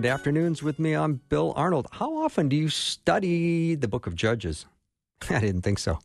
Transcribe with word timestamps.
Welcome 0.00 0.08
to 0.08 0.14
Afternoons 0.14 0.62
with 0.62 0.78
me. 0.78 0.94
I'm 0.94 1.20
Bill 1.28 1.52
Arnold. 1.56 1.86
How 1.92 2.16
often 2.16 2.48
do 2.48 2.56
you 2.56 2.70
study 2.70 3.74
the 3.74 3.86
book 3.86 4.06
of 4.06 4.14
Judges? 4.14 4.64
I 5.28 5.40
didn't 5.40 5.60
think 5.60 5.78
so. 5.78 5.98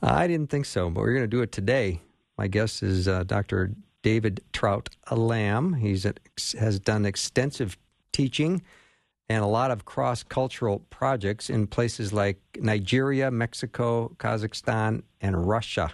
I 0.00 0.28
didn't 0.28 0.50
think 0.50 0.66
so, 0.66 0.88
but 0.88 1.00
we're 1.00 1.14
going 1.14 1.24
to 1.24 1.36
do 1.36 1.42
it 1.42 1.50
today. 1.50 2.00
My 2.38 2.46
guest 2.46 2.84
is 2.84 3.08
uh, 3.08 3.24
Dr. 3.24 3.72
David 4.02 4.40
Trout 4.52 4.88
Lamb. 5.10 5.74
He 5.74 5.98
has 6.60 6.78
done 6.78 7.04
extensive 7.04 7.76
teaching 8.12 8.62
and 9.28 9.42
a 9.42 9.48
lot 9.48 9.72
of 9.72 9.84
cross 9.84 10.22
cultural 10.22 10.78
projects 10.90 11.50
in 11.50 11.66
places 11.66 12.12
like 12.12 12.38
Nigeria, 12.60 13.32
Mexico, 13.32 14.14
Kazakhstan, 14.18 15.02
and 15.20 15.48
Russia. 15.48 15.92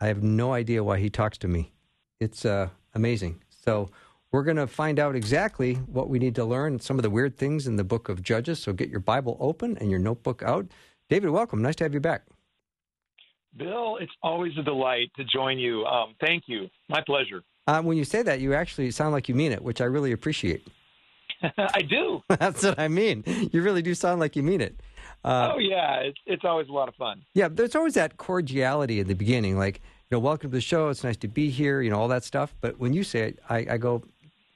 I 0.00 0.06
have 0.06 0.22
no 0.22 0.54
idea 0.54 0.82
why 0.82 0.98
he 0.98 1.10
talks 1.10 1.36
to 1.38 1.48
me. 1.48 1.72
It's 2.20 2.46
uh, 2.46 2.70
amazing. 2.94 3.42
So, 3.50 3.90
we're 4.32 4.42
going 4.42 4.56
to 4.56 4.66
find 4.66 4.98
out 4.98 5.16
exactly 5.16 5.74
what 5.74 6.08
we 6.08 6.18
need 6.18 6.34
to 6.34 6.44
learn, 6.44 6.80
some 6.80 6.98
of 6.98 7.02
the 7.02 7.10
weird 7.10 7.36
things 7.36 7.66
in 7.66 7.76
the 7.76 7.84
book 7.84 8.08
of 8.08 8.22
Judges. 8.22 8.58
So 8.58 8.72
get 8.72 8.90
your 8.90 9.00
Bible 9.00 9.36
open 9.40 9.78
and 9.78 9.90
your 9.90 9.98
notebook 9.98 10.42
out. 10.42 10.66
David, 11.08 11.30
welcome. 11.30 11.62
Nice 11.62 11.76
to 11.76 11.84
have 11.84 11.94
you 11.94 12.00
back. 12.00 12.22
Bill, 13.56 13.96
it's 13.96 14.12
always 14.22 14.52
a 14.58 14.62
delight 14.62 15.10
to 15.16 15.24
join 15.24 15.58
you. 15.58 15.84
Um, 15.86 16.14
thank 16.20 16.44
you. 16.46 16.68
My 16.88 17.02
pleasure. 17.06 17.42
Um, 17.66 17.86
when 17.86 17.96
you 17.96 18.04
say 18.04 18.22
that, 18.22 18.40
you 18.40 18.54
actually 18.54 18.90
sound 18.90 19.12
like 19.12 19.28
you 19.28 19.34
mean 19.34 19.52
it, 19.52 19.62
which 19.62 19.80
I 19.80 19.84
really 19.84 20.12
appreciate. 20.12 20.66
I 21.58 21.82
do. 21.82 22.22
That's 22.28 22.62
what 22.62 22.78
I 22.78 22.88
mean. 22.88 23.24
You 23.52 23.62
really 23.62 23.82
do 23.82 23.94
sound 23.94 24.20
like 24.20 24.36
you 24.36 24.42
mean 24.42 24.60
it. 24.60 24.80
Uh, 25.24 25.52
oh 25.54 25.58
yeah, 25.58 25.96
it's 25.96 26.18
it's 26.26 26.44
always 26.44 26.68
a 26.68 26.72
lot 26.72 26.88
of 26.88 26.94
fun. 26.94 27.22
Yeah, 27.34 27.48
there's 27.48 27.74
always 27.74 27.94
that 27.94 28.16
cordiality 28.16 29.00
in 29.00 29.08
the 29.08 29.14
beginning, 29.14 29.58
like 29.58 29.80
you 30.10 30.16
know, 30.16 30.20
welcome 30.20 30.50
to 30.50 30.56
the 30.56 30.60
show. 30.60 30.88
It's 30.88 31.04
nice 31.04 31.16
to 31.18 31.28
be 31.28 31.50
here. 31.50 31.80
You 31.82 31.90
know, 31.90 31.98
all 31.98 32.08
that 32.08 32.24
stuff. 32.24 32.54
But 32.60 32.78
when 32.78 32.92
you 32.92 33.04
say 33.04 33.28
it, 33.28 33.38
I, 33.48 33.66
I 33.70 33.76
go, 33.78 34.02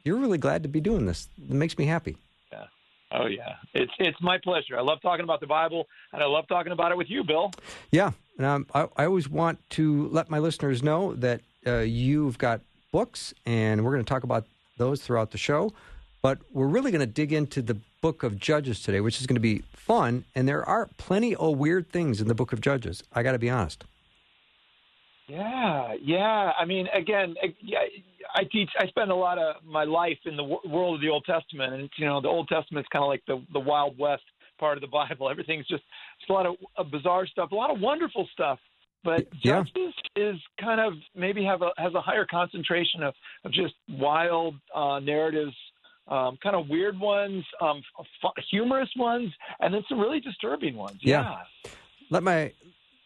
you're 0.04 0.18
really 0.18 0.38
glad 0.38 0.62
to 0.62 0.68
be 0.68 0.80
doing 0.80 1.06
this. 1.06 1.28
It 1.38 1.54
makes 1.54 1.78
me 1.78 1.86
happy. 1.86 2.16
Yeah. 2.52 2.64
Oh 3.12 3.26
yeah, 3.26 3.56
it's 3.74 3.92
it's 3.98 4.20
my 4.20 4.38
pleasure. 4.38 4.78
I 4.78 4.82
love 4.82 5.00
talking 5.02 5.24
about 5.24 5.40
the 5.40 5.46
Bible, 5.46 5.86
and 6.12 6.22
I 6.22 6.26
love 6.26 6.46
talking 6.48 6.72
about 6.72 6.92
it 6.92 6.98
with 6.98 7.10
you, 7.10 7.24
Bill. 7.24 7.52
Yeah, 7.90 8.12
and 8.38 8.46
um, 8.46 8.66
I, 8.74 8.88
I 8.96 9.04
always 9.04 9.28
want 9.28 9.58
to 9.70 10.08
let 10.08 10.30
my 10.30 10.38
listeners 10.38 10.82
know 10.82 11.14
that 11.14 11.40
uh, 11.66 11.78
you've 11.78 12.38
got 12.38 12.60
books, 12.90 13.34
and 13.46 13.84
we're 13.84 13.92
going 13.92 14.04
to 14.04 14.08
talk 14.08 14.22
about 14.22 14.46
those 14.78 15.02
throughout 15.02 15.30
the 15.30 15.38
show. 15.38 15.72
But 16.22 16.38
we're 16.52 16.68
really 16.68 16.92
going 16.92 17.00
to 17.00 17.06
dig 17.06 17.32
into 17.32 17.62
the 17.62 17.76
book 18.00 18.22
of 18.22 18.38
Judges 18.38 18.80
today, 18.80 19.00
which 19.00 19.20
is 19.20 19.26
going 19.26 19.34
to 19.36 19.40
be 19.40 19.62
fun. 19.72 20.24
And 20.36 20.46
there 20.46 20.64
are 20.64 20.88
plenty 20.96 21.34
of 21.34 21.58
weird 21.58 21.90
things 21.90 22.20
in 22.20 22.28
the 22.28 22.34
book 22.34 22.52
of 22.52 22.60
Judges. 22.60 23.02
I 23.12 23.22
got 23.24 23.32
to 23.32 23.38
be 23.38 23.50
honest. 23.50 23.84
Yeah, 25.32 25.94
yeah. 26.02 26.52
I 26.58 26.66
mean, 26.66 26.88
again, 26.92 27.34
I 28.34 28.44
teach. 28.44 28.68
I 28.78 28.86
spend 28.88 29.10
a 29.10 29.14
lot 29.14 29.38
of 29.38 29.64
my 29.64 29.84
life 29.84 30.18
in 30.26 30.36
the 30.36 30.44
world 30.44 30.96
of 30.96 31.00
the 31.00 31.08
Old 31.08 31.24
Testament, 31.24 31.72
and 31.72 31.88
you 31.96 32.04
know, 32.04 32.20
the 32.20 32.28
Old 32.28 32.48
Testament 32.48 32.84
is 32.84 32.88
kind 32.92 33.02
of 33.02 33.08
like 33.08 33.22
the 33.26 33.42
the 33.54 33.60
Wild 33.60 33.98
West 33.98 34.24
part 34.58 34.76
of 34.76 34.82
the 34.82 34.86
Bible. 35.08 35.30
Everything's 35.30 35.66
just 35.66 35.84
it's 36.20 36.28
a 36.28 36.32
lot 36.32 36.44
of, 36.44 36.56
of 36.76 36.90
bizarre 36.90 37.26
stuff, 37.26 37.50
a 37.50 37.54
lot 37.54 37.70
of 37.70 37.80
wonderful 37.80 38.28
stuff. 38.32 38.58
But 39.04 39.26
yeah. 39.42 39.62
Judges 39.62 39.94
is 40.16 40.36
kind 40.60 40.80
of 40.80 40.92
maybe 41.16 41.42
have 41.44 41.62
a 41.62 41.70
has 41.78 41.94
a 41.94 42.00
higher 42.02 42.26
concentration 42.30 43.02
of 43.02 43.14
of 43.44 43.52
just 43.52 43.74
wild 43.88 44.56
uh, 44.74 45.00
narratives, 45.00 45.56
um, 46.08 46.36
kind 46.42 46.54
of 46.54 46.68
weird 46.68 47.00
ones, 47.00 47.42
um, 47.62 47.82
humorous 48.50 48.90
ones, 48.98 49.32
and 49.60 49.72
then 49.72 49.82
some 49.88 49.98
really 49.98 50.20
disturbing 50.20 50.76
ones. 50.76 50.98
Yeah. 51.00 51.38
yeah. 51.64 51.70
Let 52.10 52.22
my 52.22 52.52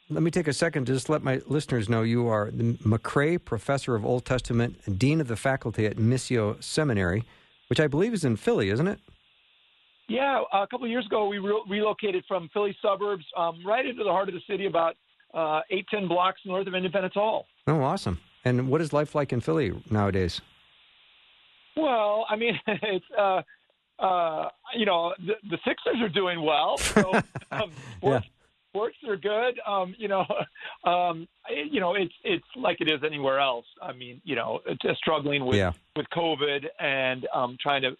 let 0.08 0.22
me 0.22 0.30
take 0.30 0.46
a 0.46 0.52
second 0.52 0.86
to 0.86 0.92
just 0.92 1.08
let 1.08 1.22
my 1.22 1.40
listeners 1.46 1.88
know 1.88 2.02
you 2.02 2.28
are 2.28 2.50
the 2.50 2.78
MacRae 2.84 3.38
Professor 3.38 3.96
of 3.96 4.04
Old 4.04 4.24
Testament 4.24 4.80
and 4.86 4.98
Dean 4.98 5.20
of 5.20 5.28
the 5.28 5.36
Faculty 5.36 5.86
at 5.86 5.96
Missio 5.96 6.62
Seminary, 6.62 7.24
which 7.68 7.80
I 7.80 7.88
believe 7.88 8.14
is 8.14 8.24
in 8.24 8.36
Philly, 8.36 8.70
isn't 8.70 8.86
it? 8.86 9.00
Yeah, 10.08 10.42
a 10.52 10.66
couple 10.68 10.84
of 10.84 10.90
years 10.90 11.06
ago 11.06 11.26
we 11.26 11.38
re- 11.38 11.62
relocated 11.68 12.24
from 12.28 12.48
Philly 12.52 12.76
suburbs 12.80 13.24
um, 13.36 13.58
right 13.66 13.84
into 13.84 14.04
the 14.04 14.10
heart 14.10 14.28
of 14.28 14.34
the 14.34 14.40
city, 14.48 14.66
about 14.66 14.94
uh, 15.34 15.62
eight 15.70 15.86
ten 15.90 16.06
blocks 16.06 16.40
north 16.44 16.68
of 16.68 16.74
Independence 16.74 17.14
Hall. 17.14 17.46
Oh, 17.66 17.82
awesome! 17.82 18.20
And 18.44 18.68
what 18.68 18.80
is 18.80 18.92
life 18.92 19.16
like 19.16 19.32
in 19.32 19.40
Philly 19.40 19.72
nowadays? 19.90 20.40
Well, 21.76 22.24
I 22.30 22.36
mean, 22.36 22.56
it's 22.68 23.04
uh, 23.18 23.42
uh, 23.98 24.48
you 24.76 24.86
know 24.86 25.12
the, 25.18 25.34
the 25.50 25.58
Sixers 25.66 26.00
are 26.00 26.08
doing 26.08 26.40
well. 26.40 26.78
So, 26.78 27.12
um, 27.50 27.72
yeah 28.00 28.20
sports 28.76 28.96
are 29.08 29.16
good. 29.16 29.58
Um, 29.66 29.94
you 29.98 30.08
know, 30.08 30.24
um, 30.84 31.26
you 31.50 31.80
know, 31.80 31.94
it's 31.94 32.14
it's 32.24 32.44
like 32.54 32.80
it 32.80 32.88
is 32.88 33.00
anywhere 33.04 33.40
else. 33.40 33.66
I 33.80 33.92
mean, 33.92 34.20
you 34.24 34.36
know, 34.36 34.60
just 34.82 34.98
struggling 34.98 35.46
with 35.46 35.56
yeah. 35.56 35.72
with 35.96 36.06
COVID 36.10 36.66
and 36.78 37.26
um, 37.34 37.56
trying 37.60 37.82
to 37.82 37.96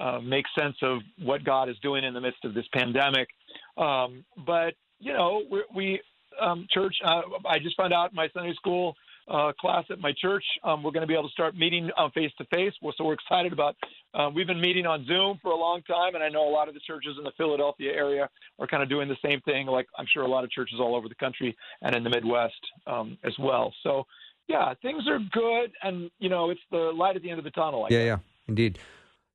uh, 0.00 0.20
make 0.20 0.44
sense 0.58 0.76
of 0.82 1.00
what 1.22 1.44
God 1.44 1.68
is 1.68 1.76
doing 1.82 2.04
in 2.04 2.14
the 2.14 2.20
midst 2.20 2.44
of 2.44 2.54
this 2.54 2.66
pandemic. 2.72 3.28
Um, 3.76 4.24
but 4.46 4.74
you 5.00 5.12
know, 5.12 5.42
we, 5.50 5.62
we 5.74 6.00
um, 6.40 6.66
church. 6.70 6.96
Uh, 7.04 7.22
I 7.46 7.58
just 7.58 7.76
found 7.76 7.92
out 7.92 8.12
my 8.12 8.28
Sunday 8.34 8.54
school 8.54 8.94
uh, 9.30 9.52
class 9.60 9.84
at 9.90 10.00
my 10.00 10.12
church. 10.20 10.44
Um, 10.64 10.82
we're 10.82 10.90
going 10.90 11.02
to 11.02 11.06
be 11.06 11.14
able 11.14 11.28
to 11.28 11.32
start 11.32 11.56
meeting 11.56 11.90
face 12.14 12.30
to 12.38 12.44
face. 12.46 12.72
So 12.96 13.04
we're 13.04 13.14
excited 13.14 13.52
about. 13.52 13.76
Uh, 14.14 14.30
we've 14.34 14.46
been 14.46 14.60
meeting 14.60 14.86
on 14.86 15.04
Zoom 15.06 15.38
for 15.42 15.52
a 15.52 15.56
long 15.56 15.82
time, 15.82 16.14
and 16.14 16.24
I 16.24 16.28
know 16.28 16.48
a 16.48 16.50
lot 16.50 16.68
of 16.68 16.74
the 16.74 16.80
churches 16.80 17.14
in 17.18 17.24
the 17.24 17.32
Philadelphia 17.36 17.92
area 17.92 18.28
are 18.58 18.66
kind 18.66 18.82
of 18.82 18.88
doing 18.88 19.08
the 19.08 19.16
same 19.24 19.40
thing. 19.42 19.66
Like 19.66 19.86
I'm 19.98 20.06
sure 20.12 20.22
a 20.22 20.28
lot 20.28 20.44
of 20.44 20.50
churches 20.50 20.78
all 20.80 20.94
over 20.94 21.08
the 21.08 21.14
country 21.14 21.56
and 21.82 21.94
in 21.94 22.04
the 22.04 22.10
Midwest 22.10 22.60
um, 22.86 23.18
as 23.24 23.34
well. 23.38 23.72
So 23.82 24.04
yeah, 24.48 24.72
things 24.80 25.06
are 25.06 25.18
good, 25.32 25.72
and 25.82 26.10
you 26.18 26.28
know 26.28 26.50
it's 26.50 26.60
the 26.70 26.92
light 26.94 27.16
at 27.16 27.22
the 27.22 27.30
end 27.30 27.38
of 27.38 27.44
the 27.44 27.50
tunnel. 27.50 27.84
I 27.84 27.88
yeah, 27.90 27.98
guess. 27.98 28.06
yeah, 28.06 28.18
indeed. 28.48 28.78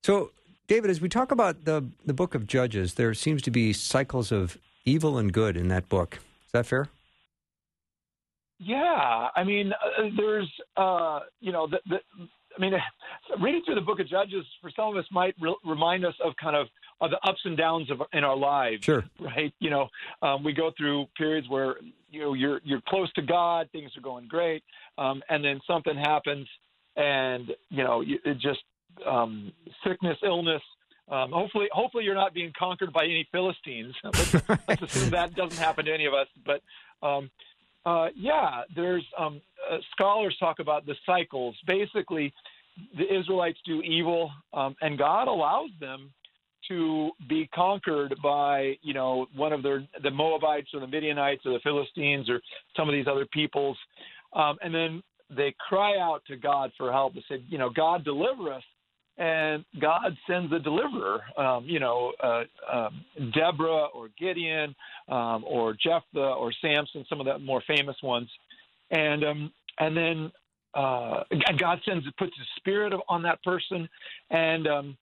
So. 0.03 0.31
David, 0.65 0.89
as 0.89 1.01
we 1.01 1.09
talk 1.09 1.31
about 1.31 1.65
the 1.65 1.85
the 2.05 2.13
book 2.13 2.33
of 2.33 2.47
Judges, 2.47 2.93
there 2.93 3.13
seems 3.13 3.41
to 3.41 3.51
be 3.51 3.73
cycles 3.73 4.31
of 4.31 4.57
evil 4.85 5.17
and 5.17 5.31
good 5.31 5.57
in 5.57 5.67
that 5.67 5.89
book. 5.89 6.19
Is 6.45 6.51
that 6.53 6.65
fair? 6.65 6.87
Yeah, 8.65 9.29
I 9.35 9.43
mean, 9.43 9.71
uh, 9.73 10.09
there's, 10.15 10.51
uh, 10.77 11.19
you 11.39 11.51
know, 11.51 11.67
the, 11.67 11.79
the, 11.89 11.97
I 12.57 12.61
mean, 12.61 12.73
reading 13.41 13.61
through 13.65 13.75
the 13.75 13.81
Book 13.81 13.99
of 13.99 14.07
Judges 14.07 14.45
for 14.61 14.71
some 14.75 14.89
of 14.89 14.97
us 14.97 15.05
might 15.11 15.35
re- 15.39 15.55
remind 15.65 16.05
us 16.05 16.13
of 16.23 16.33
kind 16.41 16.55
of, 16.55 16.67
of 17.01 17.09
the 17.11 17.19
ups 17.27 17.41
and 17.43 17.57
downs 17.57 17.91
of 17.91 18.01
in 18.13 18.23
our 18.23 18.37
lives. 18.37 18.85
Sure. 18.85 19.03
Right. 19.19 19.53
You 19.59 19.69
know, 19.69 19.87
um, 20.21 20.43
we 20.43 20.53
go 20.53 20.71
through 20.77 21.07
periods 21.17 21.49
where 21.49 21.75
you 22.11 22.21
know 22.21 22.33
you're 22.33 22.59
you're 22.63 22.81
close 22.87 23.11
to 23.13 23.21
God, 23.21 23.69
things 23.71 23.91
are 23.97 24.01
going 24.01 24.27
great, 24.27 24.63
um, 24.97 25.23
and 25.29 25.43
then 25.43 25.59
something 25.65 25.95
happens, 25.95 26.47
and 26.95 27.51
you 27.69 27.83
know, 27.83 28.03
it 28.05 28.37
just 28.39 28.59
um, 29.05 29.51
sickness, 29.85 30.17
illness. 30.23 30.61
Um, 31.09 31.31
hopefully, 31.31 31.67
hopefully 31.71 32.03
you're 32.03 32.15
not 32.15 32.33
being 32.33 32.51
conquered 32.57 32.93
by 32.93 33.03
any 33.05 33.27
Philistines. 33.31 33.95
Let's, 34.03 34.33
let's 34.67 34.81
assume 34.81 35.09
that 35.11 35.35
doesn't 35.35 35.57
happen 35.57 35.85
to 35.85 35.93
any 35.93 36.05
of 36.05 36.13
us. 36.13 36.27
But 36.45 36.61
um, 37.05 37.29
uh, 37.85 38.07
yeah, 38.15 38.61
there's 38.75 39.05
um, 39.17 39.41
uh, 39.71 39.77
scholars 39.91 40.35
talk 40.39 40.59
about 40.59 40.85
the 40.85 40.95
cycles. 41.05 41.55
Basically, 41.67 42.33
the 42.97 43.13
Israelites 43.13 43.59
do 43.65 43.81
evil, 43.81 44.31
um, 44.53 44.75
and 44.81 44.97
God 44.97 45.27
allows 45.27 45.69
them 45.79 46.11
to 46.69 47.11
be 47.27 47.47
conquered 47.53 48.15
by, 48.23 48.77
you 48.81 48.93
know, 48.93 49.27
one 49.35 49.51
of 49.51 49.61
their 49.63 49.85
the 50.01 50.11
Moabites 50.11 50.69
or 50.73 50.79
the 50.79 50.87
Midianites 50.87 51.45
or 51.45 51.51
the 51.53 51.59
Philistines 51.59 52.29
or 52.29 52.39
some 52.75 52.87
of 52.87 52.93
these 52.93 53.05
other 53.07 53.25
peoples, 53.25 53.77
um, 54.33 54.57
and 54.61 54.73
then 54.73 55.03
they 55.29 55.53
cry 55.67 55.97
out 55.99 56.21
to 56.27 56.37
God 56.37 56.71
for 56.77 56.91
help. 56.91 57.15
They 57.15 57.23
say, 57.29 57.43
you 57.49 57.57
know, 57.57 57.69
God 57.69 58.03
deliver 58.03 58.51
us 58.51 58.63
and 59.17 59.63
God 59.79 60.17
sends 60.27 60.51
a 60.53 60.59
deliverer, 60.59 61.21
um, 61.37 61.65
you 61.65 61.79
know, 61.79 62.13
uh, 62.21 62.43
um, 62.71 63.05
Deborah 63.33 63.87
or 63.93 64.09
Gideon 64.19 64.75
um, 65.07 65.43
or 65.47 65.73
Jephthah 65.73 66.33
or 66.33 66.51
Samson, 66.61 67.05
some 67.07 67.19
of 67.19 67.25
the 67.25 67.37
more 67.39 67.61
famous 67.67 67.95
ones, 68.01 68.29
and 68.91 69.23
um, 69.23 69.51
and 69.79 69.95
then 69.95 70.31
uh, 70.73 71.23
God 71.59 71.79
sends 71.87 72.05
puts 72.17 72.35
His 72.37 72.47
Spirit 72.57 72.93
on 73.07 73.21
that 73.23 73.43
person, 73.43 73.87
and 74.31 74.67
um, 74.67 74.97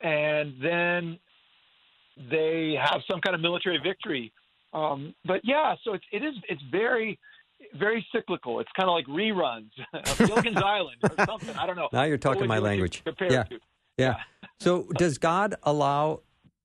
and 0.00 0.54
then 0.62 1.18
they 2.30 2.76
have 2.82 3.02
some 3.10 3.20
kind 3.20 3.34
of 3.34 3.40
military 3.40 3.78
victory. 3.82 4.32
Um, 4.72 5.14
but 5.26 5.40
yeah, 5.44 5.74
so 5.84 5.92
it's 5.94 6.04
it 6.12 6.22
is 6.24 6.34
it's 6.48 6.62
very 6.70 7.18
very 7.78 8.06
cyclical. 8.12 8.60
It's 8.60 8.70
kind 8.78 8.88
of 8.88 8.94
like 8.94 9.06
reruns 9.06 9.70
of 9.92 10.18
Gilligan's 10.18 10.56
Island 10.64 10.96
or 11.02 11.24
something. 11.24 11.56
I 11.56 11.66
don't 11.66 11.76
know. 11.76 11.88
Now 11.92 12.04
you're 12.04 12.18
talking 12.18 12.46
my 12.46 12.58
language. 12.58 13.02
Yeah. 13.20 13.44
yeah. 13.50 13.58
yeah. 13.98 14.14
So 14.60 14.86
does 14.94 15.18
God 15.18 15.54
allow 15.62 16.20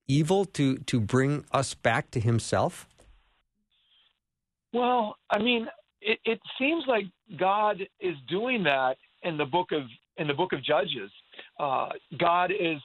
evil 0.07 0.45
to 0.45 0.77
to 0.77 0.99
bring 0.99 1.45
us 1.51 1.73
back 1.73 2.11
to 2.11 2.19
Himself? 2.19 2.87
Well, 4.73 5.15
I 5.29 5.39
mean, 5.39 5.67
it, 6.01 6.19
it 6.25 6.39
seems 6.59 6.83
like 6.87 7.05
God 7.37 7.77
is 7.99 8.15
doing 8.29 8.63
that 8.63 8.97
in 9.23 9.37
the 9.37 9.45
book 9.45 9.71
of 9.71 9.83
in 10.17 10.27
the 10.27 10.33
book 10.33 10.53
of 10.53 10.63
Judges. 10.63 11.11
Uh, 11.59 11.89
God 12.17 12.51
is, 12.51 12.77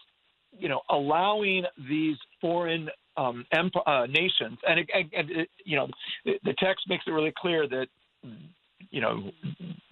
you 0.59 0.69
know, 0.69 0.81
allowing 0.91 1.65
these 1.89 2.17
foreign 2.41 2.89
um, 3.17 3.45
emp- 3.53 3.87
uh, 3.87 4.07
nations, 4.07 4.59
and, 4.67 4.81
it, 4.81 4.89
and 4.95 5.31
it, 5.31 5.49
you 5.65 5.77
know, 5.77 5.89
the, 6.25 6.33
the 6.45 6.55
text 6.59 6.85
makes 6.89 7.05
it 7.07 7.11
really 7.11 7.33
clear 7.37 7.69
that, 7.69 7.87
you 8.91 9.01
know, 9.01 9.31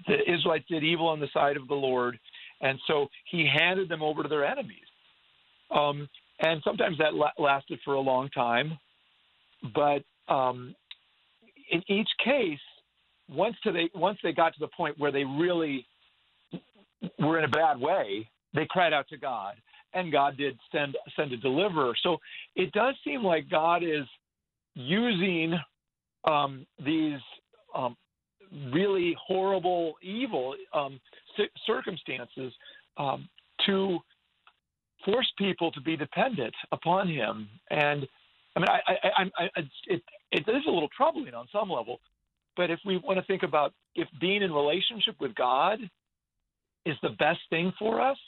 the 0.07 0.33
Israelites 0.33 0.65
did 0.69 0.85
evil 0.85 1.09
on 1.09 1.21
the 1.21 1.29
side 1.33 1.57
of 1.57 1.69
the 1.69 1.75
Lord, 1.75 2.19
and 2.61 2.79
so 2.87 3.09
He 3.31 3.47
handed 3.47 3.89
them 3.89 4.03
over 4.03 4.23
to 4.23 4.29
their 4.29 4.45
enemies. 4.45 4.79
Um, 5.71 6.09
and 6.41 6.63
sometimes 6.65 6.99
that 6.99 7.15
la- 7.15 7.31
lasted 7.39 7.79
for 7.85 7.95
a 7.95 8.01
long 8.01 8.29
time, 8.31 8.79
but 9.75 10.03
um, 10.33 10.75
in 11.71 11.83
each 11.89 12.09
case, 12.25 12.59
once 13.29 13.57
they 13.65 13.91
once 13.95 14.19
they 14.23 14.33
got 14.33 14.55
to 14.55 14.61
the 14.61 14.69
point 14.69 14.99
where 14.99 15.13
they 15.13 15.25
really 15.25 15.87
were 17.19 17.39
in 17.39 17.45
a 17.45 17.49
bad 17.49 17.79
way, 17.79 18.29
they 18.55 18.67
cried 18.71 18.93
out 18.93 19.09
to 19.09 19.17
God, 19.17 19.55
and 19.95 20.13
God 20.13 20.37
did 20.37 20.59
send 20.73 20.97
send 21.17 21.33
a 21.33 21.37
deliverer. 21.37 21.95
So 22.03 22.19
it 22.57 22.73
does 22.73 22.95
seem 23.05 23.23
like 23.23 23.51
God 23.51 23.83
is 23.83 24.07
using 24.75 25.59
um, 26.25 26.67
these 26.85 27.19
um, 27.75 27.97
really 28.73 29.17
horrible, 29.25 29.95
evil 30.03 30.55
um, 30.75 31.01
circumstances 31.67 32.53
um, 32.97 33.29
to 33.67 33.99
force 35.05 35.31
people 35.39 35.71
to 35.73 35.81
be 35.81 35.97
dependent 35.97 36.55
upon 36.73 37.09
Him. 37.09 37.49
And 37.71 38.07
I 38.57 38.61
mean, 38.61 38.69
I, 38.69 39.23
I, 39.23 39.45
I, 39.45 39.61
it, 39.87 40.03
it 40.33 40.49
is 40.49 40.63
a 40.67 40.71
little 40.71 40.89
troubling 40.97 41.35
on 41.35 41.47
some 41.53 41.71
level. 41.71 42.01
But 42.57 42.71
if 42.71 42.81
we 42.85 42.97
want 42.99 43.19
to 43.19 43.25
think 43.25 43.45
about 43.45 43.73
if 43.95 44.09
being 44.21 44.43
in 44.43 44.53
relationship 44.53 45.15
with 45.21 45.35
God 45.35 45.79
is 46.85 46.97
the 47.03 47.11
best 47.11 47.39
thing 47.51 47.73
for 47.79 48.01
us, 48.01 48.19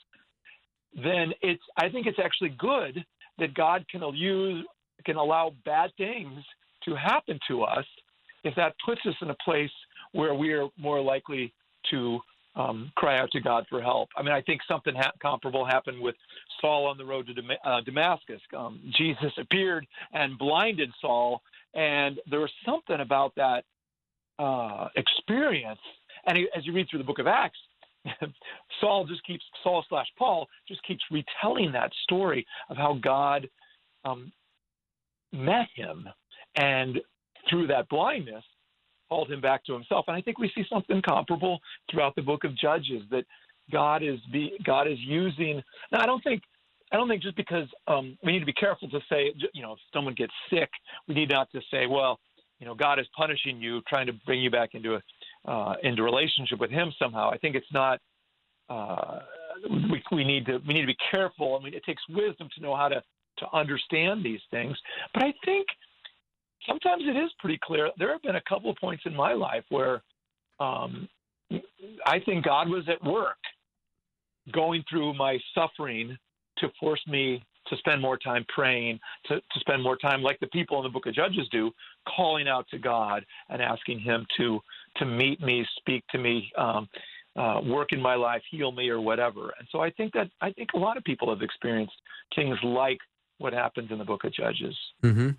then 0.94 1.32
it's 1.43 1.62
I 1.76 1.88
think 1.88 2.06
it's 2.06 2.19
actually 2.23 2.50
good 2.50 3.05
that 3.38 3.55
God 3.55 3.84
can 3.90 4.02
use 4.14 4.64
can 5.05 5.16
allow 5.16 5.52
bad 5.64 5.90
things 5.96 6.43
to 6.84 6.94
happen 6.94 7.38
to 7.49 7.62
us 7.62 7.84
if 8.44 8.55
that 8.55 8.75
puts 8.84 9.00
us 9.06 9.14
in 9.23 9.31
a 9.31 9.37
place 9.44 9.70
where 10.12 10.35
we 10.35 10.53
are 10.53 10.69
more 10.77 11.01
likely 11.01 11.53
to 11.91 12.21
um, 12.57 12.93
cry 12.97 13.19
out 13.19 13.31
to 13.33 13.41
God 13.41 13.65
for 13.71 13.81
help. 13.81 14.09
I 14.17 14.23
mean, 14.23 14.33
I 14.33 14.43
think 14.43 14.61
something 14.67 14.95
ha- 14.95 15.12
comparable 15.23 15.65
happened 15.65 16.01
with 16.01 16.17
Saul 16.61 16.87
on 16.87 16.99
the 16.99 17.05
road 17.05 17.29
to 17.29 17.71
uh, 17.71 17.81
Damascus. 17.83 18.41
Um, 18.57 18.81
Jesus 18.97 19.33
appeared 19.39 19.87
and 20.12 20.37
blinded 20.37 20.91
Saul, 21.01 21.43
and 21.75 22.19
there 22.29 22.41
was 22.41 22.51
something 22.67 23.01
about 23.01 23.35
that 23.37 23.65
uh, 24.39 24.89
experience. 24.97 25.79
And 26.27 26.39
as 26.57 26.67
you 26.67 26.73
read 26.73 26.89
through 26.91 26.99
the 26.99 27.05
book 27.05 27.19
of 27.19 27.27
Acts, 27.27 27.59
Saul 28.81 29.07
just 29.07 29.25
keeps 29.25 29.45
Saul 29.62 29.85
slash 29.89 30.07
Paul 30.19 30.49
just 30.67 30.83
keeps 30.85 31.03
retelling 31.11 31.71
that 31.73 31.93
story 32.05 32.47
of 32.71 32.77
how 32.77 32.99
God 33.03 33.49
um, 34.05 34.33
met 35.33 35.67
him 35.75 36.09
and 36.57 36.99
through 37.49 37.67
that 37.69 37.89
blindness 37.89 38.45
called 39.11 39.31
him 39.31 39.41
back 39.41 39.65
to 39.67 39.75
himself. 39.75 40.05
And 40.09 40.17
I 40.17 40.23
think 40.23 40.39
we 40.39 40.51
see 40.55 40.65
something 40.73 41.03
comparable 41.03 41.59
throughout 41.91 42.15
the 42.15 42.23
book 42.23 42.45
of 42.45 42.57
Judges 42.57 43.03
that 43.11 43.25
God 43.71 44.03
is 44.03 44.19
be, 44.33 44.53
God 44.65 44.87
is 44.87 44.99
using. 45.01 45.62
Now 45.93 46.01
I 46.01 46.07
don't 46.07 46.23
think 46.23 46.43
I 46.93 46.97
don't 46.97 47.09
think 47.09 47.23
just 47.23 47.37
because 47.37 47.69
um, 47.87 48.17
we 48.25 48.33
need 48.33 48.41
to 48.41 48.47
be 48.47 48.53
careful 48.53 48.89
to 48.89 49.01
say 49.11 49.33
you 49.53 49.62
know 49.62 49.73
if 49.73 49.79
someone 49.93 50.15
gets 50.15 50.33
sick, 50.49 50.71
we 51.09 51.15
need 51.15 51.31
not 51.31 51.51
to 51.53 51.61
say 51.71 51.87
well 51.87 52.19
you 52.61 52.67
know 52.67 52.75
God 52.75 52.99
is 52.99 53.07
punishing 53.17 53.61
you, 53.61 53.83
trying 53.89 54.07
to 54.07 54.12
bring 54.25 54.41
you 54.41 54.51
back 54.51 54.71
into 54.75 54.95
a 54.95 55.51
uh, 55.51 55.75
into 55.83 56.03
relationship 56.03 56.61
with 56.61 56.71
Him 56.71 56.93
somehow. 56.99 57.31
I 57.31 57.39
think 57.39 57.57
it's 57.57 57.73
not. 57.73 58.01
Uh, 58.69 59.21
we, 59.69 60.03
we 60.12 60.25
need 60.25 60.47
to 60.47 60.59
we 60.67 60.75
need 60.75 60.83
to 60.83 60.87
be 60.87 60.97
careful. 61.11 61.59
I 61.61 61.65
mean, 61.65 61.75
it 61.75 61.85
takes 61.85 62.03
wisdom 62.09 62.49
to 62.55 62.62
know 62.62 62.77
how 62.77 62.89
to 62.89 63.03
to 63.39 63.47
understand 63.53 64.25
these 64.25 64.41
things. 64.51 64.77
But 65.15 65.25
I 65.25 65.35
think 65.45 65.67
sometimes 66.67 67.03
it 67.07 67.17
is 67.17 67.31
pretty 67.39 67.59
clear. 67.62 67.91
There 67.99 68.12
have 68.12 68.23
been 68.23 68.37
a 68.37 68.43
couple 68.49 68.71
of 68.71 68.77
points 68.77 69.05
in 69.07 69.15
my 69.15 69.33
life 69.33 69.65
where 69.69 70.03
um, 70.59 71.09
I 72.07 72.21
think 72.21 72.45
God 72.45 72.69
was 72.69 72.85
at 72.89 73.03
work, 73.05 73.39
going 74.53 74.85
through 74.89 75.15
my 75.15 75.39
suffering 75.55 76.17
to 76.59 76.69
force 76.79 77.03
me 77.07 77.43
to 77.69 77.77
spend 77.77 78.01
more 78.01 78.17
time 78.17 78.45
praying, 78.55 78.99
to, 79.27 79.37
to 79.37 79.61
spend 79.61 79.83
more 79.83 79.97
time, 79.97 80.23
like 80.23 80.39
the 80.41 80.47
people 80.49 80.79
in 80.79 80.83
the 80.83 80.89
book 80.89 81.07
of 81.07 81.15
Judges 81.15 81.49
do, 81.51 81.71
calling 82.17 82.49
out 82.49 82.67
to 82.71 82.79
God 82.79 83.25
and 83.49 83.62
asking 83.62 84.01
Him 84.01 84.27
to 84.37 84.61
to 84.97 85.07
meet 85.07 85.41
me, 85.41 85.65
speak 85.79 86.03
to 86.11 86.19
me, 86.19 86.51
um, 86.59 86.89
uh, 87.37 87.61
work 87.65 87.93
in 87.93 88.01
my 88.01 88.17
life, 88.17 88.43
heal 88.51 88.73
me, 88.73 88.89
or 88.89 89.01
whatever. 89.01 89.55
And 89.59 89.69
so 89.71 89.81
I 89.81 89.91
think 89.91 90.12
that 90.15 90.31
I 90.41 90.51
think 90.53 90.71
a 90.75 90.79
lot 90.79 90.97
of 90.97 91.05
people 91.05 91.31
have 91.31 91.43
experienced 91.43 91.95
things 92.35 92.57
like 92.65 92.99
what 93.39 93.53
happens 93.53 93.91
in 93.91 93.99
the 93.99 94.05
book 94.05 94.25
of 94.25 94.33
Judges. 94.33 94.77
Mm-hmm. 95.03 95.31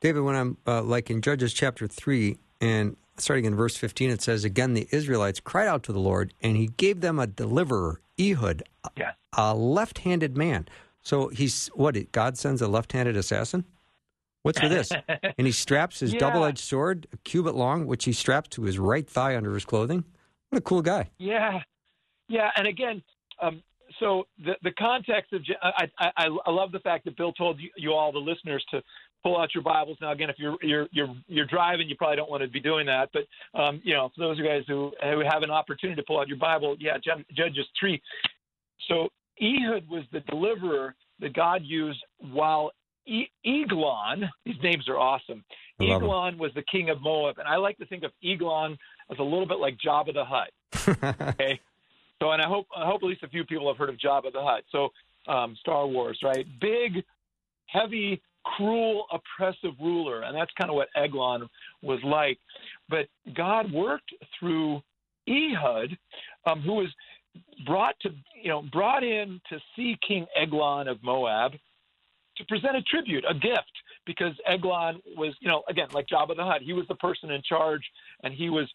David, 0.00 0.20
when 0.20 0.36
I'm 0.36 0.56
uh, 0.66 0.82
like 0.82 1.10
in 1.10 1.22
Judges 1.22 1.52
chapter 1.52 1.86
three 1.86 2.38
and 2.60 2.96
starting 3.18 3.44
in 3.44 3.54
verse 3.54 3.76
15, 3.76 4.10
it 4.10 4.22
says, 4.22 4.44
Again, 4.44 4.74
the 4.74 4.88
Israelites 4.90 5.40
cried 5.40 5.68
out 5.68 5.82
to 5.84 5.92
the 5.92 5.98
Lord, 5.98 6.34
and 6.42 6.56
he 6.56 6.66
gave 6.66 7.00
them 7.00 7.18
a 7.18 7.26
deliverer, 7.26 8.00
Ehud, 8.20 8.62
yeah. 8.96 9.12
a 9.36 9.54
left 9.54 9.98
handed 9.98 10.36
man. 10.36 10.68
So 11.06 11.28
he's 11.28 11.68
what? 11.68 11.96
God 12.10 12.36
sends 12.36 12.60
a 12.60 12.66
left-handed 12.66 13.16
assassin. 13.16 13.64
What's 14.42 14.60
with 14.60 14.72
this? 14.72 14.90
and 15.38 15.46
he 15.46 15.52
straps 15.52 16.00
his 16.00 16.12
yeah. 16.12 16.18
double-edged 16.18 16.58
sword, 16.58 17.06
a 17.12 17.16
cubit 17.18 17.54
long, 17.54 17.86
which 17.86 18.04
he 18.04 18.12
straps 18.12 18.48
to 18.50 18.62
his 18.62 18.76
right 18.76 19.08
thigh 19.08 19.36
under 19.36 19.54
his 19.54 19.64
clothing. 19.64 20.02
What 20.50 20.58
a 20.58 20.62
cool 20.62 20.82
guy! 20.82 21.10
Yeah, 21.18 21.60
yeah. 22.28 22.50
And 22.56 22.66
again, 22.66 23.04
um, 23.40 23.62
so 24.00 24.26
the 24.44 24.54
the 24.64 24.72
context 24.72 25.32
of 25.32 25.42
I, 25.62 25.88
I 25.98 26.28
I 26.44 26.50
love 26.50 26.72
the 26.72 26.80
fact 26.80 27.04
that 27.04 27.16
Bill 27.16 27.32
told 27.32 27.60
you, 27.60 27.70
you 27.76 27.92
all 27.92 28.10
the 28.10 28.18
listeners 28.18 28.64
to 28.72 28.82
pull 29.26 29.40
out 29.40 29.52
your 29.54 29.64
Bibles. 29.64 29.98
Now, 30.00 30.12
again, 30.12 30.30
if 30.30 30.38
you're 30.38 30.56
you're 30.62 30.86
you're 30.92 31.14
you're 31.26 31.46
driving, 31.46 31.88
you 31.88 31.96
probably 31.96 32.16
don't 32.16 32.30
want 32.30 32.42
to 32.44 32.48
be 32.48 32.60
doing 32.60 32.86
that. 32.86 33.10
But 33.12 33.22
um, 33.60 33.80
you 33.82 33.94
know, 33.94 34.10
for 34.14 34.20
those 34.20 34.38
of 34.38 34.44
you 34.44 34.48
guys 34.48 34.62
who 34.68 34.92
who 35.02 35.20
have 35.28 35.42
an 35.42 35.50
opportunity 35.50 36.00
to 36.00 36.06
pull 36.06 36.20
out 36.20 36.28
your 36.28 36.38
Bible, 36.38 36.76
yeah, 36.78 36.96
Judges 37.36 37.66
three. 37.78 38.00
So 38.88 39.08
Ehud 39.42 39.88
was 39.88 40.04
the 40.12 40.20
deliverer 40.20 40.94
that 41.20 41.34
God 41.34 41.62
used 41.64 41.98
while 42.32 42.70
e- 43.06 43.28
Eglon, 43.44 44.30
these 44.44 44.56
names 44.62 44.88
are 44.88 44.98
awesome. 44.98 45.44
Eglon 45.80 46.38
was 46.38 46.52
the 46.54 46.62
king 46.62 46.90
of 46.90 47.02
Moab. 47.02 47.38
And 47.38 47.48
I 47.48 47.56
like 47.56 47.78
to 47.78 47.86
think 47.86 48.04
of 48.04 48.12
Eglon 48.24 48.78
as 49.10 49.18
a 49.18 49.22
little 49.22 49.46
bit 49.46 49.58
like 49.58 49.76
Jabba 49.84 50.14
the 50.14 50.24
Hutt. 50.24 50.50
okay. 51.34 51.60
So, 52.20 52.30
and 52.30 52.40
I 52.40 52.48
hope, 52.48 52.66
I 52.74 52.86
hope 52.86 53.02
at 53.02 53.06
least 53.08 53.22
a 53.22 53.28
few 53.28 53.44
people 53.44 53.68
have 53.68 53.76
heard 53.76 53.90
of 53.90 53.96
Jabba 53.96 54.32
the 54.32 54.40
Hutt. 54.42 54.64
So, 54.72 54.88
um, 55.30 55.56
Star 55.60 55.86
Wars, 55.86 56.18
right? 56.22 56.46
Big, 56.60 57.04
heavy, 57.66 58.22
cruel, 58.56 59.06
oppressive 59.12 59.74
ruler. 59.80 60.22
And 60.22 60.36
that's 60.36 60.50
kind 60.58 60.70
of 60.70 60.76
what 60.76 60.88
Eglon 60.96 61.48
was 61.82 62.00
like. 62.04 62.38
But 62.88 63.06
God 63.34 63.72
worked 63.72 64.12
through 64.38 64.80
Ehud, 65.28 65.96
um, 66.46 66.60
who 66.62 66.74
was 66.74 66.88
brought 67.66 67.94
to 68.00 68.10
you 68.42 68.48
know 68.48 68.62
brought 68.72 69.04
in 69.04 69.40
to 69.48 69.58
see 69.74 69.96
King 70.06 70.26
Eglon 70.40 70.88
of 70.88 71.02
Moab 71.02 71.52
to 72.36 72.44
present 72.44 72.76
a 72.76 72.82
tribute, 72.82 73.24
a 73.28 73.34
gift, 73.34 73.72
because 74.06 74.32
Eglon 74.46 75.00
was 75.16 75.34
you 75.40 75.48
know 75.48 75.62
again 75.68 75.88
like 75.92 76.06
Jabba 76.06 76.36
the 76.36 76.44
Hutt, 76.44 76.62
he 76.62 76.72
was 76.72 76.86
the 76.88 76.94
person 76.96 77.30
in 77.30 77.42
charge, 77.42 77.82
and 78.22 78.32
he 78.32 78.50
was 78.50 78.68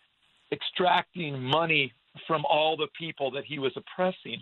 extracting 0.52 1.42
money 1.42 1.94
from 2.28 2.44
all 2.50 2.76
the 2.76 2.88
people 3.00 3.32
that 3.32 3.46
he 3.46 3.58
was 3.58 3.72
oppressing. 3.76 4.42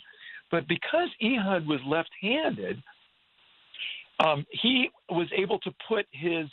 But 0.49 0.67
because 0.67 1.09
Ehud 1.21 1.67
was 1.67 1.79
left-handed, 1.85 2.81
um, 4.19 4.45
he 4.49 4.89
was 5.09 5.27
able 5.35 5.59
to 5.59 5.71
put 5.87 6.05
his 6.11 6.47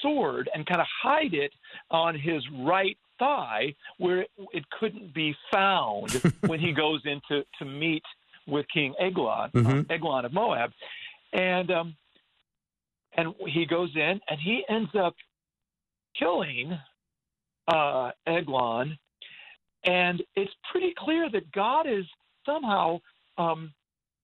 sword 0.00 0.48
and 0.54 0.66
kind 0.66 0.80
of 0.80 0.86
hide 1.02 1.34
it 1.34 1.52
on 1.90 2.18
his 2.18 2.42
right 2.60 2.96
thigh 3.18 3.74
where 3.98 4.26
it, 4.52 4.64
couldn't 4.80 5.14
be 5.14 5.34
found 5.52 6.10
when 6.46 6.58
he 6.58 6.72
goes 6.72 7.00
in 7.04 7.20
to, 7.28 7.42
to 7.58 7.64
meet 7.64 8.02
with 8.46 8.66
King 8.72 8.94
Eglon, 9.00 9.50
uh, 9.54 9.58
mm-hmm. 9.58 9.80
uh, 9.80 9.94
Eglon 9.94 10.24
of 10.24 10.32
Moab. 10.32 10.70
And 11.32 11.70
um, 11.70 11.96
and 13.16 13.34
he 13.46 13.64
goes 13.64 13.90
in 13.94 14.20
and 14.28 14.40
he 14.42 14.64
ends 14.68 14.90
up 14.98 15.14
killing 16.18 16.76
uh, 17.68 18.10
Eglon. 18.26 18.98
And 19.84 20.22
it's 20.34 20.52
pretty 20.70 20.94
clear 20.98 21.30
that 21.30 21.50
God 21.52 21.86
is 21.86 22.04
somehow 22.46 23.00
um, 23.38 23.72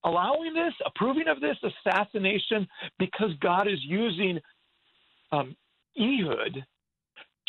allowing 0.03 0.53
this, 0.53 0.73
approving 0.85 1.27
of 1.27 1.39
this 1.39 1.57
assassination, 1.63 2.67
because 2.99 3.31
God 3.41 3.67
is 3.67 3.79
using 3.81 4.39
um, 5.31 5.55
Ehud 5.99 6.63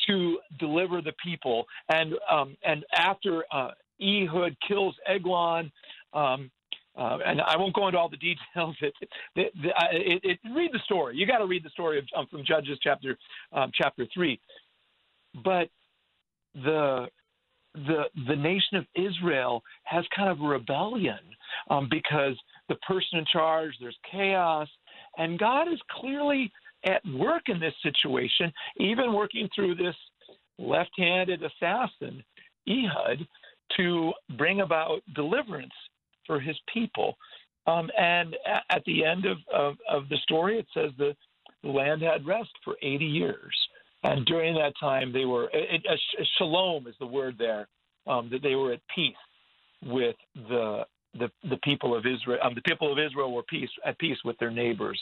to 0.06 0.38
deliver 0.58 1.00
the 1.00 1.12
people. 1.24 1.64
And 1.88 2.14
um, 2.30 2.56
and 2.64 2.84
after 2.94 3.44
uh, 3.52 3.70
Ehud 4.00 4.56
kills 4.66 4.94
Eglon. 5.06 5.70
Um, 6.12 6.50
uh, 6.94 7.18
and 7.24 7.40
I 7.40 7.56
won't 7.56 7.74
go 7.74 7.86
into 7.88 7.98
all 7.98 8.10
the 8.10 8.16
details. 8.54 8.76
It, 8.82 8.92
it, 9.34 9.52
it, 9.54 10.20
it 10.22 10.38
read 10.54 10.72
the 10.72 10.80
story. 10.84 11.16
You 11.16 11.26
got 11.26 11.38
to 11.38 11.46
read 11.46 11.64
the 11.64 11.70
story 11.70 11.98
of, 11.98 12.04
um, 12.16 12.26
from 12.30 12.44
Judges 12.44 12.78
chapter 12.82 13.16
um, 13.52 13.70
chapter 13.74 14.06
three. 14.12 14.38
But 15.42 15.68
the 16.54 17.06
the 17.74 18.04
the 18.28 18.36
nation 18.36 18.76
of 18.76 18.86
Israel 18.94 19.62
has 19.84 20.04
kind 20.14 20.28
of 20.28 20.40
a 20.40 20.46
rebellion 20.46 21.18
um, 21.70 21.88
because 21.90 22.36
the 22.68 22.74
person 22.76 23.18
in 23.18 23.24
charge, 23.32 23.72
there's 23.80 23.96
chaos, 24.10 24.68
and 25.18 25.38
God 25.38 25.72
is 25.72 25.80
clearly 25.90 26.52
at 26.84 27.02
work 27.14 27.42
in 27.46 27.60
this 27.60 27.74
situation, 27.82 28.52
even 28.78 29.12
working 29.12 29.48
through 29.54 29.76
this 29.76 29.94
left-handed 30.58 31.42
assassin 31.42 32.22
Ehud 32.68 33.26
to 33.76 34.12
bring 34.36 34.60
about 34.60 35.02
deliverance 35.14 35.72
for 36.26 36.40
his 36.40 36.56
people. 36.72 37.16
Um, 37.66 37.90
and 37.98 38.36
at 38.70 38.82
the 38.86 39.04
end 39.04 39.24
of, 39.24 39.38
of, 39.54 39.76
of, 39.88 40.08
the 40.08 40.16
story, 40.18 40.58
it 40.58 40.66
says 40.74 40.90
the, 40.98 41.14
the 41.62 41.70
land 41.70 42.02
had 42.02 42.26
rest 42.26 42.50
for 42.64 42.76
80 42.82 43.04
years. 43.04 43.54
And 44.02 44.26
during 44.26 44.54
that 44.54 44.72
time, 44.80 45.12
they 45.12 45.24
were, 45.24 45.44
it, 45.52 45.82
it, 45.84 46.00
shalom 46.38 46.86
is 46.86 46.94
the 46.98 47.06
word 47.06 47.36
there, 47.38 47.68
um, 48.06 48.28
that 48.30 48.42
they 48.42 48.54
were 48.54 48.72
at 48.72 48.80
peace 48.94 49.14
with 49.84 50.16
the, 50.34 50.84
the, 51.14 51.30
the 51.48 51.56
people 51.62 51.96
of 51.96 52.04
Israel. 52.04 52.38
Um, 52.42 52.54
the 52.54 52.62
people 52.62 52.92
of 52.92 52.98
Israel 52.98 53.32
were 53.32 53.44
peace, 53.44 53.70
at 53.86 53.98
peace 53.98 54.18
with 54.24 54.38
their 54.38 54.50
neighbors. 54.50 55.00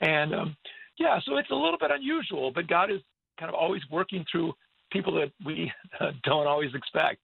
And 0.00 0.34
um, 0.34 0.56
yeah, 0.98 1.18
so 1.24 1.36
it's 1.36 1.50
a 1.50 1.54
little 1.54 1.78
bit 1.78 1.90
unusual, 1.92 2.50
but 2.52 2.66
God 2.66 2.90
is 2.90 3.00
kind 3.38 3.48
of 3.48 3.54
always 3.54 3.82
working 3.90 4.24
through 4.30 4.52
people 4.90 5.14
that 5.14 5.30
we 5.44 5.72
don't 6.24 6.46
always 6.46 6.74
expect. 6.74 7.20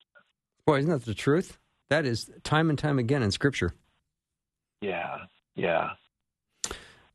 Boy, 0.65 0.79
isn't 0.79 0.91
that 0.91 1.05
the 1.05 1.15
truth? 1.15 1.59
That 1.91 2.07
is 2.07 2.31
time 2.43 2.71
and 2.71 2.79
time 2.79 2.99
again 2.99 3.23
in 3.23 3.31
Scripture. 3.31 3.73
Yeah, 4.81 5.19
yeah. 5.55 5.91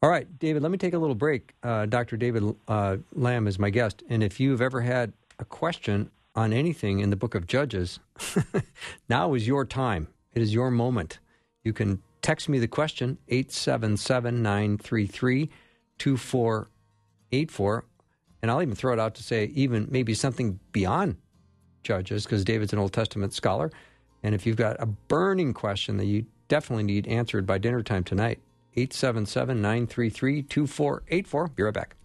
All 0.03 0.09
right, 0.09 0.27
David, 0.39 0.63
let 0.63 0.71
me 0.71 0.79
take 0.79 0.95
a 0.95 0.97
little 0.97 1.15
break. 1.15 1.53
Uh, 1.61 1.85
Dr. 1.85 2.17
David 2.17 2.55
uh, 2.67 2.97
Lamb 3.13 3.45
is 3.45 3.59
my 3.59 3.69
guest. 3.69 4.01
And 4.09 4.23
if 4.23 4.39
you've 4.39 4.61
ever 4.61 4.81
had 4.81 5.13
a 5.37 5.45
question 5.45 6.09
on 6.33 6.53
anything 6.53 7.01
in 7.01 7.11
the 7.11 7.15
book 7.15 7.35
of 7.35 7.45
Judges, 7.45 7.99
now 9.09 9.35
is 9.35 9.45
your 9.45 9.63
time. 9.63 10.07
It 10.33 10.41
is 10.41 10.55
your 10.55 10.71
moment. 10.71 11.19
You 11.63 11.71
can 11.71 12.01
text 12.23 12.49
me 12.49 12.57
the 12.57 12.67
question, 12.67 13.19
877 13.27 14.41
933 14.41 15.51
2484. 15.99 17.85
And 18.41 18.49
I'll 18.49 18.61
even 18.63 18.73
throw 18.73 18.93
it 18.93 18.99
out 18.99 19.13
to 19.15 19.23
say, 19.23 19.51
even 19.53 19.87
maybe 19.91 20.15
something 20.15 20.59
beyond 20.71 21.17
Judges, 21.83 22.23
because 22.23 22.43
David's 22.43 22.73
an 22.73 22.79
Old 22.79 22.93
Testament 22.93 23.33
scholar. 23.33 23.71
And 24.23 24.33
if 24.33 24.47
you've 24.47 24.55
got 24.55 24.77
a 24.79 24.87
burning 24.87 25.53
question 25.53 25.97
that 25.97 26.05
you 26.05 26.25
definitely 26.47 26.85
need 26.85 27.07
answered 27.07 27.45
by 27.45 27.59
dinner 27.59 27.83
time 27.83 28.03
tonight, 28.03 28.39
877 28.75 29.61
933 29.61 30.43
2484. 30.43 31.47
Be 31.47 31.63
right 31.63 31.73
back. 31.73 31.95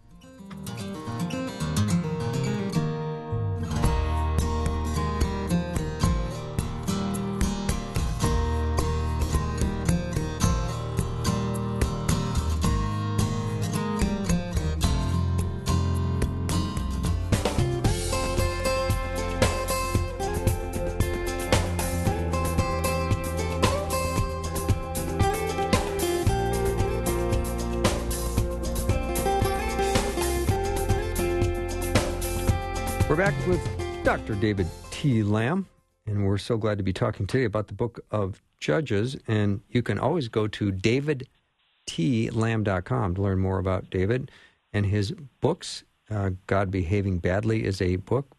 Dr. 34.17 34.35
David 34.41 34.67
T. 34.89 35.21
Lamb, 35.21 35.67
and 36.07 36.25
we're 36.25 36.39
so 36.39 36.57
glad 36.57 36.79
to 36.79 36.83
be 36.83 36.91
talking 36.91 37.27
today 37.27 37.43
about 37.43 37.67
the 37.67 37.75
book 37.75 37.99
of 38.09 38.41
Judges. 38.59 39.15
And 39.27 39.61
you 39.69 39.83
can 39.83 39.99
always 39.99 40.27
go 40.27 40.47
to 40.47 40.71
davidtlamb.com 40.71 43.15
to 43.15 43.21
learn 43.21 43.37
more 43.37 43.59
about 43.59 43.91
David 43.91 44.31
and 44.73 44.87
his 44.87 45.11
books. 45.39 45.83
Uh, 46.09 46.31
God 46.47 46.71
Behaving 46.71 47.19
Badly 47.19 47.63
is 47.63 47.79
a 47.79 47.97
book, 47.97 48.35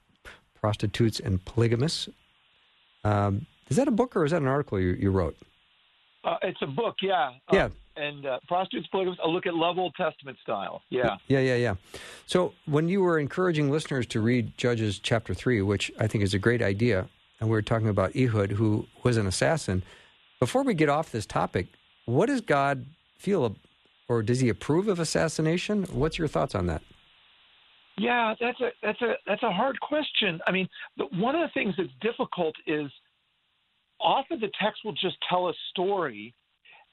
Prostitutes 0.52 1.20
and 1.20 1.44
Polygamists. 1.44 2.08
Um, 3.04 3.47
is 3.68 3.76
that 3.76 3.87
a 3.87 3.92
book 3.92 4.16
or 4.16 4.25
is 4.25 4.32
that 4.32 4.42
an 4.42 4.49
article 4.49 4.80
you, 4.80 4.97
you 4.99 5.12
wrote? 5.12 5.37
Uh, 6.25 6.38
it's 6.42 6.61
a 6.61 6.66
book, 6.66 6.97
yeah. 7.02 7.30
Yeah. 7.52 7.66
Um, 7.66 7.73
and 7.99 8.26
uh, 8.26 8.38
prostitutes, 8.47 8.88
polygamists. 8.93 9.23
A 9.25 9.28
look 9.28 9.47
at 9.47 9.55
Love 9.55 9.78
Old 9.78 9.95
Testament 9.97 10.38
style. 10.43 10.83
Yeah. 10.90 11.17
Yeah, 11.26 11.40
yeah, 11.40 11.57
yeah. 11.57 11.75
So 12.26 12.52
when 12.67 12.88
you 12.88 13.00
were 13.02 13.19
encouraging 13.19 13.71
listeners 13.71 14.07
to 14.09 14.21
read 14.21 14.57
Judges 14.57 14.99
chapter 14.99 15.35
three, 15.35 15.62
which 15.62 15.90
I 15.99 16.07
think 16.07 16.25
is 16.25 16.35
a 16.35 16.38
great 16.38 16.62
idea, 16.62 17.09
and 17.40 17.49
we 17.49 17.55
were 17.55 17.62
talking 17.62 17.88
about 17.88 18.14
Ehud, 18.17 18.52
who 18.52 18.87
was 19.02 19.17
an 19.17 19.26
assassin. 19.26 19.83
Before 20.40 20.62
we 20.62 20.75
get 20.75 20.88
off 20.88 21.11
this 21.11 21.26
topic, 21.26 21.67
what 22.07 22.26
does 22.26 22.40
God 22.40 22.87
feel, 23.19 23.57
or 24.09 24.23
does 24.23 24.40
He 24.40 24.49
approve 24.49 24.88
of 24.88 24.99
assassination? 25.00 25.85
What's 25.85 26.19
your 26.19 26.28
thoughts 26.28 26.55
on 26.55 26.67
that? 26.67 26.83
Yeah, 27.99 28.35
that's 28.40 28.61
a 28.61 28.71
that's 28.83 29.02
a 29.02 29.14
that's 29.26 29.43
a 29.43 29.50
hard 29.50 29.81
question. 29.81 30.40
I 30.47 30.52
mean, 30.52 30.69
one 30.97 31.35
of 31.35 31.40
the 31.40 31.52
things 31.52 31.75
that's 31.76 31.90
difficult 32.00 32.55
is 32.67 32.90
often 34.00 34.38
the 34.38 34.50
text 34.62 34.85
will 34.85 34.93
just 34.93 35.17
tell 35.28 35.49
a 35.49 35.52
story 35.71 36.35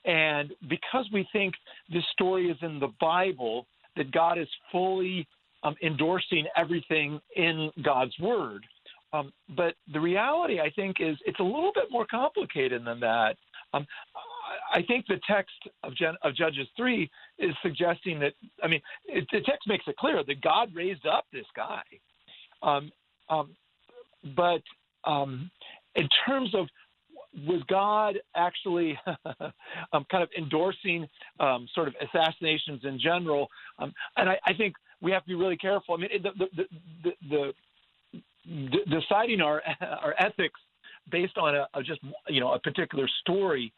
and 0.06 0.52
because 0.70 1.06
we 1.12 1.28
think 1.34 1.56
this 1.92 2.04
story 2.12 2.50
is 2.50 2.58
in 2.62 2.80
the 2.80 2.94
Bible, 3.00 3.66
that 3.98 4.12
God 4.12 4.38
is 4.38 4.48
fully 4.72 5.28
um, 5.64 5.76
endorsing 5.82 6.46
everything 6.56 7.20
in 7.36 7.72
God's 7.84 8.18
word. 8.20 8.66
Um, 9.14 9.32
but 9.56 9.76
the 9.94 10.00
reality, 10.00 10.60
I 10.60 10.70
think, 10.70 10.98
is 11.00 11.18
it's 11.26 11.40
a 11.40 11.44
little 11.44 11.72
bit 11.74 11.86
more 11.90 12.06
complicated 12.06 12.84
than 12.86 13.00
that. 13.00 13.36
Um, 13.74 13.88
I 14.72 14.84
think 14.84 15.06
the 15.08 15.20
text 15.28 15.56
of, 15.84 15.96
Gen- 15.96 16.18
of, 16.24 16.36
Judges 16.36 16.68
3 16.78 17.10
is 17.40 17.56
suggesting 17.64 18.20
that, 18.20 18.34
I 18.64 18.68
mean, 18.68 18.82
it, 19.06 19.26
the 19.32 19.42
text 19.42 19.68
makes 19.68 19.86
it 19.88 19.98
clear 19.98 20.24
that 20.24 20.42
God 20.42 20.70
raised 20.74 21.06
up 21.08 21.26
this 21.34 21.46
guy. 21.56 21.82
Um, 22.62 22.92
um, 23.30 23.56
but 24.36 24.62
um, 25.04 25.50
in 25.96 26.08
terms 26.28 26.54
of 26.54 26.68
was 27.48 27.62
God 27.68 28.16
actually 28.36 28.98
um, 29.94 30.06
kind 30.10 30.24
of 30.24 30.30
endorsing 30.38 31.08
um, 31.40 31.68
sort 31.74 31.88
of 31.88 31.96
assassinations 32.02 32.82
in 32.84 33.00
general? 33.00 33.48
Um, 33.80 33.94
and 34.18 34.30
I, 34.30 34.40
I, 34.46 34.54
think 34.54 34.76
we 35.02 35.12
have 35.12 35.24
to 35.24 35.28
be 35.28 35.36
really 35.36 35.58
careful. 35.58 35.96
I 35.96 35.98
mean, 35.98 36.10
the, 36.24 36.32
the, 36.56 36.66
the, 37.04 37.54
the 38.46 38.80
deciding 38.90 39.42
our 39.42 39.62
our 39.82 40.16
ethics 40.20 40.60
based 41.12 41.38
on 41.38 41.56
a, 41.56 41.68
a, 41.74 41.84
just 41.84 42.02
you 42.28 42.40
know 42.40 42.54
a 42.54 42.60
particular 42.60 43.08
story 43.22 43.72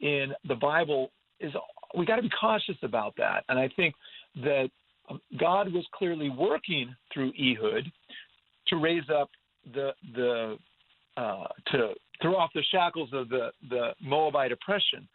in 0.00 0.32
the 0.48 0.54
Bible 0.54 1.10
is 1.40 1.52
we 1.96 2.04
got 2.04 2.16
to 2.16 2.22
be 2.22 2.30
cautious 2.30 2.76
about 2.82 3.14
that. 3.16 3.44
And 3.48 3.58
I 3.58 3.68
think 3.76 3.94
that 4.42 4.68
um, 5.08 5.20
God 5.38 5.72
was 5.72 5.84
clearly 5.94 6.30
working 6.30 6.94
through 7.12 7.32
Ehud 7.38 7.90
to 8.68 8.76
raise 8.76 9.08
up 9.10 9.30
the 9.72 9.92
the 10.14 10.58
uh, 11.16 11.44
to 11.72 11.94
throw 12.22 12.36
off 12.36 12.50
the 12.54 12.62
shackles 12.70 13.10
of 13.12 13.28
the, 13.28 13.50
the 13.68 13.90
Moabite 14.02 14.52
oppression. 14.52 15.08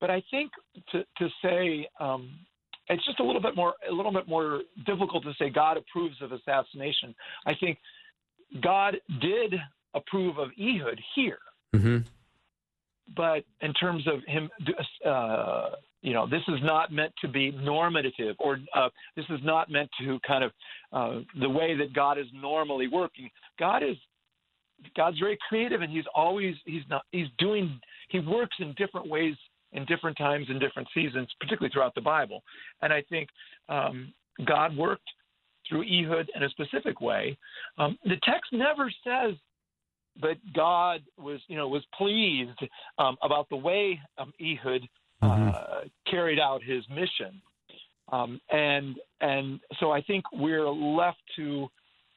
But 0.00 0.10
I 0.10 0.22
think 0.30 0.50
to, 0.92 1.04
to 1.18 1.28
say 1.42 1.88
um, 2.00 2.30
it's 2.88 3.04
just 3.04 3.20
a 3.20 3.24
little 3.24 3.40
bit 3.40 3.56
more 3.56 3.74
a 3.88 3.92
little 3.92 4.12
bit 4.12 4.28
more 4.28 4.60
difficult 4.84 5.24
to 5.24 5.32
say 5.38 5.48
God 5.50 5.76
approves 5.76 6.16
of 6.20 6.32
assassination. 6.32 7.14
I 7.46 7.54
think 7.54 7.78
God 8.62 8.96
did 9.20 9.54
approve 9.94 10.38
of 10.38 10.48
Ehud 10.60 11.00
here, 11.14 11.38
mm-hmm. 11.74 11.98
but 13.16 13.44
in 13.60 13.72
terms 13.74 14.06
of 14.06 14.20
him, 14.26 14.50
uh, 15.06 15.70
you 16.02 16.12
know, 16.12 16.26
this 16.28 16.42
is 16.48 16.58
not 16.62 16.92
meant 16.92 17.12
to 17.22 17.28
be 17.28 17.52
normative, 17.52 18.36
or 18.38 18.58
uh, 18.74 18.90
this 19.16 19.24
is 19.30 19.40
not 19.42 19.70
meant 19.70 19.88
to 20.00 20.18
kind 20.26 20.44
of 20.44 20.52
uh, 20.92 21.20
the 21.40 21.48
way 21.48 21.76
that 21.76 21.94
God 21.94 22.18
is 22.18 22.26
normally 22.34 22.88
working. 22.88 23.30
God 23.58 23.82
is 23.82 23.96
God's 24.96 25.18
very 25.18 25.38
creative, 25.48 25.82
and 25.82 25.90
He's 25.90 26.04
always 26.14 26.54
He's 26.64 26.82
not 26.88 27.02
He's 27.12 27.28
doing 27.38 27.80
He 28.08 28.20
works 28.20 28.56
in 28.60 28.74
different 28.76 29.08
ways 29.08 29.34
in 29.72 29.84
different 29.86 30.16
times 30.16 30.46
in 30.48 30.58
different 30.58 30.88
seasons, 30.94 31.28
particularly 31.40 31.70
throughout 31.72 31.94
the 31.94 32.00
Bible. 32.00 32.42
And 32.80 32.92
I 32.92 33.02
think 33.08 33.28
um, 33.68 34.12
God 34.46 34.76
worked 34.76 35.08
through 35.68 35.82
Ehud 35.82 36.30
in 36.34 36.42
a 36.42 36.48
specific 36.50 37.00
way. 37.00 37.36
Um, 37.78 37.98
the 38.04 38.16
text 38.22 38.52
never 38.52 38.92
says 39.04 39.34
that 40.22 40.36
God 40.54 41.02
was 41.18 41.40
you 41.48 41.56
know 41.56 41.68
was 41.68 41.84
pleased 41.96 42.58
um, 42.98 43.16
about 43.22 43.48
the 43.50 43.56
way 43.56 44.00
um, 44.18 44.32
Ehud 44.40 44.82
uh, 45.22 45.26
mm-hmm. 45.26 45.88
carried 46.10 46.38
out 46.38 46.62
his 46.62 46.84
mission. 46.88 47.40
Um, 48.12 48.40
and 48.50 48.96
and 49.20 49.60
so 49.80 49.90
I 49.90 50.02
think 50.02 50.24
we're 50.32 50.68
left 50.68 51.18
to 51.36 51.68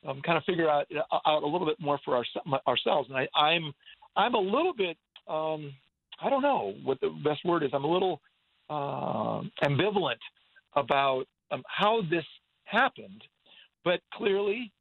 um, 0.06 0.22
kind 0.22 0.38
of 0.38 0.44
figure 0.44 0.70
out 0.70 0.86
out 1.26 1.44
a 1.44 1.48
little 1.48 1.66
bit 1.66 1.80
more 1.80 2.00
for 2.04 2.16
our, 2.16 2.26
ourselves. 2.68 3.10
And 3.10 3.18
I, 3.18 3.28
I'm 3.40 3.74
I'm 4.16 4.36
a 4.36 4.40
little 4.40 4.74
bit 4.74 4.98
um, 5.28 5.74
I 6.22 6.30
don't 6.30 6.42
know 6.42 6.74
what 6.84 7.00
the 7.02 7.10
best 7.24 7.46
word 7.46 7.64
is. 7.64 7.72
I'm 7.74 7.84
a 7.84 7.92
little 7.92 8.22
uh, 8.70 9.42
ambivalent 9.64 10.20
about 10.76 11.26
um, 11.52 11.64
how 11.68 12.02
this 12.10 12.26
happened, 12.64 13.24
but 13.84 14.00
clearly 14.14 14.72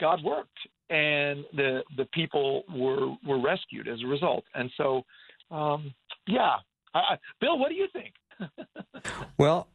God 0.00 0.22
worked, 0.24 0.58
and 0.90 1.44
the 1.54 1.82
the 1.96 2.06
people 2.12 2.64
were 2.74 3.14
were 3.26 3.40
rescued 3.40 3.88
as 3.88 4.02
a 4.02 4.06
result. 4.06 4.44
And 4.54 4.70
so, 4.76 5.02
um, 5.50 5.94
yeah, 6.26 6.56
I, 6.94 7.16
Bill, 7.40 7.58
what 7.58 7.68
do 7.68 7.74
you 7.74 7.88
think? 7.92 8.14
well, 9.38 9.68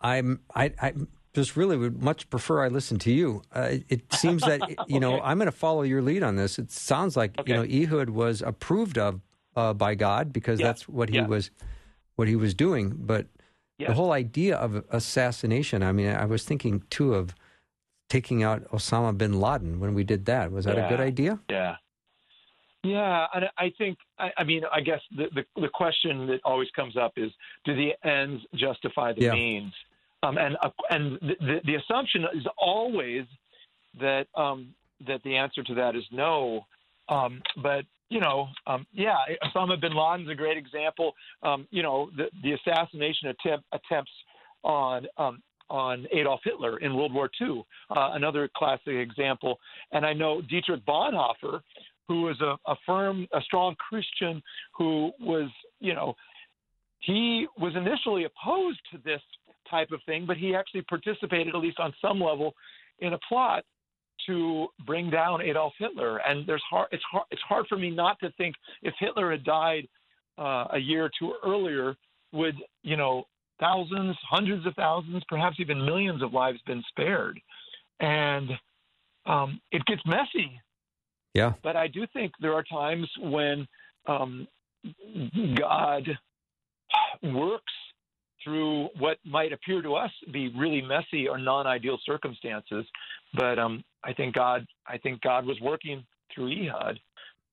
I'm 0.00 0.40
I, 0.54 0.72
I 0.80 0.92
just 1.34 1.56
really 1.56 1.76
would 1.76 2.02
much 2.02 2.30
prefer 2.30 2.64
I 2.64 2.68
listen 2.68 2.98
to 3.00 3.12
you. 3.12 3.42
Uh, 3.52 3.76
it 3.88 4.12
seems 4.14 4.42
that 4.42 4.60
you 4.70 4.76
okay. 4.78 4.98
know 4.98 5.20
I'm 5.20 5.38
going 5.38 5.46
to 5.46 5.52
follow 5.52 5.82
your 5.82 6.02
lead 6.02 6.22
on 6.22 6.36
this. 6.36 6.58
It 6.58 6.70
sounds 6.70 7.16
like 7.16 7.38
okay. 7.38 7.52
you 7.52 7.56
know 7.56 7.64
Ehud 7.64 8.10
was 8.10 8.42
approved 8.42 8.98
of 8.98 9.20
uh, 9.56 9.72
by 9.72 9.94
God 9.94 10.32
because 10.32 10.60
yeah. 10.60 10.66
that's 10.66 10.88
what 10.88 11.08
he 11.08 11.16
yeah. 11.16 11.26
was 11.26 11.50
what 12.16 12.28
he 12.28 12.36
was 12.36 12.54
doing. 12.54 12.94
But 12.96 13.26
the 13.78 13.94
whole 13.94 14.12
idea 14.12 14.56
of 14.56 14.84
assassination. 14.90 15.82
I 15.82 15.92
mean, 15.92 16.08
I 16.08 16.24
was 16.24 16.44
thinking 16.44 16.82
too 16.90 17.14
of 17.14 17.34
taking 18.08 18.42
out 18.42 18.70
Osama 18.70 19.16
bin 19.16 19.40
Laden 19.40 19.80
when 19.80 19.94
we 19.94 20.04
did 20.04 20.26
that. 20.26 20.52
Was 20.52 20.64
that 20.66 20.76
yeah. 20.76 20.86
a 20.86 20.88
good 20.88 21.00
idea? 21.00 21.40
Yeah. 21.50 21.76
Yeah, 22.82 23.26
and 23.34 23.46
I 23.56 23.72
think 23.78 23.96
I, 24.18 24.30
I 24.36 24.44
mean 24.44 24.62
I 24.70 24.80
guess 24.80 25.00
the, 25.16 25.28
the, 25.34 25.60
the 25.60 25.68
question 25.72 26.26
that 26.26 26.40
always 26.44 26.68
comes 26.76 26.98
up 26.98 27.14
is 27.16 27.30
do 27.64 27.74
the 27.74 27.92
ends 28.06 28.42
justify 28.54 29.14
the 29.14 29.22
yeah. 29.22 29.32
means? 29.32 29.72
Um, 30.24 30.38
and 30.38 30.56
uh, 30.62 30.70
and 30.90 31.18
the, 31.20 31.60
the, 31.64 31.74
assumption 31.74 32.24
is 32.34 32.46
always 32.56 33.24
that 34.00 34.26
um, 34.34 34.74
that 35.06 35.22
the 35.22 35.36
answer 35.36 35.62
to 35.62 35.74
that 35.74 35.94
is 35.96 36.04
no. 36.10 36.66
Um, 37.08 37.42
but 37.62 37.84
you 38.08 38.20
know, 38.20 38.48
um, 38.66 38.86
yeah, 38.92 39.16
Osama 39.44 39.80
bin 39.80 39.92
Laden's 39.94 40.30
a 40.30 40.34
great 40.34 40.56
example. 40.56 41.12
Um, 41.42 41.66
you 41.70 41.82
know, 41.82 42.10
the, 42.16 42.26
the 42.42 42.52
assassination 42.52 43.28
attempt, 43.28 43.66
attempts 43.72 44.12
on 44.62 45.06
um, 45.18 45.42
on 45.70 46.06
Adolf 46.12 46.40
Hitler 46.44 46.78
in 46.78 46.94
World 46.94 47.12
War 47.12 47.30
II, 47.40 47.64
uh, 47.90 48.10
another 48.12 48.48
classic 48.56 48.94
example. 48.94 49.58
And 49.92 50.04
I 50.04 50.12
know 50.12 50.40
Dietrich 50.42 50.84
Bonhoeffer, 50.86 51.60
who 52.06 52.22
was 52.22 52.40
a, 52.40 52.56
a 52.70 52.76
firm, 52.86 53.26
a 53.32 53.40
strong 53.40 53.74
Christian, 53.76 54.42
who 54.76 55.10
was, 55.20 55.50
you 55.80 55.94
know, 55.94 56.14
he 57.00 57.46
was 57.58 57.74
initially 57.76 58.24
opposed 58.24 58.80
to 58.92 58.98
this 59.04 59.20
type 59.70 59.90
of 59.92 60.00
thing, 60.06 60.24
but 60.26 60.36
he 60.36 60.54
actually 60.54 60.82
participated, 60.82 61.54
at 61.54 61.60
least 61.60 61.78
on 61.78 61.92
some 62.00 62.20
level, 62.20 62.54
in 63.00 63.12
a 63.12 63.18
plot 63.28 63.64
to 64.26 64.68
bring 64.86 65.10
down 65.10 65.42
Adolf 65.42 65.72
Hitler. 65.78 66.18
And 66.18 66.46
there's 66.46 66.62
hard, 66.70 66.88
it's 66.92 67.02
hard, 67.10 67.26
it's 67.30 67.42
hard 67.42 67.66
for 67.68 67.76
me 67.76 67.90
not 67.90 68.18
to 68.20 68.30
think 68.32 68.54
if 68.82 68.94
Hitler 68.98 69.30
had 69.30 69.44
died 69.44 69.88
uh, 70.38 70.66
a 70.72 70.78
year 70.78 71.04
or 71.06 71.10
two 71.18 71.34
earlier, 71.44 71.94
would 72.32 72.56
you 72.82 72.96
know 72.96 73.24
thousands, 73.60 74.16
hundreds 74.28 74.66
of 74.66 74.74
thousands, 74.74 75.22
perhaps 75.28 75.56
even 75.60 75.84
millions 75.84 76.22
of 76.22 76.32
lives 76.32 76.58
been 76.66 76.82
spared? 76.88 77.40
And 78.00 78.50
um, 79.26 79.60
it 79.72 79.84
gets 79.86 80.02
messy. 80.06 80.60
Yeah. 81.34 81.52
But 81.62 81.76
I 81.76 81.88
do 81.88 82.06
think 82.12 82.32
there 82.40 82.54
are 82.54 82.62
times 82.62 83.08
when 83.20 83.66
um, 84.06 84.46
God 85.56 86.08
works 87.22 87.72
through 88.44 88.88
what 88.98 89.16
might 89.24 89.52
appear 89.52 89.82
to 89.82 89.94
us 89.94 90.10
be 90.32 90.52
really 90.56 90.82
messy 90.82 91.26
or 91.26 91.38
non-ideal 91.38 91.98
circumstances. 92.04 92.84
But 93.32 93.58
um, 93.58 93.82
I 94.04 94.12
think 94.12 94.34
God, 94.34 94.66
I 94.86 94.98
think 94.98 95.20
God 95.22 95.46
was 95.46 95.58
working 95.60 96.04
through 96.34 96.52
Ehud 96.52 97.00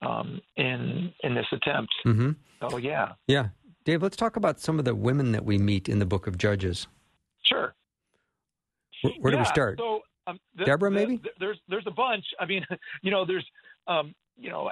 um, 0.02 0.42
in 0.58 1.14
in 1.24 1.34
this 1.34 1.48
attempt. 1.52 1.94
Mm-hmm. 2.06 2.32
So 2.70 2.78
yeah, 2.78 3.14
yeah. 3.28 3.50
Dave, 3.84 4.04
let's 4.04 4.18
talk 4.18 4.36
about 4.36 4.60
some 4.60 4.78
of 4.78 4.86
the 4.86 4.94
women 4.94 5.32
that 5.32 5.44
we 5.44 5.58
meet 5.58 5.90
in 5.90 5.98
the 5.98 6.06
Book 6.06 6.28
of 6.28 6.38
Judges. 6.38 6.88
Sure. 7.44 7.74
Where, 9.02 9.14
where 9.20 9.34
yeah, 9.34 9.40
do 9.40 9.42
we 9.42 9.46
start? 9.46 9.80
So, 9.80 10.02
um, 10.28 10.40
the, 10.56 10.66
Deborah, 10.66 10.92
the, 10.92 10.96
maybe. 10.96 11.18
The, 11.18 11.30
there's 11.40 11.58
there's 11.68 11.88
a 11.88 11.92
bunch. 11.92 12.26
I 12.40 12.46
mean, 12.46 12.66
you 13.02 13.12
know, 13.12 13.26
there's 13.26 13.46
um, 13.88 14.14
you 14.38 14.50
know, 14.50 14.70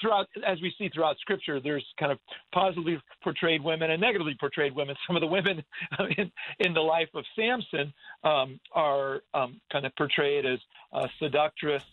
throughout 0.00 0.26
as 0.46 0.60
we 0.60 0.74
see 0.78 0.88
throughout 0.88 1.18
Scripture, 1.18 1.60
there's 1.60 1.84
kind 1.98 2.10
of 2.10 2.18
positively 2.52 3.00
portrayed 3.22 3.62
women 3.62 3.90
and 3.90 4.00
negatively 4.00 4.36
portrayed 4.38 4.74
women. 4.74 4.96
Some 5.06 5.16
of 5.16 5.20
the 5.20 5.26
women 5.26 5.62
in, 6.18 6.32
in 6.60 6.74
the 6.74 6.80
life 6.80 7.08
of 7.14 7.24
Samson 7.36 7.92
um, 8.24 8.58
are 8.72 9.20
um, 9.32 9.60
kind 9.70 9.86
of 9.86 9.94
portrayed 9.96 10.46
as 10.46 10.58
uh, 10.92 11.06
seductress. 11.18 11.84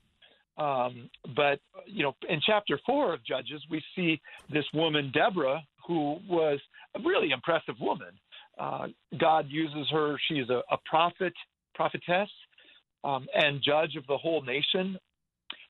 Um, 0.58 1.10
but 1.36 1.60
you 1.86 2.04
know, 2.04 2.15
in 2.28 2.39
chapter 2.45 2.80
four 2.86 3.13
of 3.13 3.24
Judges, 3.24 3.62
we 3.69 3.82
see 3.95 4.21
this 4.50 4.65
woman 4.74 5.12
Deborah, 5.13 5.62
who 5.88 6.19
was 6.28 6.60
a 6.95 7.00
really 7.00 7.32
impressive 7.32 7.76
woman. 7.80 8.12
Uh, 8.60 8.88
God 9.17 9.47
uses 9.50 9.89
her; 9.91 10.17
she's 10.28 10.50
a, 10.50 10.62
a 10.71 10.78
prophet, 10.86 11.34
prophetess, 11.74 12.30
um, 13.04 13.28
and 13.34 13.62
judge 13.63 13.95
of 13.95 14.06
the 14.08 14.17
whole 14.17 14.41
nation. 14.41 14.97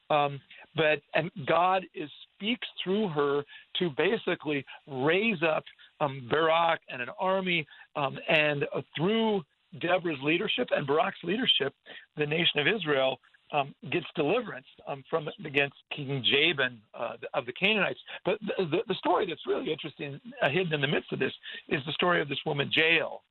Um, 0.09 0.41
but 0.75 1.01
and 1.13 1.29
God 1.47 1.83
is 1.93 2.09
speaks 2.35 2.67
through 2.83 3.09
her 3.09 3.43
to 3.79 3.89
basically 3.97 4.65
raise 4.87 5.41
up 5.43 5.63
um, 5.99 6.27
Barak 6.29 6.79
and 6.89 7.01
an 7.01 7.09
army, 7.19 7.65
um, 7.95 8.17
and 8.29 8.63
uh, 8.75 8.81
through 8.95 9.43
Deborah's 9.79 10.19
leadership 10.23 10.69
and 10.71 10.85
Barak's 10.85 11.23
leadership, 11.23 11.73
the 12.17 12.25
nation 12.25 12.59
of 12.59 12.67
Israel 12.67 13.19
um, 13.53 13.75
gets 13.91 14.05
deliverance 14.15 14.65
um, 14.87 15.03
from 15.09 15.27
against 15.45 15.75
King 15.95 16.23
Jabin 16.25 16.79
uh, 16.97 17.13
of 17.33 17.45
the 17.45 17.53
Canaanites. 17.53 17.99
But 18.25 18.39
the, 18.41 18.65
the, 18.65 18.77
the, 18.87 18.95
story 18.95 19.25
that's 19.27 19.45
really 19.45 19.71
interesting, 19.71 20.19
uh, 20.41 20.49
hidden 20.49 20.73
in 20.73 20.81
the 20.81 20.87
midst 20.87 21.11
of 21.11 21.19
this, 21.19 21.33
is 21.67 21.81
the 21.85 21.91
story 21.93 22.21
of 22.21 22.29
this 22.29 22.39
woman 22.45 22.71
Jael, 22.73 23.23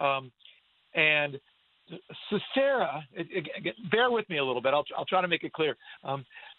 um, 0.00 0.30
and 0.94 1.38
Sisera. 2.28 3.06
Bear 3.90 4.10
with 4.10 4.28
me 4.28 4.38
a 4.38 4.44
little 4.44 4.62
bit. 4.62 4.74
I'll, 4.74 4.84
I'll 4.96 5.04
try 5.04 5.22
to 5.22 5.28
make 5.28 5.44
it 5.44 5.52
clear. 5.52 5.76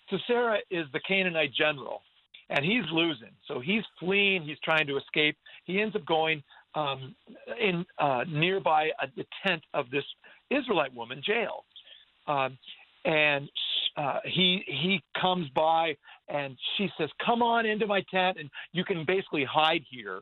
Sisera 0.09 0.59
is 0.71 0.85
the 0.93 0.99
Canaanite 1.07 1.53
general, 1.53 2.01
and 2.49 2.63
he's 2.63 2.83
losing. 2.91 3.31
So 3.47 3.59
he's 3.59 3.83
fleeing. 3.99 4.43
He's 4.43 4.59
trying 4.63 4.87
to 4.87 4.97
escape. 4.97 5.37
He 5.65 5.81
ends 5.81 5.95
up 5.95 6.05
going 6.05 6.43
um, 6.75 7.15
in 7.59 7.85
uh, 7.99 8.23
nearby 8.27 8.89
uh, 9.01 9.07
the 9.15 9.25
tent 9.45 9.63
of 9.73 9.89
this 9.89 10.03
Israelite 10.49 10.93
woman, 10.93 11.21
Jael. 11.25 11.65
Um, 12.27 12.57
and 13.05 13.49
uh, 13.95 14.19
he 14.25 14.63
he 14.67 15.01
comes 15.19 15.47
by 15.55 15.95
and 16.29 16.57
she 16.77 16.89
says, 16.97 17.09
"Come 17.25 17.41
on 17.41 17.65
into 17.65 17.87
my 17.87 18.03
tent, 18.11 18.37
and 18.39 18.49
you 18.73 18.83
can 18.83 19.05
basically 19.05 19.45
hide 19.45 19.83
here." 19.89 20.21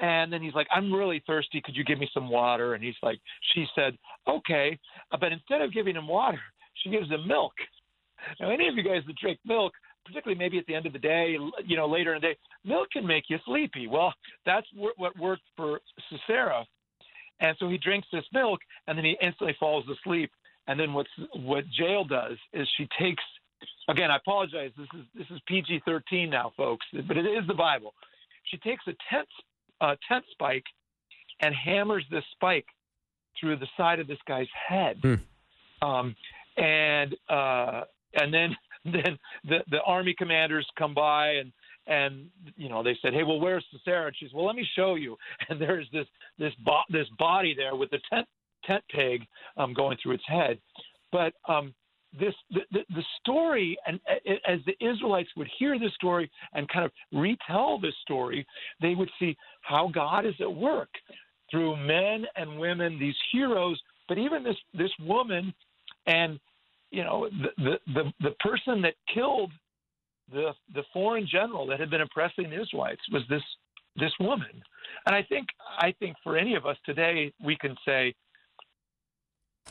And 0.00 0.32
then 0.32 0.42
he's 0.42 0.54
like, 0.54 0.66
"I'm 0.74 0.92
really 0.92 1.22
thirsty. 1.26 1.60
Could 1.60 1.76
you 1.76 1.84
give 1.84 1.98
me 1.98 2.10
some 2.12 2.28
water?" 2.28 2.74
And 2.74 2.82
he's 2.82 2.96
like, 3.02 3.20
"She 3.52 3.66
said, 3.74 3.96
okay," 4.26 4.78
but 5.10 5.30
instead 5.32 5.60
of 5.60 5.72
giving 5.72 5.94
him 5.94 6.08
water, 6.08 6.40
she 6.82 6.90
gives 6.90 7.08
him 7.08 7.28
milk. 7.28 7.52
Now, 8.40 8.50
any 8.50 8.68
of 8.68 8.76
you 8.76 8.82
guys 8.82 9.02
that 9.06 9.16
drink 9.16 9.38
milk, 9.44 9.72
particularly 10.04 10.38
maybe 10.38 10.58
at 10.58 10.66
the 10.66 10.74
end 10.74 10.86
of 10.86 10.92
the 10.92 10.98
day, 10.98 11.36
you 11.64 11.76
know, 11.76 11.86
later 11.86 12.14
in 12.14 12.20
the 12.20 12.28
day, 12.28 12.36
milk 12.64 12.88
can 12.92 13.06
make 13.06 13.24
you 13.28 13.38
sleepy. 13.44 13.86
Well, 13.86 14.12
that's 14.44 14.66
what 14.74 15.18
worked 15.18 15.42
for 15.56 15.80
Sisera. 16.10 16.64
And 17.40 17.56
so 17.58 17.68
he 17.68 17.78
drinks 17.78 18.08
this 18.12 18.24
milk, 18.32 18.60
and 18.86 18.96
then 18.96 19.04
he 19.04 19.16
instantly 19.20 19.56
falls 19.58 19.84
asleep. 19.88 20.30
And 20.66 20.78
then 20.78 20.92
what's 20.94 21.10
what 21.34 21.64
Jael 21.76 22.04
does 22.04 22.38
is 22.52 22.68
she 22.76 22.88
takes. 22.98 23.22
Again, 23.88 24.10
I 24.10 24.16
apologize. 24.16 24.70
This 24.76 24.88
is 24.94 25.04
this 25.14 25.26
is 25.30 25.40
PG-13 25.46 26.30
now, 26.30 26.52
folks, 26.56 26.86
but 27.06 27.16
it 27.16 27.26
is 27.26 27.46
the 27.46 27.54
Bible. 27.54 27.92
She 28.44 28.56
takes 28.58 28.82
a 28.86 28.94
tent 29.10 29.28
uh, 29.80 29.96
tent 30.08 30.24
spike 30.32 30.64
and 31.40 31.54
hammers 31.54 32.04
this 32.10 32.24
spike 32.32 32.66
through 33.38 33.56
the 33.56 33.66
side 33.76 34.00
of 34.00 34.06
this 34.06 34.18
guy's 34.26 34.46
head. 34.68 34.98
Hmm. 35.02 35.14
Um, 35.86 36.16
and 36.56 37.14
uh, 37.28 37.82
and 38.14 38.32
then 38.32 38.56
then 38.84 39.18
the 39.44 39.58
the 39.70 39.80
army 39.86 40.14
commanders 40.16 40.66
come 40.78 40.94
by 40.94 41.32
and 41.32 41.52
and 41.86 42.28
you 42.56 42.68
know 42.68 42.82
they 42.82 42.96
said, 43.02 43.12
hey, 43.12 43.22
well, 43.22 43.40
where's 43.40 43.64
Sisera? 43.70 44.06
And 44.06 44.16
she 44.18 44.26
says, 44.26 44.32
well, 44.34 44.46
let 44.46 44.56
me 44.56 44.66
show 44.76 44.94
you. 44.94 45.16
And 45.48 45.60
there's 45.60 45.88
this 45.92 46.06
this 46.38 46.52
bo- 46.64 46.88
this 46.90 47.06
body 47.18 47.54
there 47.56 47.76
with 47.76 47.90
the 47.90 48.00
tent 48.12 48.26
tent 48.64 48.84
peg 48.90 49.26
um, 49.56 49.74
going 49.74 49.96
through 50.02 50.12
its 50.12 50.24
head. 50.26 50.58
But 51.12 51.34
um, 51.48 51.74
this 52.18 52.34
the, 52.50 52.60
the, 52.72 52.80
the 52.94 53.04
story, 53.20 53.76
and 53.86 54.00
as 54.48 54.60
the 54.66 54.76
Israelites 54.84 55.30
would 55.36 55.48
hear 55.58 55.78
this 55.78 55.92
story 55.94 56.30
and 56.52 56.68
kind 56.68 56.84
of 56.84 56.92
retell 57.12 57.78
this 57.78 57.94
story, 58.02 58.46
they 58.80 58.94
would 58.94 59.10
see 59.18 59.36
how 59.62 59.90
God 59.92 60.24
is 60.24 60.34
at 60.40 60.52
work 60.52 60.90
through 61.50 61.76
men 61.76 62.24
and 62.36 62.58
women, 62.58 62.98
these 62.98 63.16
heroes, 63.32 63.80
but 64.08 64.18
even 64.18 64.42
this 64.42 64.56
this 64.72 64.90
woman 65.00 65.52
and 66.06 66.38
you 66.94 67.04
know, 67.04 67.28
the, 67.58 67.78
the, 67.86 68.12
the 68.20 68.30
person 68.40 68.80
that 68.82 68.94
killed 69.12 69.50
the, 70.32 70.52
the 70.74 70.82
foreign 70.92 71.26
general 71.30 71.66
that 71.66 71.80
had 71.80 71.90
been 71.90 72.00
oppressing 72.00 72.50
the 72.50 72.62
Israelites 72.62 73.02
was 73.12 73.22
this, 73.28 73.42
this 73.96 74.12
woman. 74.20 74.62
And 75.06 75.14
I 75.14 75.22
think, 75.22 75.46
I 75.78 75.92
think 75.98 76.16
for 76.22 76.36
any 76.36 76.54
of 76.54 76.66
us 76.66 76.76
today, 76.86 77.32
we 77.44 77.56
can 77.56 77.76
say, 77.84 78.14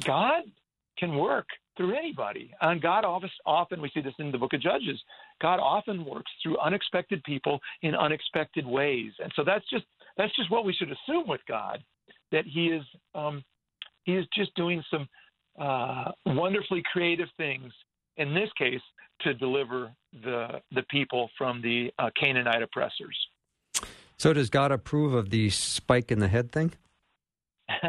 God 0.04 0.44
can 0.98 1.16
work 1.16 1.48
through 1.78 1.96
anybody. 1.96 2.52
And 2.62 2.82
God 2.82 3.06
often, 3.06 3.82
we 3.82 3.90
see 3.94 4.02
this 4.02 4.14
in 4.20 4.32
the 4.32 4.38
book 4.38 4.54
of 4.54 4.62
Judges, 4.62 5.02
God 5.42 5.60
often 5.60 6.06
works 6.06 6.32
through 6.42 6.58
unexpected 6.60 7.24
people 7.24 7.60
in 7.82 7.96
unexpected 7.96 8.66
ways. 8.66 9.12
And 9.22 9.32
so 9.36 9.44
that's 9.44 9.68
just 9.70 9.86
that's 10.18 10.36
just 10.36 10.52
what 10.52 10.66
we 10.66 10.74
should 10.74 10.90
assume 10.92 11.28
with 11.28 11.42
God, 11.48 11.84
that 12.32 12.46
He 12.46 12.68
is 12.68 12.84
um, 13.16 13.44
He 14.04 14.14
is 14.14 14.26
just 14.36 14.54
doing 14.56 14.84
some 14.92 15.08
uh, 15.60 16.12
wonderfully 16.26 16.84
creative 16.92 17.30
things. 17.38 17.72
In 18.18 18.34
this 18.34 18.50
case, 18.58 18.82
to 19.22 19.34
deliver 19.34 19.92
the 20.24 20.62
the 20.72 20.84
people 20.90 21.30
from 21.38 21.62
the 21.62 21.92
uh, 21.98 22.10
Canaanite 22.20 22.62
oppressors. 22.62 23.18
So, 24.18 24.34
does 24.34 24.50
God 24.50 24.72
approve 24.72 25.14
of 25.14 25.30
the 25.30 25.50
spike 25.50 26.12
in 26.12 26.20
the 26.20 26.28
head 26.28 26.52
thing? 26.52 26.74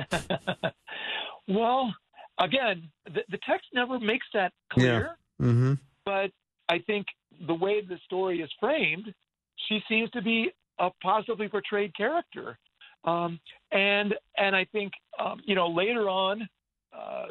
well, 1.49 1.95
again, 2.39 2.91
the, 3.07 3.23
the, 3.29 3.39
text 3.47 3.67
never 3.75 3.99
makes 3.99 4.27
that 4.33 4.53
clear. 4.73 5.17
Yeah. 5.39 5.47
Mm-hmm. 5.47 5.75
But 6.05 6.31
I 6.69 6.79
think 6.87 7.07
the 7.47 7.55
way 7.55 7.83
the 7.83 7.99
story 8.05 8.41
is 8.41 8.51
framed, 8.61 9.13
she 9.69 9.81
seems 9.89 10.11
to 10.11 10.23
be 10.23 10.51
a 10.79 10.91
positively 11.03 11.49
portrayed 11.49 11.95
character. 11.97 12.59
Um, 13.05 13.39
and 13.71 14.15
and 14.39 14.57
I 14.57 14.65
think 14.73 14.93
um, 15.23 15.41
you 15.45 15.55
know 15.55 15.69
later 15.69 16.09
on, 16.09 16.49
uh, 16.97 17.27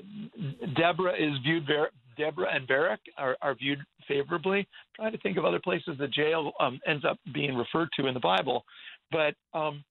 Deborah 0.76 1.15
is 1.15 1.38
viewed 1.43 1.65
very, 1.65 1.88
Deborah 2.17 2.54
and 2.54 2.67
Barak 2.67 2.99
are, 3.17 3.38
are 3.41 3.56
viewed 3.56 3.80
favorably. 4.08 4.67
Trying 4.95 5.13
to 5.13 5.17
think 5.19 5.38
of 5.38 5.45
other 5.45 5.60
places 5.60 5.97
the 5.97 6.10
Jael 6.15 6.54
um, 6.60 6.80
ends 6.86 7.06
up 7.06 7.17
being 7.34 7.56
referred 7.56 7.89
to 7.99 8.08
in 8.08 8.13
the 8.13 8.19
Bible, 8.19 8.65
but 9.12 9.36
um, 9.54 9.84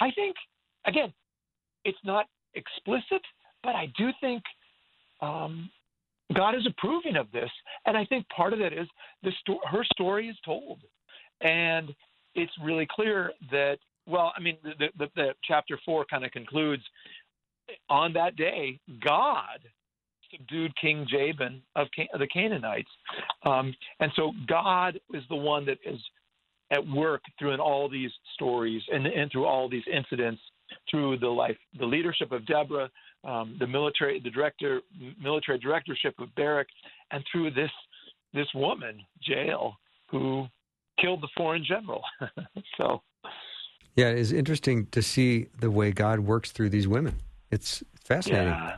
I 0.00 0.10
think 0.12 0.36
again, 0.86 1.12
it's 1.84 1.98
not 2.04 2.26
explicit, 2.54 3.22
but 3.62 3.74
I 3.74 3.92
do 3.96 4.10
think 4.20 4.42
um, 5.20 5.70
God 6.34 6.54
is 6.54 6.66
approving 6.66 7.16
of 7.16 7.30
this, 7.32 7.50
and 7.86 7.96
I 7.96 8.04
think 8.04 8.26
part 8.28 8.52
of 8.52 8.58
that 8.60 8.72
is 8.72 8.86
the 9.22 9.32
sto- 9.40 9.60
her 9.70 9.84
story 9.92 10.28
is 10.28 10.36
told, 10.44 10.78
and 11.40 11.94
it's 12.34 12.52
really 12.62 12.86
clear 12.90 13.32
that. 13.50 13.78
Well, 14.06 14.32
I 14.36 14.40
mean, 14.40 14.56
the, 14.64 14.88
the, 14.98 15.08
the 15.14 15.34
chapter 15.44 15.78
four 15.84 16.04
kind 16.06 16.24
of 16.24 16.32
concludes 16.32 16.82
on 17.88 18.12
that 18.14 18.36
day, 18.36 18.78
God 19.04 19.60
subdued 20.30 20.72
King 20.80 21.06
Jabin 21.10 21.62
of 21.76 21.88
the 22.18 22.26
Canaanites. 22.26 22.90
Um, 23.44 23.74
and 23.98 24.12
so 24.14 24.32
God 24.46 24.98
is 25.12 25.22
the 25.28 25.36
one 25.36 25.66
that 25.66 25.78
is 25.84 26.00
at 26.70 26.86
work 26.86 27.22
through 27.38 27.52
in 27.52 27.60
all 27.60 27.88
these 27.88 28.10
stories 28.34 28.82
and, 28.92 29.06
and 29.06 29.30
through 29.30 29.46
all 29.46 29.68
these 29.68 29.82
incidents, 29.92 30.40
through 30.90 31.18
the 31.18 31.28
life, 31.28 31.56
the 31.78 31.86
leadership 31.86 32.30
of 32.30 32.46
Deborah, 32.46 32.88
um, 33.24 33.56
the 33.58 33.66
military, 33.66 34.20
the 34.20 34.30
director, 34.30 34.80
military 35.20 35.58
directorship 35.58 36.14
of 36.18 36.34
Barak, 36.36 36.68
and 37.10 37.24
through 37.30 37.50
this 37.50 37.70
this 38.32 38.46
woman, 38.54 39.00
Jael, 39.22 39.76
who 40.08 40.46
killed 41.00 41.20
the 41.20 41.28
foreign 41.36 41.64
general. 41.64 42.02
so, 42.78 43.02
yeah, 43.96 44.06
it's 44.06 44.30
interesting 44.30 44.86
to 44.92 45.02
see 45.02 45.48
the 45.58 45.68
way 45.68 45.90
God 45.90 46.20
works 46.20 46.52
through 46.52 46.70
these 46.70 46.86
women. 46.86 47.16
It's 47.50 47.82
fascinating. 48.04 48.48
Yeah, 48.48 48.76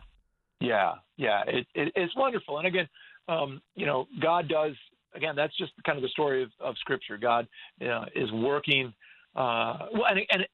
yeah, 0.61 0.93
yeah. 1.17 1.43
It, 1.47 1.67
it, 1.75 1.93
it's 1.95 2.17
wonderful. 2.17 2.59
And 2.59 2.67
again, 2.67 2.89
um, 3.29 3.61
you 3.75 3.87
know, 3.87 4.07
God 4.21 4.49
does. 4.49 4.73
Again, 5.15 5.37
that's 5.37 5.57
just 5.59 5.73
kind 5.85 5.99
of 5.99 6.03
the 6.03 6.09
story 6.09 6.43
of, 6.43 6.51
of 6.59 6.75
Scripture. 6.79 7.19
God 7.19 7.47
uh, 7.83 8.07
is 8.15 8.33
working. 8.33 8.95
Uh, 9.37 9.87
well, 9.93 10.07
and, 10.09 10.21
and 10.31 10.47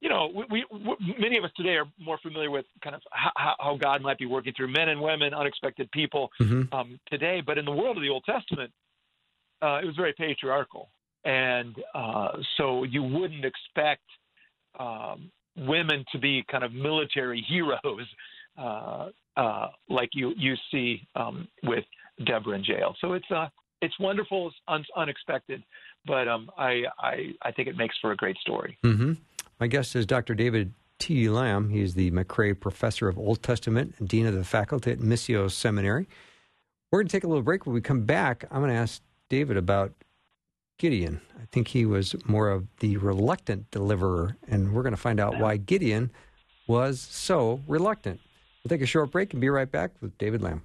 you 0.00 0.10
know, 0.10 0.30
we, 0.50 0.64
we, 0.70 0.96
many 1.18 1.38
of 1.38 1.44
us 1.44 1.50
today 1.56 1.76
are 1.76 1.86
more 1.98 2.18
familiar 2.22 2.50
with 2.50 2.66
kind 2.84 2.94
of 2.94 3.02
how, 3.10 3.54
how 3.58 3.78
God 3.80 4.02
might 4.02 4.18
be 4.18 4.26
working 4.26 4.52
through 4.54 4.68
men 4.68 4.90
and 4.90 5.00
women, 5.00 5.32
unexpected 5.32 5.90
people 5.90 6.30
mm-hmm. 6.40 6.72
um, 6.74 7.00
today. 7.10 7.42
But 7.44 7.56
in 7.56 7.64
the 7.64 7.72
world 7.72 7.96
of 7.96 8.02
the 8.02 8.10
Old 8.10 8.24
Testament, 8.24 8.70
uh, 9.62 9.80
it 9.82 9.86
was 9.86 9.96
very 9.96 10.12
patriarchal, 10.12 10.90
and 11.24 11.74
uh, 11.94 12.32
so 12.58 12.84
you 12.84 13.02
wouldn't 13.02 13.44
expect 13.44 14.04
um, 14.78 15.30
women 15.56 16.04
to 16.12 16.18
be 16.18 16.44
kind 16.50 16.64
of 16.64 16.72
military 16.72 17.44
heroes 17.48 18.06
uh, 18.58 19.08
uh, 19.36 19.68
like 19.88 20.10
you 20.12 20.32
you 20.36 20.54
see 20.70 21.06
um, 21.14 21.46
with 21.62 21.84
Deborah 22.24 22.54
and 22.54 22.66
Jael. 22.66 22.96
So 23.00 23.12
it's 23.12 23.30
uh, 23.30 23.48
it's 23.82 23.98
wonderful, 24.00 24.48
it's 24.48 24.56
un- 24.68 24.84
unexpected, 24.96 25.62
but 26.06 26.28
um, 26.28 26.50
I, 26.56 26.82
I 26.98 27.32
I 27.42 27.52
think 27.52 27.68
it 27.68 27.76
makes 27.76 27.94
for 28.00 28.12
a 28.12 28.16
great 28.16 28.36
story. 28.38 28.78
Mm-hmm. 28.84 29.14
My 29.60 29.66
guest 29.66 29.94
is 29.96 30.06
Dr. 30.06 30.34
David 30.34 30.72
T. 30.98 31.28
Lamb. 31.28 31.70
He's 31.70 31.94
the 31.94 32.10
MacRae 32.10 32.54
Professor 32.54 33.08
of 33.08 33.18
Old 33.18 33.42
Testament 33.42 33.94
and 33.98 34.08
Dean 34.08 34.26
of 34.26 34.34
the 34.34 34.44
Faculty 34.44 34.90
at 34.90 34.98
Missio 34.98 35.50
Seminary. 35.50 36.08
We're 36.90 37.00
going 37.00 37.08
to 37.08 37.12
take 37.12 37.24
a 37.24 37.26
little 37.26 37.42
break. 37.42 37.66
When 37.66 37.74
we 37.74 37.80
come 37.80 38.04
back, 38.04 38.44
I'm 38.50 38.60
going 38.60 38.72
to 38.72 38.78
ask 38.78 39.02
David 39.28 39.56
about 39.56 39.92
Gideon. 40.78 41.20
I 41.40 41.46
think 41.52 41.68
he 41.68 41.86
was 41.86 42.14
more 42.26 42.50
of 42.50 42.66
the 42.80 42.96
reluctant 42.98 43.70
deliverer, 43.70 44.36
and 44.48 44.72
we're 44.72 44.82
going 44.82 44.94
to 44.94 45.00
find 45.00 45.18
out 45.18 45.38
why 45.38 45.56
Gideon 45.56 46.10
was 46.66 47.00
so 47.00 47.60
reluctant. 47.66 48.20
We'll 48.62 48.70
take 48.70 48.82
a 48.82 48.86
short 48.86 49.10
break 49.10 49.32
and 49.32 49.40
be 49.40 49.48
right 49.48 49.70
back 49.70 49.92
with 50.00 50.16
David 50.18 50.42
Lamb. 50.42 50.62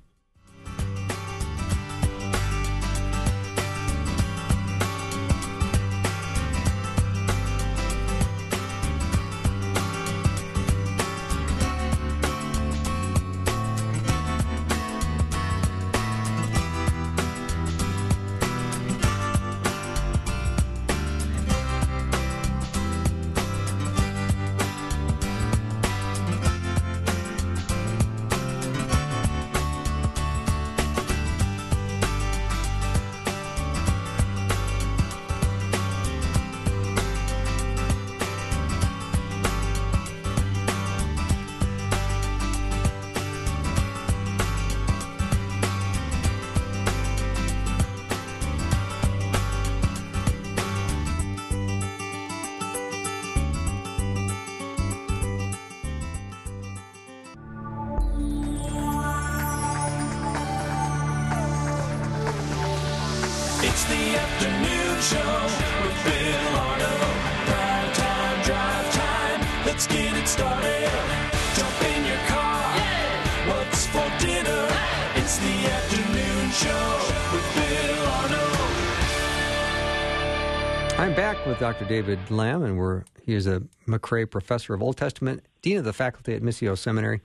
Dr. 81.41 81.85
David 81.85 82.19
Lamb, 82.29 82.63
and 82.63 82.77
we're 82.77 83.03
he 83.25 83.33
is 83.33 83.47
a 83.47 83.63
MacRae 83.87 84.29
Professor 84.29 84.73
of 84.75 84.81
Old 84.81 84.95
Testament, 84.95 85.43
Dean 85.61 85.77
of 85.77 85.83
the 85.83 85.93
Faculty 85.93 86.35
at 86.35 86.41
Missio 86.41 86.77
Seminary. 86.77 87.19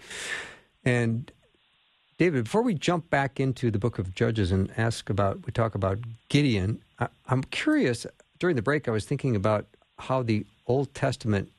And 0.85 1.31
David, 2.18 2.44
before 2.44 2.62
we 2.62 2.74
jump 2.74 3.11
back 3.11 3.38
into 3.38 3.70
the 3.70 3.79
Book 3.79 3.98
of 3.98 4.14
Judges 4.14 4.52
and 4.52 4.72
ask 4.79 5.11
about, 5.11 5.44
we 5.44 5.52
talk 5.52 5.74
about 5.74 5.98
Gideon. 6.31 6.81
I, 6.98 7.09
I'm 7.29 7.42
curious. 7.44 8.07
During 8.38 8.57
the 8.57 8.62
break, 8.62 8.88
I 8.88 8.90
was 8.90 9.05
thinking 9.05 9.37
about 9.37 9.66
how 9.98 10.22
the 10.22 10.46
Old 10.66 10.94
Testament 10.94 11.52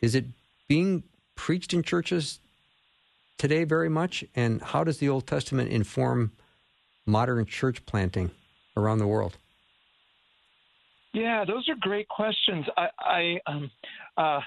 is 0.00 0.14
it 0.14 0.24
being 0.68 1.02
preached 1.34 1.74
in 1.74 1.82
churches 1.82 2.40
today 3.36 3.64
very 3.64 3.90
much, 3.90 4.24
and 4.34 4.62
how 4.62 4.82
does 4.82 4.98
the 4.98 5.10
Old 5.10 5.26
Testament 5.26 5.70
inform 5.70 6.32
modern 7.04 7.44
church 7.44 7.84
planting 7.84 8.30
around 8.76 8.98
the 8.98 9.06
world? 9.06 9.36
Yeah, 11.16 11.46
those 11.46 11.66
are 11.70 11.76
great 11.80 12.06
questions. 12.08 12.66
I, 12.76 12.88
I 12.98 13.50
um, 13.50 13.70
uh, 14.18 14.40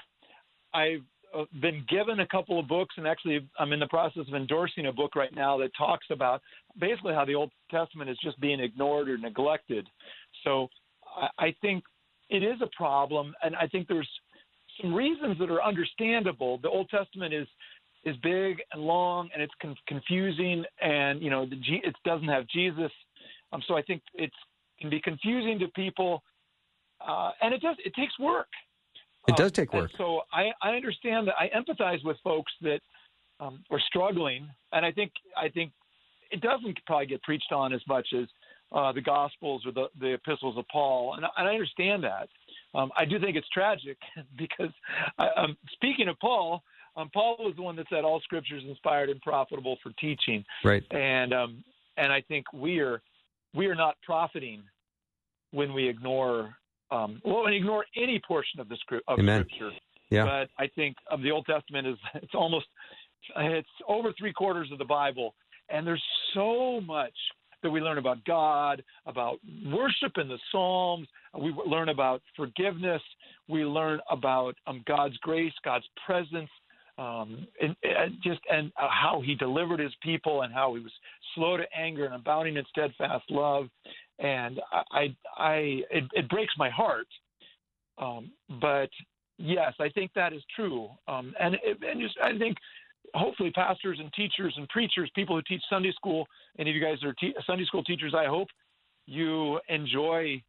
I've 0.72 1.02
uh, 1.36 1.42
been 1.60 1.84
given 1.88 2.20
a 2.20 2.26
couple 2.28 2.60
of 2.60 2.68
books, 2.68 2.94
and 2.96 3.08
actually, 3.08 3.40
I'm 3.58 3.72
in 3.72 3.80
the 3.80 3.88
process 3.88 4.22
of 4.28 4.34
endorsing 4.34 4.86
a 4.86 4.92
book 4.92 5.16
right 5.16 5.34
now 5.34 5.58
that 5.58 5.72
talks 5.76 6.06
about 6.12 6.40
basically 6.78 7.12
how 7.12 7.24
the 7.24 7.34
Old 7.34 7.50
Testament 7.72 8.08
is 8.08 8.16
just 8.22 8.40
being 8.40 8.60
ignored 8.60 9.08
or 9.08 9.18
neglected. 9.18 9.84
So 10.44 10.68
I, 11.40 11.52
think 11.60 11.82
it 12.28 12.44
is 12.44 12.60
a 12.62 12.68
problem, 12.76 13.34
and 13.42 13.56
I 13.56 13.66
think 13.66 13.88
there's 13.88 14.08
some 14.80 14.94
reasons 14.94 15.40
that 15.40 15.50
are 15.50 15.64
understandable. 15.64 16.58
The 16.58 16.68
Old 16.68 16.88
Testament 16.88 17.34
is 17.34 17.48
is 18.04 18.16
big 18.22 18.58
and 18.72 18.80
long 18.80 19.28
and 19.34 19.42
it's 19.42 19.52
con- 19.60 19.76
confusing 19.86 20.64
and 20.80 21.20
you 21.20 21.28
know 21.28 21.44
the 21.44 21.56
G- 21.56 21.82
it 21.84 21.94
doesn't 22.04 22.28
have 22.28 22.46
Jesus. 22.46 22.92
Um, 23.52 23.60
so 23.66 23.76
I 23.76 23.82
think 23.82 24.02
it 24.14 24.30
can 24.80 24.88
be 24.88 25.00
confusing 25.00 25.58
to 25.58 25.68
people, 25.68 26.22
uh, 27.06 27.30
and 27.42 27.54
it 27.54 27.60
does 27.62 27.76
it 27.84 27.94
takes 27.94 28.18
work. 28.18 28.48
It 29.28 29.36
does 29.36 29.52
take 29.52 29.72
Um, 29.74 29.80
work. 29.80 29.90
and 29.90 29.98
so 29.98 30.22
I, 30.32 30.50
I 30.62 30.70
understand 30.76 31.28
that 31.28 31.34
I 31.38 31.48
empathize 31.50 32.02
with 32.04 32.16
folks 32.24 32.52
that 32.62 32.80
um, 33.38 33.62
are 33.70 33.80
struggling, 33.80 34.48
and 34.72 34.84
I 34.84 34.92
think 34.92 35.12
I 35.36 35.48
think 35.48 35.72
it 36.30 36.40
doesn't 36.40 36.78
probably 36.86 37.06
get 37.06 37.22
preached 37.22 37.52
on 37.52 37.72
as 37.72 37.80
much 37.88 38.08
as 38.14 38.26
uh, 38.72 38.92
the 38.92 39.00
Gospels 39.00 39.64
or 39.66 39.72
the, 39.72 39.86
the 39.98 40.12
epistles 40.14 40.56
of 40.56 40.64
Paul, 40.68 41.14
and, 41.14 41.24
I- 41.24 41.30
and 41.38 41.48
I 41.48 41.52
understand 41.52 42.04
that. 42.04 42.28
Um, 42.72 42.92
I 42.96 43.04
do 43.04 43.18
think 43.18 43.36
it's 43.36 43.48
tragic 43.48 43.98
because, 44.38 44.70
I, 45.18 45.28
um, 45.36 45.56
speaking 45.72 46.06
of 46.08 46.16
Paul, 46.20 46.62
um, 46.96 47.10
Paul 47.12 47.36
was 47.40 47.54
the 47.56 47.62
one 47.62 47.74
that 47.76 47.86
said 47.90 48.04
all 48.04 48.20
Scripture 48.20 48.56
is 48.56 48.64
inspired 48.64 49.10
and 49.10 49.20
profitable 49.22 49.76
for 49.82 49.90
teaching, 50.00 50.44
Right. 50.64 50.84
and 50.92 51.32
um, 51.34 51.64
and 51.96 52.12
I 52.12 52.20
think 52.22 52.52
we 52.52 52.78
are 52.80 53.02
we 53.54 53.66
are 53.66 53.74
not 53.74 53.96
profiting 54.04 54.62
when 55.50 55.72
we 55.72 55.88
ignore 55.88 56.54
um, 56.90 57.20
well, 57.24 57.46
and 57.46 57.54
ignore 57.54 57.84
any 57.96 58.20
portion 58.26 58.60
of 58.60 58.68
the 58.68 58.76
script 58.76 59.04
of 59.08 59.18
Amen. 59.18 59.44
Scripture. 59.46 59.76
Yeah. 60.10 60.24
But 60.24 60.62
I 60.62 60.68
think 60.74 60.96
of 61.10 61.22
the 61.22 61.30
Old 61.30 61.46
Testament 61.46 61.86
is 61.86 61.96
it's 62.14 62.34
almost 62.34 62.66
it's 63.36 63.68
over 63.88 64.12
three 64.18 64.32
quarters 64.32 64.68
of 64.72 64.78
the 64.78 64.84
Bible, 64.84 65.34
and 65.68 65.86
there's 65.86 66.02
so 66.34 66.80
much 66.80 67.14
that 67.62 67.70
we 67.70 67.80
learn 67.80 67.98
about 67.98 68.24
God, 68.24 68.82
about 69.06 69.38
worship 69.66 70.12
in 70.16 70.28
the 70.28 70.38
Psalms. 70.50 71.06
We 71.38 71.54
learn 71.66 71.90
about 71.90 72.22
forgiveness. 72.36 73.02
We 73.48 73.64
learn 73.64 74.00
about 74.10 74.54
um, 74.66 74.82
God's 74.86 75.16
grace, 75.18 75.52
God's 75.64 75.84
presence, 76.06 76.48
um, 76.98 77.46
and, 77.60 77.76
and 77.82 78.14
just 78.22 78.40
and 78.50 78.72
uh, 78.80 78.88
how 78.90 79.22
He 79.24 79.34
delivered 79.34 79.80
His 79.80 79.92
people, 80.02 80.42
and 80.42 80.52
how 80.52 80.74
He 80.74 80.82
was 80.82 80.92
slow 81.34 81.56
to 81.56 81.64
anger 81.76 82.06
and 82.06 82.14
abounding 82.14 82.56
in 82.56 82.64
steadfast 82.70 83.24
love. 83.30 83.66
And 84.20 84.60
I, 84.92 85.16
I, 85.36 85.54
it, 85.90 86.04
it 86.12 86.28
breaks 86.28 86.52
my 86.58 86.68
heart. 86.68 87.06
Um, 87.98 88.30
but 88.60 88.90
yes, 89.38 89.72
I 89.80 89.88
think 89.88 90.12
that 90.14 90.32
is 90.32 90.42
true. 90.54 90.88
Um, 91.08 91.34
and 91.40 91.56
and 91.82 92.00
just, 92.00 92.16
I 92.22 92.36
think 92.38 92.56
hopefully 93.14 93.50
pastors 93.50 93.98
and 94.00 94.12
teachers 94.12 94.54
and 94.56 94.68
preachers, 94.68 95.10
people 95.14 95.36
who 95.36 95.42
teach 95.42 95.62
Sunday 95.68 95.92
school, 95.92 96.26
any 96.58 96.70
of 96.70 96.76
you 96.76 96.82
guys 96.82 97.02
are 97.02 97.14
te- 97.14 97.34
Sunday 97.46 97.64
school 97.64 97.82
teachers, 97.82 98.14
I 98.16 98.26
hope 98.26 98.48
you 99.06 99.58
enjoy, 99.68 100.42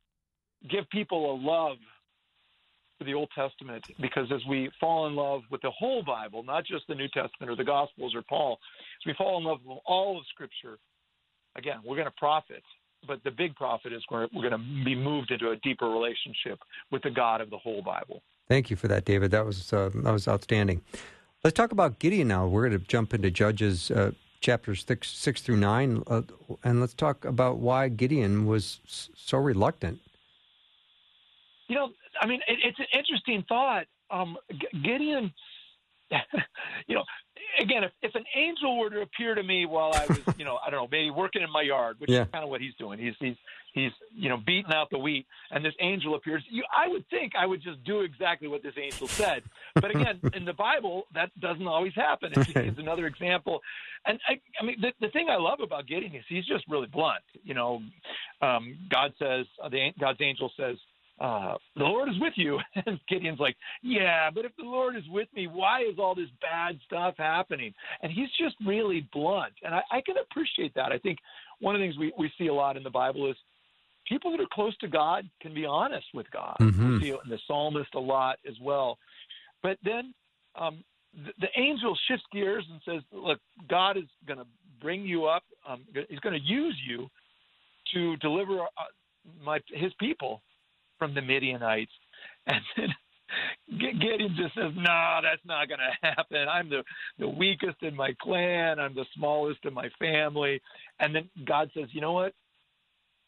give 0.69 0.89
people 0.89 1.33
a 1.33 1.35
love 1.35 1.77
for 2.97 3.05
the 3.05 3.13
Old 3.13 3.29
Testament 3.33 3.83
because 3.99 4.27
as 4.31 4.41
we 4.47 4.69
fall 4.79 5.07
in 5.07 5.15
love 5.15 5.41
with 5.49 5.61
the 5.61 5.71
whole 5.71 6.03
Bible, 6.03 6.43
not 6.43 6.65
just 6.65 6.83
the 6.87 6.95
New 6.95 7.07
Testament 7.07 7.49
or 7.49 7.55
the 7.55 7.63
Gospels 7.63 8.13
or 8.13 8.21
Paul, 8.21 8.59
as 9.01 9.05
we 9.07 9.13
fall 9.17 9.37
in 9.39 9.43
love 9.43 9.59
with 9.65 9.79
all 9.85 10.19
of 10.19 10.23
Scripture, 10.31 10.77
again, 11.55 11.77
we're 11.83 11.95
going 11.95 12.07
to 12.07 12.13
profit. 12.17 12.63
But 13.07 13.23
the 13.23 13.31
big 13.31 13.55
profit 13.55 13.93
is 13.93 14.03
we're, 14.11 14.27
we're 14.33 14.49
going 14.49 14.51
to 14.51 14.85
be 14.85 14.95
moved 14.95 15.31
into 15.31 15.49
a 15.49 15.55
deeper 15.57 15.89
relationship 15.89 16.59
with 16.91 17.01
the 17.01 17.09
God 17.09 17.41
of 17.41 17.49
the 17.49 17.57
whole 17.57 17.81
Bible. 17.81 18.21
Thank 18.47 18.69
you 18.69 18.75
for 18.75 18.87
that, 18.87 19.05
David. 19.05 19.31
That 19.31 19.45
was 19.45 19.73
uh, 19.73 19.89
that 19.93 20.11
was 20.11 20.27
outstanding. 20.27 20.81
Let's 21.43 21.55
talk 21.55 21.71
about 21.71 21.99
Gideon 21.99 22.27
now. 22.27 22.45
We're 22.47 22.67
going 22.69 22.79
to 22.79 22.87
jump 22.87 23.13
into 23.13 23.31
Judges 23.31 23.89
uh, 23.89 24.11
chapters 24.41 24.83
six, 24.85 25.09
six 25.09 25.41
through 25.41 25.57
nine, 25.57 26.03
uh, 26.07 26.21
and 26.63 26.81
let's 26.81 26.93
talk 26.93 27.25
about 27.25 27.57
why 27.57 27.87
Gideon 27.87 28.45
was 28.45 28.79
so 28.85 29.37
reluctant. 29.37 29.99
You 31.67 31.75
know, 31.75 31.89
I 32.19 32.27
mean, 32.27 32.41
it, 32.47 32.59
it's 32.63 32.79
an 32.79 32.87
interesting 32.93 33.43
thought. 33.47 33.85
Um, 34.09 34.37
G- 34.51 34.81
Gideon, 34.83 35.33
you 36.87 36.95
know, 36.95 37.03
again, 37.59 37.83
if, 37.83 37.91
if 38.01 38.15
an 38.15 38.25
angel 38.35 38.77
were 38.77 38.89
to 38.89 39.01
appear 39.01 39.35
to 39.35 39.43
me 39.43 39.65
while 39.65 39.91
I 39.93 40.05
was, 40.07 40.19
you 40.37 40.45
know, 40.45 40.57
I 40.65 40.69
don't 40.69 40.81
know, 40.83 40.87
maybe 40.91 41.09
working 41.11 41.41
in 41.41 41.51
my 41.51 41.61
yard, 41.61 41.97
which 41.99 42.09
Yeah. 42.09 42.23
is 42.23 42.27
kind 42.31 42.43
of 42.43 42.49
what 42.49 42.61
he's 42.61 42.73
doing. 42.75 42.99
He's 42.99 43.13
he's 43.19 43.35
he's 43.73 43.91
you 44.13 44.27
know 44.29 44.37
beating 44.37 44.71
out 44.73 44.89
the 44.89 44.97
wheat, 44.99 45.25
and 45.51 45.63
this 45.63 45.73
angel 45.79 46.15
appears. 46.15 46.43
You, 46.49 46.63
I 46.75 46.87
would 46.87 47.07
think 47.09 47.33
I 47.37 47.45
would 47.45 47.61
just 47.61 47.83
do 47.83 48.01
exactly 48.01 48.47
what 48.47 48.63
this 48.63 48.73
angel 48.81 49.07
said. 49.07 49.43
But 49.75 49.91
again, 49.95 50.19
in 50.33 50.45
the 50.45 50.53
Bible, 50.53 51.03
that 51.13 51.31
doesn't 51.39 51.67
always 51.67 51.93
happen. 51.95 52.31
It's, 52.35 52.49
it's 52.55 52.79
another 52.79 53.07
example. 53.07 53.61
And 54.05 54.19
I, 54.27 54.39
I 54.59 54.65
mean, 54.65 54.77
the, 54.81 54.91
the 54.99 55.09
thing 55.09 55.29
I 55.29 55.35
love 55.37 55.59
about 55.61 55.87
Gideon 55.87 56.15
is 56.15 56.23
he's 56.27 56.45
just 56.45 56.65
really 56.67 56.87
blunt. 56.87 57.21
You 57.43 57.53
know, 57.53 57.81
um, 58.41 58.77
God 58.89 59.13
says, 59.19 59.45
uh, 59.63 59.69
the, 59.69 59.89
God's 59.99 60.19
angel 60.21 60.51
says, 60.57 60.77
uh, 61.21 61.55
the 61.75 61.83
Lord 61.83 62.09
is 62.09 62.19
with 62.19 62.33
you. 62.35 62.57
And 62.85 62.99
Gideon's 63.07 63.39
like, 63.39 63.55
yeah, 63.83 64.31
but 64.33 64.43
if 64.43 64.55
the 64.57 64.63
Lord 64.63 64.95
is 64.95 65.03
with 65.09 65.27
me, 65.35 65.45
why 65.47 65.81
is 65.81 65.99
all 65.99 66.15
this 66.15 66.29
bad 66.41 66.79
stuff 66.85 67.13
happening? 67.17 67.73
And 68.01 68.11
he's 68.11 68.29
just 68.39 68.55
really 68.65 69.07
blunt. 69.13 69.53
And 69.63 69.75
I, 69.75 69.81
I 69.91 70.01
can 70.01 70.15
appreciate 70.17 70.73
that. 70.75 70.91
I 70.91 70.97
think 70.97 71.19
one 71.59 71.75
of 71.75 71.79
the 71.79 71.85
things 71.85 71.97
we, 71.99 72.11
we 72.17 72.31
see 72.37 72.47
a 72.47 72.53
lot 72.53 72.75
in 72.75 72.81
the 72.81 72.89
Bible 72.89 73.29
is 73.29 73.37
people 74.07 74.31
that 74.31 74.39
are 74.39 74.47
close 74.51 74.75
to 74.77 74.87
God 74.87 75.29
can 75.41 75.53
be 75.53 75.65
honest 75.65 76.07
with 76.13 76.29
God. 76.31 76.55
Mhm. 76.59 76.95
We 76.95 77.01
see 77.01 77.09
it 77.11 77.19
in 77.23 77.29
the 77.29 77.39
psalmist 77.45 77.93
a 77.93 77.99
lot 77.99 78.39
as 78.49 78.55
well. 78.59 78.97
But 79.61 79.77
then 79.83 80.13
um, 80.55 80.83
the, 81.13 81.31
the 81.39 81.49
angel 81.55 81.95
shifts 82.07 82.25
gears 82.33 82.65
and 82.71 82.81
says, 82.83 83.03
look, 83.11 83.39
God 83.69 83.95
is 83.95 84.05
going 84.25 84.39
to 84.39 84.47
bring 84.81 85.03
you 85.03 85.25
up. 85.25 85.43
Um, 85.69 85.83
he's 86.09 86.19
going 86.19 86.39
to 86.39 86.45
use 86.45 86.77
you 86.87 87.07
to 87.93 88.17
deliver 88.17 88.61
uh, 88.61 88.65
my 89.43 89.59
his 89.71 89.93
people 89.99 90.41
from 91.01 91.15
the 91.15 91.21
Midianites. 91.21 91.91
And 92.45 92.61
then 92.77 92.89
Gideon 93.79 94.35
just 94.37 94.53
says, 94.53 94.71
"No, 94.75 95.19
that's 95.23 95.43
not 95.45 95.67
going 95.67 95.79
to 96.03 96.07
happen. 96.15 96.47
I'm 96.47 96.69
the 96.69 96.83
the 97.17 97.27
weakest 97.27 97.81
in 97.81 97.95
my 97.95 98.13
clan. 98.21 98.79
I'm 98.79 98.93
the 98.93 99.05
smallest 99.15 99.65
in 99.65 99.73
my 99.73 99.89
family." 99.97 100.61
And 100.99 101.15
then 101.15 101.27
God 101.43 101.71
says, 101.73 101.85
"You 101.91 102.01
know 102.01 102.11
what? 102.13 102.33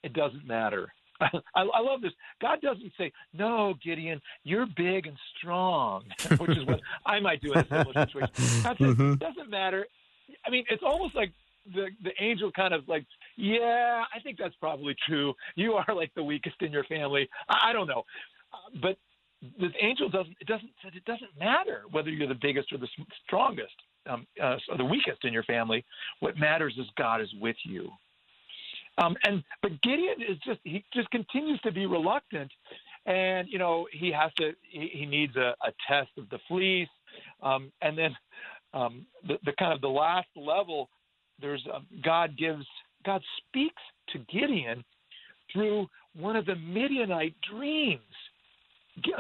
It 0.04 0.14
doesn't 0.14 0.46
matter." 0.46 0.94
I, 1.22 1.30
I 1.56 1.80
love 1.80 2.02
this. 2.02 2.12
God 2.40 2.62
doesn't 2.62 2.92
say, 2.96 3.12
"No, 3.34 3.74
Gideon, 3.84 4.22
you're 4.44 4.68
big 4.78 5.08
and 5.08 5.18
strong," 5.40 6.04
which 6.38 6.52
is 6.58 6.66
what 6.68 6.82
I 7.08 7.20
might 7.20 7.42
do 7.42 7.54
in 7.54 7.60
a 7.60 7.68
similar 7.68 7.94
situation. 8.06 8.64
God 8.64 8.78
says, 8.78 8.96
Mhm. 8.96 9.14
"It 9.14 9.20
doesn't 9.20 9.50
matter." 9.50 9.88
I 10.46 10.52
mean, 10.52 10.66
it's 10.70 10.84
almost 10.86 11.16
like 11.16 11.32
the 11.74 11.88
the 12.04 12.12
angel 12.20 12.52
kind 12.52 12.74
of 12.74 12.88
like, 12.88 13.06
"Yeah, 13.38 14.04
I 14.14 14.20
think 14.20 14.38
that's 14.38 14.56
probably 14.56 14.96
true. 15.08 15.34
You 15.56 15.74
are 15.74 15.96
like 15.96 16.12
the 16.16 16.24
weakest 16.24 16.62
in 16.62 16.72
your 16.72 16.84
family. 16.86 17.30
I, 17.50 17.70
I 17.70 17.74
don't 17.74 17.88
know, 17.88 18.04
uh, 18.54 18.78
but." 18.82 18.98
the 19.60 19.70
angel 19.82 20.08
doesn't 20.08 20.38
it 20.40 20.48
doesn't 20.48 20.70
it 20.94 21.04
doesn't 21.04 21.38
matter 21.38 21.82
whether 21.92 22.10
you're 22.10 22.30
the 22.30 22.40
biggest 22.42 22.72
or 22.72 22.78
the 22.78 22.88
strongest 23.26 23.74
um, 24.10 24.26
uh, 24.42 24.58
or 24.70 24.78
the 24.78 24.86
weakest 24.86 25.24
in 25.26 25.34
your 25.34 25.44
family. 25.44 25.84
What 26.20 26.38
matters 26.38 26.76
is 26.78 26.86
God 26.98 27.22
is 27.22 27.30
with 27.42 27.58
you. 27.66 27.90
Um, 28.98 29.16
and 29.26 29.44
but 29.62 29.82
Gideon 29.82 30.22
is 30.22 30.38
just 30.46 30.60
he 30.64 30.84
just 30.94 31.10
continues 31.10 31.60
to 31.62 31.72
be 31.72 31.86
reluctant, 31.86 32.52
and 33.06 33.48
you 33.50 33.58
know 33.58 33.88
he 33.92 34.12
has 34.12 34.32
to 34.38 34.52
he, 34.70 34.90
he 34.94 35.06
needs 35.06 35.36
a, 35.36 35.56
a 35.66 35.74
test 35.88 36.12
of 36.18 36.30
the 36.30 36.38
fleece, 36.48 36.90
um, 37.42 37.72
and 37.82 37.98
then 37.98 38.16
um, 38.74 39.06
the, 39.28 39.38
the 39.46 39.54
kind 39.58 39.74
of 39.74 39.82
the 39.82 39.88
last 39.88 40.28
level. 40.36 40.90
There's 41.40 41.66
um, 41.74 41.86
God 42.04 42.38
gives 42.38 42.66
God 43.06 43.22
speaks 43.48 43.82
to 44.10 44.20
Gideon 44.32 44.84
through 45.52 45.88
one 46.16 46.36
of 46.36 46.46
the 46.46 46.56
Midianite 46.56 47.36
dreams. 47.50 48.02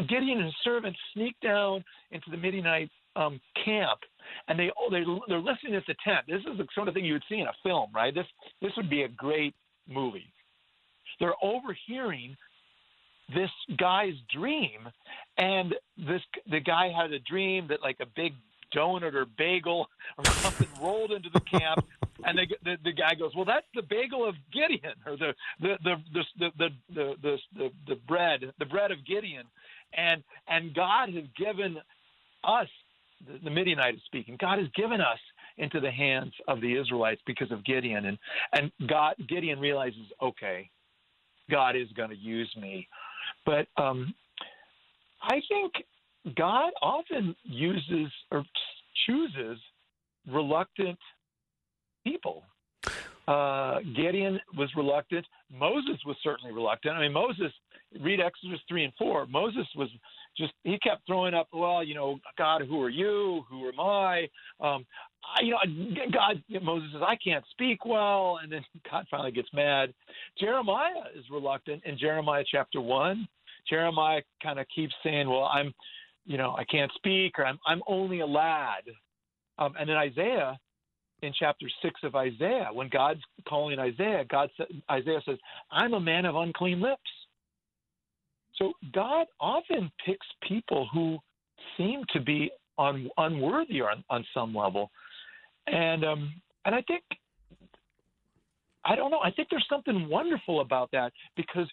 Gideon 0.08 0.38
and 0.38 0.46
his 0.46 0.56
servants 0.64 1.00
sneak 1.14 1.36
down 1.42 1.84
into 2.12 2.30
the 2.30 2.38
Midianite 2.38 2.92
um, 3.16 3.40
camp, 3.66 4.00
and 4.48 4.58
they 4.58 4.72
oh, 4.78 4.90
they 4.90 5.04
they're 5.28 5.40
listening 5.40 5.76
at 5.76 5.84
the 5.88 5.96
tent. 6.04 6.26
This 6.28 6.42
is 6.42 6.58
the 6.58 6.68
sort 6.74 6.88
of 6.88 6.94
thing 6.94 7.06
you 7.06 7.14
would 7.14 7.24
see 7.30 7.40
in 7.40 7.48
a 7.48 7.54
film, 7.64 7.90
right? 7.94 8.14
This 8.14 8.28
this 8.62 8.72
would 8.78 8.90
be 8.90 9.04
a 9.04 9.08
great 9.08 9.56
movie. 9.88 10.32
They're 11.20 11.34
overhearing 11.44 12.36
this 13.34 13.50
guy's 13.78 14.16
dream, 14.34 14.90
and 15.38 15.74
this 15.98 16.22
the 16.50 16.60
guy 16.60 16.92
had 16.92 17.12
a 17.12 17.20
dream 17.20 17.68
that 17.70 17.82
like 17.82 17.98
a 18.00 18.06
big 18.16 18.34
donut 18.76 19.14
or 19.14 19.26
bagel 19.38 19.88
or 20.18 20.26
something 20.42 20.68
rolled 20.82 21.12
into 21.12 21.30
the 21.34 21.42
camp. 21.42 21.86
And 22.26 22.38
they, 22.38 22.48
the 22.64 22.78
the 22.84 22.92
guy 22.94 23.16
goes, 23.16 23.32
well, 23.36 23.46
that's 23.46 23.66
the 23.76 23.82
bagel 23.82 24.28
of 24.28 24.36
Gideon, 24.52 24.96
or 25.06 25.18
the 25.18 25.34
the 25.60 25.76
the 25.84 25.96
the 26.14 26.24
the 26.40 26.50
the 26.58 26.70
the, 27.22 27.38
the, 27.58 27.70
the, 27.88 27.96
bread, 28.08 28.54
the 28.60 28.66
bread 28.66 28.92
of 28.92 29.06
Gideon, 29.06 29.46
and 29.94 30.24
and 30.48 30.74
God 30.74 31.14
has 31.14 31.26
given 31.38 31.78
us, 32.44 32.68
the, 33.28 33.40
the 33.44 33.50
Midianite 33.50 33.96
is 33.96 34.02
speaking. 34.06 34.38
God 34.40 34.60
has 34.60 34.68
given 34.76 35.02
us 35.02 35.20
into 35.58 35.80
the 35.80 35.92
hands 35.92 36.34
of 36.48 36.62
the 36.62 36.78
Israelites 36.80 37.22
because 37.26 37.52
of 37.52 37.64
Gideon, 37.66 38.06
and 38.06 38.18
and 38.54 38.72
God 38.88 39.16
Gideon 39.28 39.60
realizes, 39.60 40.06
okay, 40.22 40.70
God 41.50 41.76
is 41.76 41.88
going 41.96 42.10
to 42.10 42.18
use 42.18 42.54
me, 42.60 42.88
but 43.46 43.68
um, 43.78 44.14
I 45.22 45.42
think 45.50 45.74
God 46.36 46.72
often 46.82 47.36
uses 47.44 48.12
or 48.32 48.46
chooses 49.06 49.60
reluctant 50.32 50.98
people. 52.04 52.44
Uh, 53.28 53.80
Gideon 53.96 54.40
was 54.58 54.70
reluctant. 54.76 55.26
Moses 55.52 55.98
was 56.06 56.18
certainly 56.24 56.54
reluctant. 56.54 56.96
I 56.96 57.02
mean, 57.02 57.14
Moses, 57.14 57.52
read 58.02 58.20
Exodus 58.20 58.60
3 58.68 58.86
and 58.86 58.94
4. 58.98 59.28
Moses 59.28 59.66
was 59.76 59.90
just, 60.38 60.54
he 60.64 60.78
kept 60.80 61.08
throwing 61.08 61.34
up, 61.34 61.48
well, 61.54 61.84
you 61.84 61.96
know, 61.96 62.20
God, 62.38 62.64
who 62.68 62.82
are 62.82 62.90
you? 62.90 63.44
Who 63.50 63.70
am 63.70 63.80
I? 63.80 64.28
Um, 64.60 64.86
I, 65.24 65.44
you 65.44 65.52
know, 65.52 65.60
God, 66.12 66.44
Moses 66.62 66.90
says, 66.92 67.02
I 67.06 67.16
can't 67.24 67.46
speak 67.52 67.86
well. 67.86 68.40
And 68.44 68.52
then 68.52 68.66
God 68.92 69.06
finally 69.10 69.32
gets 69.32 69.50
mad. 69.54 69.94
Jeremiah 70.38 71.08
is 71.18 71.24
reluctant 71.32 71.84
in 71.86 71.98
Jeremiah 71.98 72.44
chapter 72.50 72.82
1. 72.82 73.28
Jeremiah 73.70 74.22
kind 74.42 74.60
of 74.60 74.66
keeps 74.76 74.94
saying, 75.02 75.30
well, 75.30 75.46
I'm, 75.46 75.74
you 76.26 76.38
know, 76.38 76.56
I 76.58 76.66
can't 76.66 76.92
speak 76.96 77.40
or 77.40 77.46
I'm, 77.46 77.60
I'm 77.66 77.82
only 77.88 78.20
a 78.20 78.26
lad. 78.26 78.84
Um, 79.60 79.76
and 79.80 79.88
then 79.88 79.96
Isaiah, 79.96 80.60
in 81.24 81.34
chapter 81.38 81.68
six 81.82 82.00
of 82.04 82.16
Isaiah, 82.16 82.70
when 82.72 82.90
God's 82.90 83.22
calling 83.48 83.80
Isaiah, 83.80 84.26
God 84.30 84.50
Isaiah 84.92 85.22
says, 85.26 85.38
"I'm 85.72 85.94
a 85.94 86.00
man 86.00 86.26
of 86.26 86.36
unclean 86.36 86.82
lips." 86.82 87.02
So 88.56 88.74
God 88.94 89.26
often 89.40 89.92
picks 90.06 90.28
people 90.48 90.88
who 90.94 91.18
seem 91.78 92.04
to 92.14 92.20
be 92.20 92.52
un, 92.78 93.10
unworthy 93.18 93.82
on, 93.82 94.04
on 94.10 94.26
some 94.34 94.54
level, 94.54 94.92
and 95.68 96.04
um, 96.04 96.34
and 96.66 96.76
I 96.76 96.82
think 96.84 97.04
I 98.86 98.96
don't 98.96 99.12
know. 99.12 99.22
I 99.24 99.32
think 99.32 99.48
there's 99.50 99.66
something 99.70 100.10
wonderful 100.10 100.62
about 100.62 100.90
that 100.92 101.14
because 101.36 101.68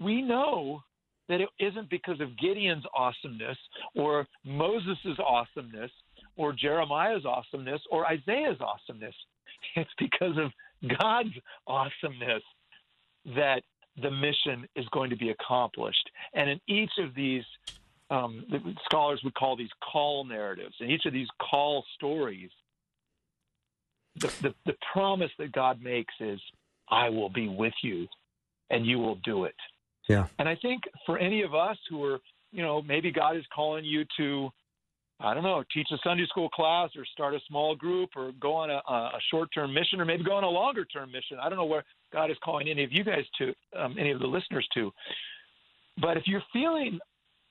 we 0.00 0.22
know 0.22 0.80
that 1.28 1.40
it 1.40 1.48
isn't 1.58 1.90
because 1.90 2.20
of 2.20 2.38
Gideon's 2.38 2.84
awesomeness 2.96 3.58
or 3.96 4.26
Moses' 4.44 5.18
awesomeness 5.18 5.90
or 6.36 6.52
Jeremiah's 6.52 7.24
awesomeness 7.24 7.80
or 7.90 8.06
Isaiah's 8.06 8.58
awesomeness. 8.60 9.14
It's 9.74 9.90
because 9.98 10.36
of 10.38 10.52
God's 11.00 11.34
awesomeness 11.66 12.42
that 13.34 13.62
the 14.00 14.10
mission 14.10 14.68
is 14.76 14.86
going 14.92 15.10
to 15.10 15.16
be 15.16 15.30
accomplished. 15.30 16.08
And 16.34 16.50
in 16.50 16.60
each 16.68 16.90
of 16.98 17.14
these, 17.14 17.42
um, 18.10 18.44
the 18.50 18.60
scholars 18.84 19.20
would 19.24 19.34
call 19.34 19.56
these 19.56 19.70
call 19.82 20.24
narratives, 20.24 20.74
in 20.80 20.90
each 20.90 21.06
of 21.06 21.12
these 21.12 21.28
call 21.40 21.84
stories, 21.94 22.50
the, 24.16 24.28
the, 24.42 24.54
the 24.66 24.74
promise 24.92 25.30
that 25.38 25.52
God 25.52 25.82
makes 25.82 26.14
is, 26.20 26.40
I 26.88 27.08
will 27.08 27.30
be 27.30 27.48
with 27.48 27.74
you 27.82 28.06
and 28.70 28.86
you 28.86 28.98
will 28.98 29.16
do 29.24 29.44
it. 29.44 29.54
Yeah. 30.08 30.26
And 30.38 30.48
I 30.48 30.56
think 30.56 30.82
for 31.04 31.18
any 31.18 31.42
of 31.42 31.54
us 31.54 31.76
who 31.90 32.02
are, 32.04 32.18
you 32.52 32.62
know, 32.62 32.82
maybe 32.82 33.10
God 33.10 33.36
is 33.36 33.44
calling 33.54 33.84
you 33.84 34.04
to 34.18 34.50
I 35.18 35.32
don't 35.32 35.44
know, 35.44 35.64
teach 35.72 35.88
a 35.92 35.96
Sunday 36.04 36.26
school 36.26 36.50
class 36.50 36.90
or 36.96 37.04
start 37.06 37.34
a 37.34 37.38
small 37.48 37.74
group 37.74 38.10
or 38.16 38.32
go 38.38 38.54
on 38.54 38.70
a, 38.70 38.82
a 38.86 39.18
short 39.30 39.48
term 39.54 39.72
mission 39.72 40.00
or 40.00 40.04
maybe 40.04 40.24
go 40.24 40.34
on 40.34 40.44
a 40.44 40.48
longer 40.48 40.84
term 40.84 41.10
mission. 41.10 41.38
I 41.40 41.48
don't 41.48 41.58
know 41.58 41.64
where 41.64 41.84
God 42.12 42.30
is 42.30 42.36
calling 42.44 42.68
any 42.68 42.84
of 42.84 42.92
you 42.92 43.02
guys 43.02 43.24
to, 43.38 43.54
um, 43.78 43.96
any 43.98 44.10
of 44.10 44.20
the 44.20 44.26
listeners 44.26 44.66
to. 44.74 44.92
But 46.00 46.18
if 46.18 46.24
you're 46.26 46.42
feeling 46.52 46.98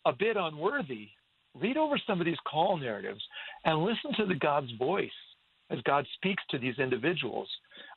a 0.06 0.14
bit 0.14 0.38
unworthy, 0.38 1.10
read 1.60 1.78
over 1.78 2.00
some 2.06 2.20
of 2.20 2.26
these 2.26 2.38
call 2.48 2.78
narratives 2.78 3.24
and 3.64 3.84
listen 3.84 4.14
to 4.18 4.26
the 4.28 4.36
God's 4.36 4.72
voice 4.78 5.10
as 5.72 5.80
God 5.82 6.06
speaks 6.16 6.44
to 6.52 6.60
these 6.60 6.78
individuals 6.78 7.50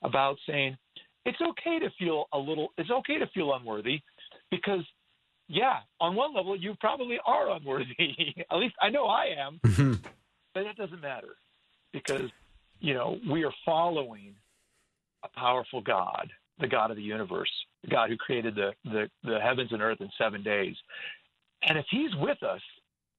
about 0.03 0.39
saying, 0.47 0.79
it's 1.27 1.39
okay 1.43 1.79
to 1.79 1.91
feel 1.99 2.25
a 2.33 2.39
little, 2.39 2.69
it's 2.79 2.91
okay 2.91 3.19
to 3.19 3.27
feel 3.35 3.53
unworthy 3.53 4.01
because 4.51 4.81
yeah, 5.49 5.79
on 6.01 6.15
one 6.15 6.35
level, 6.35 6.55
you 6.55 6.75
probably 6.79 7.19
are 7.25 7.51
unworthy. 7.51 7.87
At 8.51 8.59
least 8.59 8.75
I 8.81 8.91
know 8.91 9.07
I 9.07 9.27
am. 9.39 9.61
Mm-hmm. 9.65 9.95
But 10.55 10.67
it 10.67 10.77
doesn't 10.77 11.01
matter 11.01 11.37
because, 11.93 12.31
you 12.81 12.95
know, 12.95 13.19
we 13.31 13.45
are 13.45 13.53
following 13.65 14.35
a 15.25 15.29
powerful 15.39 15.81
God, 15.81 16.31
the 16.61 16.69
God 16.69 16.91
of 16.91 16.97
the 16.97 17.03
universe, 17.03 17.51
the 17.83 17.91
God 17.91 18.11
who 18.11 18.17
created 18.17 18.55
the, 18.55 18.73
the, 18.85 19.09
the 19.25 19.41
heavens 19.41 19.73
and 19.73 19.83
earth 19.83 20.01
in 20.01 20.11
seven 20.19 20.43
days. 20.43 20.77
And 21.63 21.79
if 21.79 21.87
He's 21.91 22.15
with 22.17 22.43
us, 22.43 22.61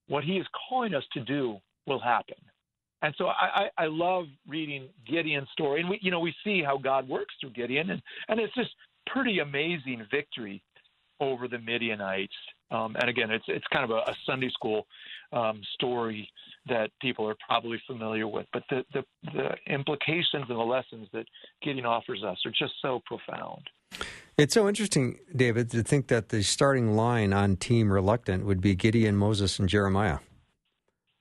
what 0.07 0.23
He 0.23 0.37
is 0.37 0.45
calling 0.69 0.93
us 0.93 1.03
to 1.13 1.21
do 1.21 1.57
will 1.87 1.99
happen. 1.99 2.35
And 3.01 3.13
so 3.17 3.27
I, 3.27 3.69
I, 3.77 3.83
I 3.83 3.87
love 3.87 4.25
reading 4.47 4.89
Gideon's 5.09 5.47
story, 5.53 5.79
and 5.79 5.89
we, 5.89 5.99
you 6.01 6.11
know, 6.11 6.19
we 6.19 6.33
see 6.43 6.61
how 6.61 6.77
God 6.77 7.07
works 7.07 7.33
through 7.39 7.51
Gideon, 7.51 7.91
and, 7.91 8.01
and 8.27 8.39
it's 8.39 8.53
just 8.53 8.71
pretty 9.07 9.39
amazing 9.39 10.05
victory 10.11 10.61
over 11.19 11.47
the 11.47 11.59
Midianites. 11.59 12.33
Um, 12.71 12.95
and 12.99 13.09
again, 13.09 13.31
it's 13.31 13.45
it's 13.47 13.65
kind 13.73 13.83
of 13.83 13.91
a, 13.91 14.11
a 14.11 14.15
Sunday 14.25 14.49
school 14.49 14.85
um, 15.31 15.61
story 15.73 16.29
that 16.67 16.91
people 17.01 17.27
are 17.27 17.35
probably 17.47 17.81
familiar 17.87 18.27
with. 18.27 18.45
But 18.53 18.63
the, 18.69 18.83
the 18.93 19.03
the 19.33 19.73
implications 19.73 20.45
and 20.47 20.49
the 20.49 20.63
lessons 20.63 21.07
that 21.13 21.25
Gideon 21.63 21.85
offers 21.85 22.23
us 22.23 22.37
are 22.45 22.51
just 22.51 22.73
so 22.81 23.01
profound. 23.05 23.61
It's 24.37 24.53
so 24.53 24.69
interesting, 24.69 25.19
David, 25.35 25.69
to 25.71 25.83
think 25.83 26.07
that 26.07 26.29
the 26.29 26.43
starting 26.43 26.95
line 26.95 27.33
on 27.33 27.57
Team 27.57 27.91
Reluctant 27.91 28.45
would 28.45 28.61
be 28.61 28.73
Gideon, 28.73 29.17
Moses, 29.17 29.59
and 29.59 29.67
Jeremiah. 29.67 30.19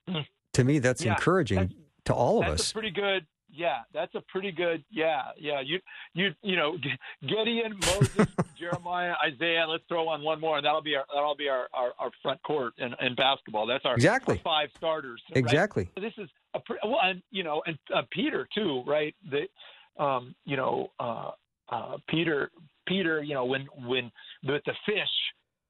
Mm. 0.07 0.25
To 0.53 0.63
me, 0.63 0.79
that's 0.79 1.03
yeah, 1.03 1.13
encouraging 1.13 1.57
that's, 1.57 1.73
to 2.05 2.13
all 2.13 2.41
of 2.41 2.47
us. 2.47 2.71
pretty 2.71 2.91
good 2.91 3.25
yeah, 3.51 3.79
that's 3.93 4.13
a 4.15 4.21
pretty 4.21 4.51
good. 4.51 4.83
Yeah, 4.91 5.23
yeah. 5.37 5.61
You 5.61 5.79
you 6.13 6.29
you 6.41 6.55
know, 6.55 6.77
Gideon, 7.21 7.77
Moses, 7.79 8.27
Jeremiah, 8.59 9.13
Isaiah. 9.25 9.65
Let's 9.67 9.83
throw 9.87 10.07
on 10.07 10.23
one 10.23 10.39
more, 10.39 10.57
and 10.57 10.65
that'll 10.65 10.81
be 10.81 10.95
our 10.95 11.05
that'll 11.13 11.35
be 11.35 11.49
our 11.49 11.67
our, 11.73 11.91
our 11.99 12.11
front 12.21 12.41
court 12.43 12.73
in, 12.77 12.93
in 13.05 13.15
basketball. 13.15 13.67
That's 13.67 13.85
our 13.85 13.95
exactly 13.95 14.37
our 14.37 14.43
five 14.43 14.69
starters. 14.77 15.21
Right? 15.29 15.37
Exactly. 15.37 15.89
So 15.95 16.01
this 16.01 16.13
is 16.17 16.29
a 16.53 16.59
well, 16.85 16.99
and 17.03 17.21
you 17.31 17.43
know, 17.43 17.61
and 17.65 17.77
uh, 17.93 18.03
Peter 18.11 18.47
too, 18.53 18.83
right? 18.85 19.15
The 19.29 20.03
um, 20.03 20.35
you 20.45 20.57
know, 20.57 20.91
uh, 20.99 21.31
uh, 21.69 21.97
Peter 22.07 22.51
Peter, 22.87 23.21
you 23.21 23.33
know, 23.33 23.45
when 23.45 23.67
when 23.85 24.11
with 24.43 24.63
the 24.65 24.73
fish 24.85 25.09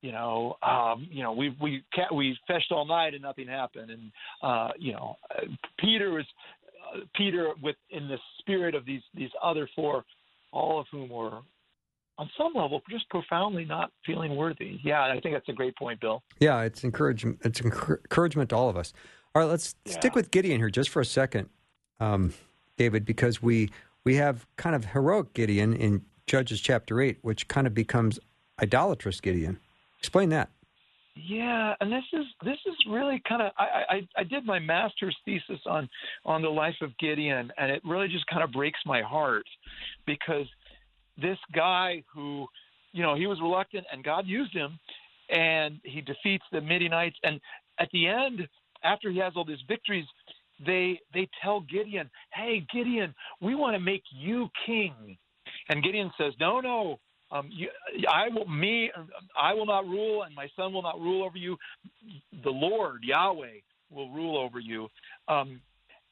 you 0.02 0.14
know, 0.14 0.56
um, 0.64 1.08
you 1.12 1.24
know, 1.24 1.34
we 1.34 1.56
we 1.62 1.84
we 2.14 2.38
fished 2.48 2.72
all 2.72 2.86
night 2.86 3.14
and 3.14 3.22
nothing 3.22 3.48
happened, 3.48 3.92
and 3.92 4.12
uh, 4.42 4.70
you 4.78 4.94
know, 4.94 5.18
uh, 5.30 5.42
Peter 5.78 6.12
was 6.12 6.26
Peter, 7.16 7.52
with 7.62 7.76
in 7.90 8.08
the 8.08 8.18
spirit 8.40 8.76
of 8.76 8.86
these 8.86 9.02
these 9.14 9.32
other 9.42 9.70
four, 9.76 10.04
all 10.52 10.80
of 10.80 10.88
whom 10.92 11.10
were 11.10 11.40
on 12.18 12.30
some 12.38 12.54
level 12.54 12.82
just 12.90 13.10
profoundly 13.10 13.66
not 13.66 13.92
feeling 14.06 14.36
worthy. 14.36 14.80
Yeah, 14.84 15.04
I 15.04 15.20
think 15.22 15.34
that's 15.34 15.48
a 15.50 15.54
great 15.54 15.76
point, 15.78 16.02
Bill. 16.02 16.22
Yeah, 16.40 16.62
it's 16.62 16.84
encouragement. 16.84 17.40
It's 17.44 17.62
encouragement 17.62 18.50
to 18.50 18.56
all 18.56 18.70
of 18.70 18.76
us. 18.78 18.94
All 19.34 19.42
right, 19.42 19.50
let's 19.50 19.76
yeah. 19.86 19.94
stick 19.94 20.16
with 20.16 20.32
Gideon 20.32 20.60
here 20.60 20.70
just 20.70 20.90
for 20.90 21.02
a 21.02 21.06
second, 21.06 21.50
um, 22.00 22.34
David, 22.78 23.06
because 23.06 23.42
we 23.42 23.70
we 24.04 24.16
have 24.16 24.46
kind 24.58 24.76
of 24.76 24.86
heroic 24.86 25.34
Gideon 25.34 25.74
in 25.74 26.04
Judges 26.28 26.62
chapter 26.62 27.02
eight, 27.02 27.20
which 27.22 27.48
kind 27.48 27.66
of 27.68 27.74
becomes 27.74 28.20
idolatrous 28.62 29.22
Gideon. 29.22 29.60
Explain 29.98 30.30
that. 30.30 30.50
Yeah, 31.28 31.74
and 31.82 31.92
this 31.92 32.04
is 32.14 32.26
this 32.46 32.58
is 32.66 32.76
really 32.90 33.22
kind 33.28 33.42
of 33.42 33.52
I, 33.58 33.84
I 33.90 34.08
I 34.18 34.24
did 34.24 34.46
my 34.46 34.60
master's 34.60 35.16
thesis 35.26 35.60
on 35.66 35.90
on 36.24 36.42
the 36.42 36.50
life 36.50 36.76
of 36.82 36.98
Gideon, 36.98 37.52
and 37.58 37.72
it 37.72 37.82
really 37.84 38.08
just 38.08 38.26
kind 38.28 38.44
of 38.44 38.52
breaks 38.52 38.80
my 38.86 39.02
heart 39.02 39.46
because 40.06 40.46
this 41.22 41.38
guy 41.54 42.04
who, 42.14 42.48
you 42.94 43.04
know, 43.04 43.16
he 43.16 43.28
was 43.28 43.40
reluctant, 43.42 43.86
and 43.92 44.04
God 44.04 44.28
used 44.28 44.54
him, 44.54 44.80
and 45.30 45.80
he 45.84 46.02
defeats 46.02 46.44
the 46.52 46.62
Midianites, 46.62 47.18
and 47.24 47.42
at 47.80 47.90
the 47.92 48.08
end, 48.08 48.48
after 48.84 49.10
he 49.10 49.20
has 49.20 49.34
all 49.36 49.46
these 49.46 49.64
victories, 49.68 50.06
they 50.66 51.00
they 51.14 51.28
tell 51.42 51.62
Gideon, 51.62 52.10
"Hey, 52.34 52.66
Gideon, 52.74 53.14
we 53.42 53.56
want 53.56 53.76
to 53.76 53.80
make 53.80 54.04
you 54.12 54.50
king," 54.66 55.18
and 55.70 55.84
Gideon 55.84 56.12
says, 56.18 56.34
"No, 56.40 56.62
no." 56.62 57.00
Um, 57.32 57.50
you, 57.52 57.70
I 58.12 58.30
will 58.30 58.48
me 58.48 58.92
I 59.40 59.54
will 59.54 59.66
not 59.66 59.86
rule, 59.86 60.24
and 60.24 60.34
my 60.34 60.48
son 60.56 60.74
will 60.74 60.82
not 60.82 61.00
rule 61.00 61.24
over 61.24 61.38
you. 61.38 61.58
The 62.44 62.50
Lord 62.50 63.04
Yahweh 63.04 63.60
will 63.92 64.10
rule 64.12 64.38
over 64.38 64.60
you. 64.60 64.88
Um, 65.28 65.62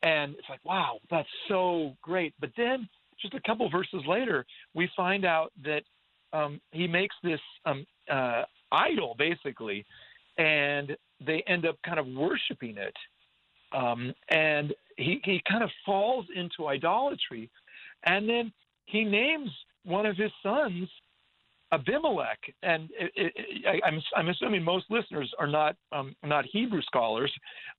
and 0.04 0.36
it's 0.36 0.50
like, 0.50 0.64
wow, 0.64 1.00
that's 1.10 1.28
so 1.48 1.96
great. 2.02 2.34
But 2.40 2.52
then, 2.56 2.88
just 3.20 3.34
a 3.34 3.42
couple 3.42 3.70
verses 3.70 4.04
later, 4.08 4.46
we 4.76 4.90
find 4.96 5.26
out 5.26 5.52
that 5.64 5.82
um, 6.34 6.62
he 6.72 6.88
makes 6.88 7.16
this 7.24 7.40
um, 7.66 7.86
uh, 8.12 8.44
idol, 8.72 9.16
basically, 9.18 9.86
and 10.38 10.96
they 11.26 11.44
end 11.48 11.66
up 11.66 11.78
kind 11.84 12.00
of 12.00 12.06
worshiping 12.08 12.78
it. 12.78 12.96
Um, 13.72 14.14
and 14.30 14.74
he, 14.98 15.20
he 15.24 15.42
kind 15.50 15.64
of 15.64 15.70
falls 15.86 16.26
into 16.36 16.68
idolatry. 16.68 17.50
And 18.06 18.30
then 18.30 18.54
he 18.86 19.04
names 19.04 19.50
one 19.84 20.06
of 20.06 20.16
his 20.16 20.32
sons 20.44 20.88
Abimelech, 21.72 22.40
and 22.64 22.90
it, 22.98 23.12
it, 23.16 23.66
I, 23.68 23.88
am 23.88 24.02
I'm 24.16 24.30
assuming 24.30 24.64
most 24.64 24.86
listeners 24.90 25.32
are 25.38 25.48
not 25.48 25.76
um, 25.92 26.16
not 26.24 26.46
Hebrew 26.46 26.82
scholars. 26.84 27.32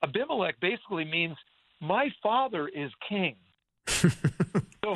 Abimelech 0.03 0.61
basically 0.61 1.05
means 1.05 1.37
my 1.81 2.09
father 2.23 2.69
is 2.69 2.91
king. 3.09 3.37
so 3.87 4.95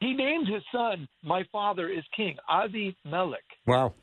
he 0.00 0.12
named 0.12 0.48
his 0.48 0.62
son 0.70 1.08
"My 1.22 1.44
father 1.50 1.88
is 1.88 2.04
king," 2.14 2.36
Abimelech. 2.50 3.44
Wow. 3.66 3.94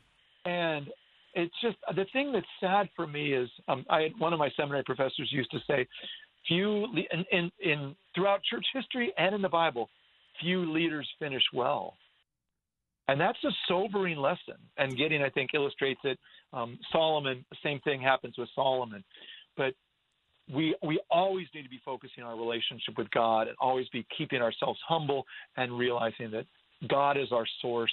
And 0.44 0.88
it's 1.34 1.54
just 1.62 1.76
the 1.94 2.06
thing 2.12 2.32
that's 2.32 2.46
sad 2.60 2.88
for 2.96 3.06
me 3.06 3.34
is 3.34 3.48
um, 3.68 3.84
I 3.88 4.02
had 4.02 4.12
one 4.18 4.32
of 4.32 4.40
my 4.40 4.50
seminary 4.56 4.82
professors 4.84 5.28
used 5.30 5.50
to 5.52 5.58
say, 5.68 5.86
few 6.48 6.84
in, 7.12 7.24
in, 7.30 7.50
in 7.60 7.96
throughout 8.14 8.40
church 8.42 8.66
history 8.74 9.12
and 9.16 9.34
in 9.34 9.40
the 9.40 9.48
Bible, 9.48 9.88
few 10.40 10.70
leaders 10.72 11.08
finish 11.20 11.42
well 11.54 11.94
and 13.12 13.20
that's 13.20 13.44
a 13.44 13.50
sobering 13.68 14.16
lesson. 14.16 14.54
And 14.78 14.96
Gideon, 14.96 15.20
I 15.20 15.28
think, 15.28 15.50
illustrates 15.52 16.00
it. 16.02 16.18
Um, 16.54 16.78
Solomon, 16.90 17.44
same 17.62 17.78
thing 17.80 18.00
happens 18.00 18.38
with 18.38 18.48
Solomon, 18.54 19.04
but 19.54 19.74
we 20.50 20.74
we 20.82 20.98
always 21.10 21.46
need 21.54 21.62
to 21.64 21.68
be 21.68 21.80
focusing 21.84 22.24
on 22.24 22.30
our 22.30 22.38
relationship 22.38 22.96
with 22.96 23.10
God 23.10 23.48
and 23.48 23.56
always 23.60 23.86
be 23.90 24.06
keeping 24.16 24.40
ourselves 24.40 24.80
humble 24.88 25.26
and 25.58 25.76
realizing 25.76 26.30
that 26.30 26.46
God 26.88 27.18
is 27.18 27.32
our 27.32 27.44
source 27.60 27.92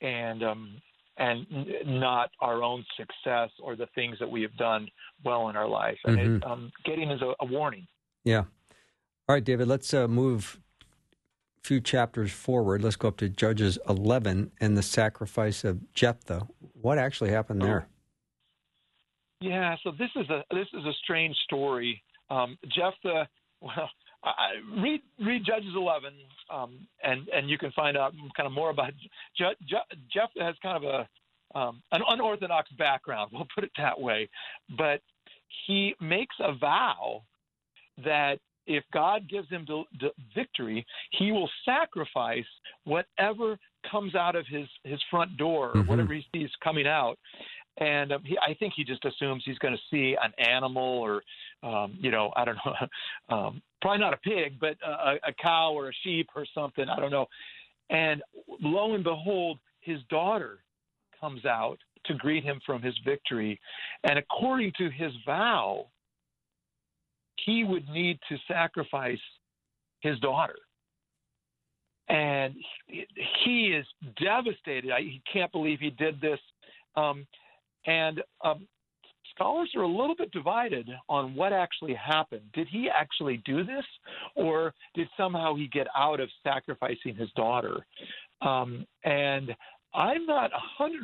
and 0.00 0.44
um, 0.44 0.80
and 1.16 1.44
not 1.84 2.30
our 2.40 2.62
own 2.62 2.84
success 2.96 3.50
or 3.60 3.74
the 3.74 3.88
things 3.96 4.16
that 4.20 4.30
we 4.30 4.42
have 4.42 4.56
done 4.56 4.86
well 5.24 5.48
in 5.48 5.56
our 5.56 5.68
life. 5.68 5.98
And 6.04 6.18
mm-hmm. 6.18 6.36
it, 6.36 6.44
um, 6.44 6.70
Gideon 6.84 7.10
is 7.10 7.20
a, 7.20 7.34
a, 7.40 7.46
warning. 7.46 7.88
Yeah. 8.24 8.44
All 9.28 9.34
right, 9.34 9.44
David. 9.44 9.66
Let's 9.66 9.92
uh, 9.92 10.06
move 10.06 10.60
few 11.62 11.80
chapters 11.80 12.32
forward. 12.32 12.82
Let's 12.82 12.96
go 12.96 13.08
up 13.08 13.16
to 13.18 13.28
Judges 13.28 13.78
11 13.88 14.52
and 14.60 14.76
the 14.76 14.82
sacrifice 14.82 15.64
of 15.64 15.92
Jephthah. 15.94 16.46
What 16.80 16.98
actually 16.98 17.30
happened 17.30 17.62
there? 17.62 17.86
Yeah, 19.40 19.76
so 19.82 19.90
this 19.98 20.10
is 20.16 20.28
a 20.30 20.44
this 20.52 20.68
is 20.72 20.84
a 20.84 20.92
strange 21.02 21.36
story. 21.44 22.02
Um, 22.30 22.56
Jephthah, 22.64 23.28
well, 23.60 23.90
I, 24.24 24.80
read 24.80 25.00
read 25.24 25.42
Judges 25.44 25.72
11, 25.74 26.12
um, 26.48 26.86
and 27.02 27.28
and 27.28 27.50
you 27.50 27.58
can 27.58 27.72
find 27.72 27.96
out 27.96 28.12
kind 28.36 28.46
of 28.46 28.52
more 28.52 28.70
about 28.70 28.92
Je- 29.36 29.56
Je- 29.68 29.96
Jephthah 30.12 30.44
has 30.44 30.54
kind 30.62 30.84
of 30.84 30.84
a 30.84 31.58
um, 31.58 31.82
an 31.90 32.02
unorthodox 32.08 32.70
background. 32.78 33.30
We'll 33.32 33.48
put 33.52 33.64
it 33.64 33.72
that 33.78 34.00
way, 34.00 34.28
but 34.78 35.00
he 35.66 35.94
makes 36.00 36.36
a 36.40 36.54
vow 36.54 37.22
that 38.04 38.38
if 38.66 38.84
God 38.92 39.28
gives 39.28 39.48
him 39.48 39.66
the, 39.66 40.10
victory, 40.34 40.86
he 41.10 41.32
will 41.32 41.50
sacrifice 41.64 42.44
whatever 42.84 43.58
comes 43.90 44.14
out 44.14 44.36
of 44.36 44.46
his 44.46 44.68
his 44.84 45.00
front 45.10 45.36
door, 45.36 45.72
mm-hmm. 45.74 45.88
whatever 45.88 46.14
he 46.14 46.24
sees 46.32 46.50
coming 46.62 46.86
out, 46.86 47.18
and 47.78 48.12
um, 48.12 48.22
he, 48.24 48.36
I 48.38 48.54
think 48.54 48.74
he 48.76 48.84
just 48.84 49.04
assumes 49.04 49.42
he's 49.46 49.58
going 49.58 49.74
to 49.74 49.80
see 49.90 50.16
an 50.22 50.32
animal 50.38 50.82
or, 50.82 51.22
um, 51.62 51.96
you 52.00 52.10
know, 52.10 52.32
I 52.36 52.44
don't 52.44 52.58
know, 52.64 52.74
um, 53.36 53.62
probably 53.80 54.00
not 54.00 54.14
a 54.14 54.18
pig, 54.18 54.58
but 54.60 54.76
a, 54.86 55.14
a 55.28 55.32
cow 55.40 55.72
or 55.72 55.88
a 55.88 55.92
sheep 56.04 56.28
or 56.36 56.44
something. 56.54 56.88
I 56.88 57.00
don't 57.00 57.10
know. 57.10 57.26
And 57.90 58.22
lo 58.60 58.94
and 58.94 59.04
behold, 59.04 59.58
his 59.80 59.98
daughter 60.10 60.58
comes 61.18 61.44
out 61.44 61.78
to 62.06 62.14
greet 62.14 62.44
him 62.44 62.60
from 62.66 62.82
his 62.82 62.94
victory, 63.04 63.58
and 64.04 64.18
according 64.18 64.72
to 64.78 64.90
his 64.90 65.12
vow, 65.24 65.86
he 67.44 67.64
would 67.64 67.88
need 67.88 68.18
to 68.28 68.36
sacrifice 68.48 69.18
his 70.00 70.18
daughter 70.20 70.56
and 72.12 72.54
he 73.44 73.68
is 73.68 73.86
devastated. 74.22 74.90
I, 74.90 75.00
he 75.00 75.22
can't 75.32 75.50
believe 75.50 75.80
he 75.80 75.90
did 75.90 76.20
this. 76.20 76.38
Um, 76.94 77.26
and 77.86 78.22
um, 78.44 78.68
scholars 79.34 79.70
are 79.74 79.82
a 79.82 79.88
little 79.88 80.14
bit 80.14 80.30
divided 80.30 80.88
on 81.08 81.34
what 81.34 81.52
actually 81.52 81.94
happened. 81.94 82.42
Did 82.52 82.68
he 82.68 82.88
actually 82.94 83.42
do 83.46 83.64
this, 83.64 83.84
or 84.34 84.74
did 84.94 85.08
somehow 85.16 85.54
he 85.54 85.68
get 85.68 85.86
out 85.96 86.20
of 86.20 86.28
sacrificing 86.42 87.14
his 87.14 87.30
daughter? 87.34 87.86
Um, 88.42 88.86
and 89.04 89.54
I'm 89.94 90.26
not 90.26 90.50
100% 90.80 91.00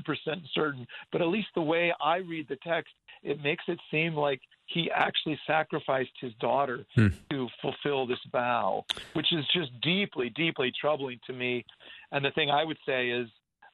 certain, 0.55 0.87
but 1.13 1.21
at 1.21 1.29
least 1.29 1.49
the 1.55 1.63
way 1.63 1.93
I 2.01 2.17
read 2.17 2.47
the 2.49 2.59
text, 2.67 2.93
it 3.23 3.43
makes 3.43 3.65
it 3.69 3.79
seem 3.91 4.15
like 4.15 4.41
he 4.67 4.91
actually 4.95 5.39
sacrificed 5.47 6.11
his 6.21 6.33
daughter 6.41 6.85
hmm. 6.95 7.09
to 7.31 7.49
fulfill 7.61 8.07
this 8.07 8.19
vow, 8.31 8.85
which 9.15 9.33
is 9.33 9.45
just 9.55 9.71
deeply, 9.83 10.31
deeply 10.31 10.73
troubling 10.81 11.19
to 11.27 11.33
me. 11.33 11.65
And 12.13 12.25
the 12.25 12.31
thing 12.31 12.51
I 12.51 12.65
would 12.65 12.79
say 12.87 13.11
is, 13.11 13.29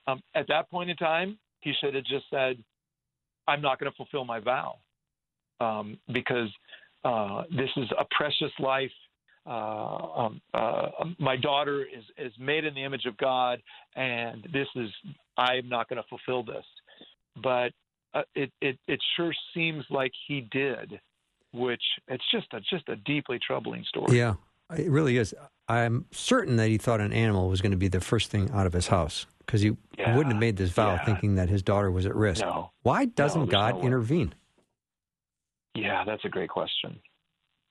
um, 0.06 0.20
at 0.34 0.48
that 0.48 0.70
point 0.70 0.90
in 0.90 0.96
time, 0.96 1.38
he 1.60 1.72
should 1.80 1.94
have 1.94 2.04
just 2.04 2.26
said, 2.30 2.62
I'm 3.46 3.60
not 3.60 3.78
going 3.78 3.90
to 3.90 3.96
fulfill 3.96 4.24
my 4.24 4.40
vow 4.40 4.76
um, 5.60 5.98
because 6.12 6.48
uh, 7.04 7.42
this 7.50 7.70
is 7.76 7.88
a 7.98 8.04
precious 8.16 8.52
life. 8.58 8.90
Uh, 9.46 9.50
um, 10.16 10.40
uh, 10.54 10.88
my 11.18 11.36
daughter 11.36 11.82
is, 11.82 12.04
is 12.16 12.32
made 12.38 12.64
in 12.64 12.74
the 12.74 12.82
image 12.82 13.04
of 13.04 13.16
God, 13.18 13.60
and 13.94 14.46
this 14.52 14.68
is 14.74 14.88
I'm 15.36 15.68
not 15.68 15.88
going 15.88 16.02
to 16.02 16.08
fulfill 16.08 16.42
this. 16.42 16.64
But 17.42 17.72
uh, 18.14 18.22
it, 18.34 18.50
it 18.60 18.78
it 18.86 19.00
sure 19.16 19.32
seems 19.52 19.84
like 19.90 20.12
he 20.26 20.48
did, 20.50 20.98
which 21.52 21.82
it's 22.08 22.24
just 22.30 22.46
a 22.52 22.60
just 22.60 22.88
a 22.88 22.96
deeply 22.96 23.38
troubling 23.44 23.84
story. 23.88 24.16
Yeah, 24.16 24.34
it 24.76 24.90
really 24.90 25.18
is. 25.18 25.34
I'm 25.68 26.06
certain 26.10 26.56
that 26.56 26.68
he 26.68 26.78
thought 26.78 27.00
an 27.00 27.12
animal 27.12 27.48
was 27.48 27.60
going 27.60 27.72
to 27.72 27.78
be 27.78 27.88
the 27.88 28.00
first 28.00 28.30
thing 28.30 28.50
out 28.52 28.66
of 28.66 28.72
his 28.72 28.88
house 28.88 29.26
because 29.44 29.62
he 29.62 29.76
yeah, 29.98 30.16
wouldn't 30.16 30.34
have 30.34 30.40
made 30.40 30.56
this 30.56 30.70
vow 30.70 30.92
yeah. 30.92 31.04
thinking 31.04 31.34
that 31.36 31.48
his 31.48 31.62
daughter 31.62 31.90
was 31.90 32.06
at 32.06 32.14
risk. 32.14 32.42
No, 32.42 32.70
Why 32.82 33.06
doesn't 33.06 33.46
no, 33.46 33.46
God 33.46 33.76
no 33.76 33.82
intervene? 33.82 34.34
Yeah, 35.74 36.04
that's 36.04 36.24
a 36.24 36.28
great 36.28 36.50
question. 36.50 37.00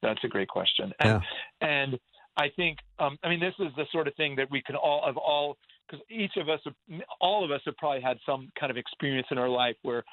That's 0.04 0.24
a 0.24 0.28
great 0.28 0.50
question. 0.50 0.94
And, 1.00 1.22
yeah. 1.62 1.68
and 1.68 2.00
I 2.38 2.50
think, 2.56 2.78
um, 3.00 3.18
I 3.24 3.30
mean, 3.30 3.40
this 3.40 3.54
is 3.60 3.74
the 3.76 3.86
sort 3.92 4.08
of 4.08 4.16
thing 4.16 4.36
that 4.36 4.52
we 4.52 4.62
can 4.62 4.76
all 4.76 5.04
of 5.06 5.18
all, 5.18 5.58
because 5.88 6.06
each 6.10 6.34
of 6.38 6.50
us, 6.50 6.60
all 7.20 7.44
of 7.44 7.52
us 7.52 7.62
have 7.66 7.78
probably 7.78 8.02
had 8.02 8.18
some 8.26 8.52
kind 8.60 8.70
of 8.70 8.78
experience 8.78 9.28
in 9.32 9.38
our 9.38 9.50
life 9.50 9.76
where 9.82 10.04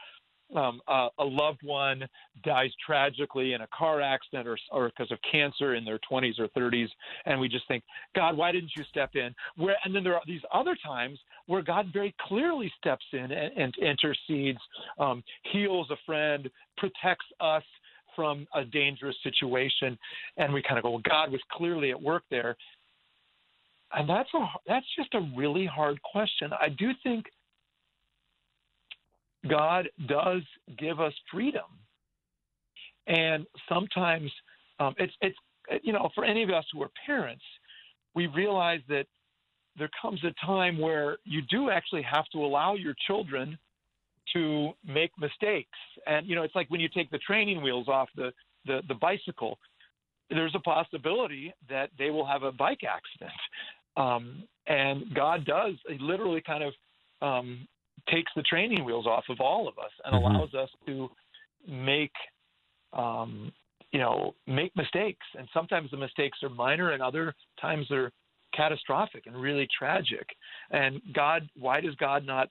um, 0.57 0.81
uh, 0.89 1.09
a 1.19 1.25
loved 1.25 1.61
one 1.63 2.05
dies 2.45 2.71
tragically 2.85 3.53
in 3.53 3.61
a 3.61 3.69
car 3.69 4.01
accident 4.01 4.49
or, 4.49 4.59
or 4.73 4.89
because 4.89 5.11
of 5.13 5.19
cancer 5.31 5.75
in 5.75 5.85
their 5.85 5.99
20s 6.11 6.39
or 6.39 6.49
30s, 6.49 6.89
and 7.27 7.41
we 7.41 7.49
just 7.49 7.67
think, 7.69 7.85
God, 8.15 8.37
why 8.37 8.53
didn't 8.53 8.73
you 8.77 8.85
step 8.85 9.11
in? 9.15 9.35
Where, 9.57 9.77
and 9.85 9.95
then 9.95 10.03
there 10.03 10.15
are 10.15 10.23
these 10.27 10.43
other 10.53 10.77
times 10.85 11.19
where 11.47 11.63
God 11.63 11.87
very 11.93 12.15
clearly 12.21 12.73
steps 12.79 13.05
in 13.13 13.31
and, 13.31 13.57
and 13.57 13.75
intercedes, 13.79 14.59
um, 14.99 15.23
heals 15.53 15.89
a 15.91 15.97
friend, 16.05 16.51
protects 16.77 17.27
us 17.41 17.65
from 18.21 18.47
a 18.55 18.67
dangerous 18.67 19.17
situation, 19.23 19.99
and 20.37 20.53
we 20.53 20.61
kind 20.61 20.77
of 20.77 20.83
go, 20.83 20.91
well, 20.91 21.03
God 21.09 21.33
was 21.33 21.41
clearly 21.51 21.91
at 21.91 22.01
work 22.01 22.23
there. 22.31 22.55
And 23.95 24.07
that's 24.07 24.29
a 24.35 24.47
that's 24.69 24.85
just 24.95 25.15
a 25.15 25.27
really 25.35 25.65
hard 25.65 25.99
question. 26.03 26.51
I 26.53 26.69
do 26.69 26.91
think 27.03 27.25
God 29.49 29.89
does 30.07 30.43
give 30.79 31.01
us 31.01 31.15
freedom, 31.33 31.65
and 33.07 33.47
sometimes 33.71 34.31
um, 34.81 34.95
it's 34.99 35.15
it's 35.23 35.39
you 35.83 35.95
know 35.95 36.11
for 36.15 36.27
any 36.27 36.43
of 36.43 36.51
us 36.51 36.67
who 36.75 36.83
are 36.83 36.91
parents, 37.07 37.43
we 38.15 38.27
realize 38.27 38.81
that 38.91 39.07
there 39.79 39.91
comes 40.01 40.21
a 40.25 40.47
time 40.47 40.79
where 40.79 41.17
you 41.25 41.41
do 41.51 41.71
actually 41.71 42.03
have 42.03 42.27
to 42.33 42.45
allow 42.45 42.75
your 42.75 42.95
children 43.07 43.59
to 44.35 44.71
make 44.87 45.11
mistakes, 45.19 45.79
and 46.07 46.27
you 46.27 46.35
know 46.35 46.43
it's 46.43 46.55
like 46.55 46.71
when 46.71 46.81
you 46.81 46.89
take 46.89 47.11
the 47.11 47.19
training 47.19 47.63
wheels 47.63 47.89
off 47.89 48.09
the 48.17 48.33
the, 48.67 48.81
the 48.89 48.95
bicycle, 48.95 49.59
there's 50.29 50.55
a 50.55 50.61
possibility 50.61 51.53
that 51.69 51.91
they 51.99 52.11
will 52.11 52.27
have 52.27 52.43
a 52.43 52.53
bike 52.53 52.81
accident. 52.85 53.33
Um, 53.97 54.45
and 54.67 55.15
God 55.15 55.45
does 55.45 55.75
He 55.89 55.99
literally 55.99 56.43
kind 56.47 56.63
of 56.63 56.73
um, 57.23 57.67
takes 58.09 58.31
the 58.37 58.43
training 58.43 58.85
wheels 58.85 59.07
off 59.07 59.25
of 59.29 59.41
all 59.41 59.69
of 59.69 59.79
us 59.79 59.91
and 60.05 60.15
mm-hmm. 60.15 60.35
allows 60.35 60.55
us 60.55 60.71
to 60.87 61.11
make 61.69 62.13
um, 62.93 63.53
you 63.93 63.99
know 63.99 64.35
make 64.47 64.75
mistakes 64.77 65.27
and 65.39 65.49
sometimes 65.53 65.91
the 65.91 65.97
mistakes 65.97 66.39
are 66.43 66.49
minor 66.49 66.91
and 66.91 67.03
other 67.03 67.35
times 67.61 67.87
they're 67.89 68.13
catastrophic 68.55 69.27
and 69.27 69.37
really 69.37 69.67
tragic 69.77 70.27
and 70.71 71.01
god 71.15 71.49
why 71.57 71.81
does 71.81 71.95
god 71.97 72.25
not 72.27 72.49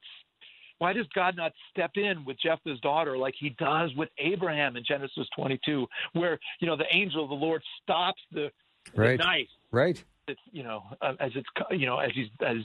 why 0.79 0.93
does 0.93 1.05
God 1.13 1.35
not 1.37 1.51
step 1.71 1.91
in 1.95 2.25
with 2.25 2.37
Jephthah's 2.41 2.79
daughter 2.79 3.17
like 3.17 3.35
he 3.39 3.51
does 3.51 3.93
with 3.95 4.09
Abraham 4.17 4.75
in 4.75 4.83
Genesis 4.83 5.27
22, 5.35 5.85
where 6.13 6.39
you 6.59 6.67
know 6.67 6.75
the 6.75 6.87
angel 6.91 7.23
of 7.23 7.29
the 7.29 7.35
Lord 7.35 7.61
stops 7.83 8.21
the, 8.31 8.49
right. 8.95 9.17
the 9.17 9.23
knife, 9.23 9.47
right? 9.71 10.03
It's 10.27 10.39
you 10.51 10.63
know 10.63 10.83
uh, 11.01 11.13
as 11.19 11.31
it's 11.35 11.47
you 11.71 11.85
know 11.85 11.99
as 11.99 12.11
he's 12.15 12.27
as 12.45 12.57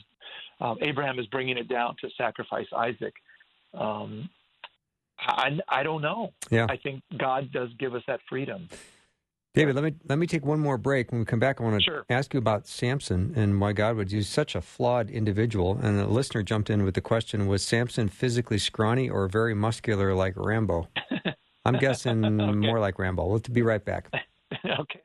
um, 0.61 0.79
Abraham 0.81 1.19
is 1.19 1.27
bringing 1.27 1.59
it 1.59 1.69
down 1.69 1.97
to 2.01 2.09
sacrifice 2.17 2.67
Isaac. 2.75 3.15
Um, 3.75 4.31
I, 5.19 5.59
I 5.69 5.83
don't 5.83 6.03
know. 6.03 6.33
Yeah. 6.51 6.67
I 6.69 6.77
think 6.77 7.03
God 7.17 7.53
does 7.53 7.71
give 7.79 7.95
us 7.95 8.03
that 8.07 8.21
freedom. 8.29 8.69
David, 9.55 9.77
let 9.77 9.85
me 9.85 9.95
let 10.09 10.19
me 10.19 10.27
take 10.27 10.45
one 10.45 10.59
more 10.59 10.77
break. 10.77 11.13
When 11.13 11.21
we 11.21 11.25
come 11.25 11.39
back, 11.39 11.61
I 11.61 11.65
want 11.65 11.77
to 11.77 11.83
sure. 11.83 12.05
ask 12.11 12.35
you 12.35 12.39
about 12.39 12.67
Samson 12.67 13.33
and 13.37 13.61
why 13.61 13.73
God 13.73 13.97
would 13.97 14.11
use 14.11 14.29
such 14.29 14.57
a 14.57 14.61
flawed 14.61 15.11
individual. 15.11 15.79
And 15.81 16.01
a 16.01 16.09
listener 16.09 16.43
jumped 16.43 16.71
in 16.71 16.83
with 16.83 16.95
the 16.95 17.01
question: 17.01 17.47
Was 17.47 17.63
Samson 17.63 18.09
physically 18.09 18.59
scrawny 18.59 19.09
or 19.09 19.29
very 19.29 19.55
muscular 19.55 20.13
like 20.13 20.35
Rambo? 20.37 20.89
I'm 21.65 21.79
guessing 21.79 22.25
okay. 22.25 22.53
more 22.53 22.81
like 22.81 22.99
Rambo. 22.99 23.27
We'll 23.27 23.39
be 23.39 23.63
right 23.63 23.85
back. 23.85 24.13
okay. 24.65 25.01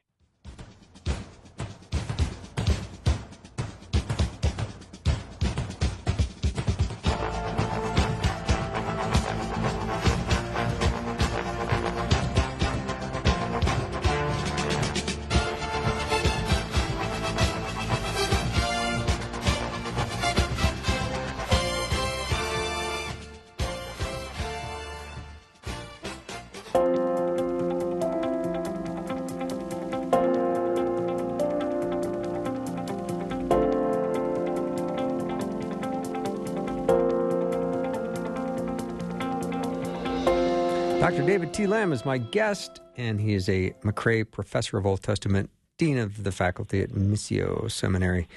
T. 41.59 41.67
Lamb 41.67 41.91
is 41.91 42.05
my 42.05 42.17
guest, 42.17 42.79
and 42.95 43.19
he 43.19 43.33
is 43.33 43.49
a 43.49 43.71
MacRae 43.83 44.23
Professor 44.23 44.77
of 44.77 44.85
Old 44.85 45.03
Testament, 45.03 45.49
Dean 45.77 45.97
of 45.97 46.23
the 46.23 46.31
faculty 46.31 46.81
at 46.81 46.91
Missio 46.91 47.69
Seminary. 47.69 48.29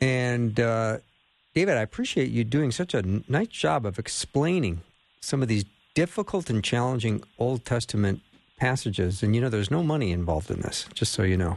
And 0.00 0.58
uh, 0.58 0.98
David, 1.54 1.76
I 1.76 1.82
appreciate 1.82 2.30
you 2.30 2.42
doing 2.42 2.72
such 2.72 2.92
a 2.92 3.02
nice 3.28 3.46
job 3.46 3.86
of 3.86 4.00
explaining 4.00 4.80
some 5.20 5.42
of 5.42 5.48
these 5.48 5.64
difficult 5.94 6.50
and 6.50 6.64
challenging 6.64 7.22
Old 7.38 7.64
Testament 7.64 8.20
passages. 8.56 9.22
And 9.22 9.36
you 9.36 9.40
know, 9.40 9.48
there's 9.48 9.70
no 9.70 9.84
money 9.84 10.10
involved 10.10 10.50
in 10.50 10.58
this, 10.60 10.88
just 10.92 11.12
so 11.12 11.22
you 11.22 11.36
know. 11.36 11.56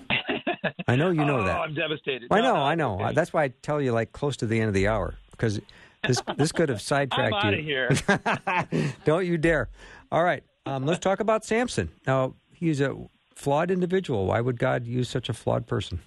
I 0.87 0.95
know 0.95 1.09
you 1.09 1.25
know 1.25 1.39
oh, 1.39 1.43
that. 1.43 1.57
I'm 1.59 1.73
devastated. 1.73 2.27
I 2.29 2.39
No, 2.41 2.49
know, 2.49 2.53
no, 2.53 2.61
I 2.63 2.75
know. 2.75 3.01
okay. 3.01 3.13
That's 3.15 3.33
why 3.33 3.45
I 3.45 3.47
tell 3.63 3.81
you 3.81 3.93
like 3.93 4.11
close 4.11 4.37
to 4.37 4.45
the 4.45 4.59
end 4.59 4.67
of 4.67 4.75
the 4.75 4.89
hour 4.89 5.15
because 5.31 5.59
this 6.05 6.21
this 6.37 6.51
could 6.51 6.69
have 6.69 6.81
sidetracked 6.83 7.33
I'm 7.33 7.65
sidetracked 7.65 8.21
out 8.21 8.59
of 8.59 8.69
you. 8.69 8.75
here. 8.75 8.91
Don't 9.05 9.25
you 9.25 9.39
dare. 9.39 9.69
All 10.11 10.23
right, 10.23 10.43
um, 10.67 10.85
let's 10.85 10.99
talk 10.99 11.19
about 11.19 11.45
Samson. 11.45 11.89
Now, 12.05 12.35
he's 12.53 12.81
a 12.81 12.95
flawed 13.35 13.71
individual. 13.71 14.27
Why 14.27 14.41
would 14.41 14.59
God 14.59 14.85
use 14.85 15.09
such 15.09 15.29
a 15.29 15.33
flawed 15.33 15.67
person? 15.67 15.99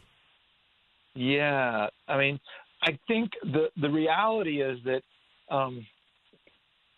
Yeah, 1.15 1.89
I 2.09 2.19
mean, 2.19 2.39
I 2.83 2.99
think 3.09 3.31
the 3.43 3.69
the 3.81 3.91
reality 3.91 4.63
is 4.63 4.79
that 4.85 5.03
um, 5.51 5.87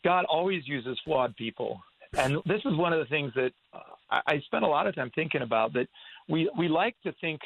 God 0.05 0.25
always 0.27 0.67
uses 0.67 0.99
flawed 1.05 1.35
people, 1.37 1.81
and 2.17 2.37
this 2.47 2.61
is 2.65 2.77
one 2.77 2.93
of 2.93 2.99
the 2.99 3.07
things 3.07 3.33
that 3.35 3.53
uh, 3.73 3.79
I, 4.11 4.21
I 4.27 4.41
spent 4.41 4.65
a 4.65 4.69
lot 4.69 4.87
of 4.87 4.95
time 4.95 5.11
thinking 5.15 5.43
about. 5.43 5.73
That 5.73 5.89
we 6.29 6.51
we 6.59 6.69
like 6.69 6.95
to 7.05 7.13
think 7.21 7.41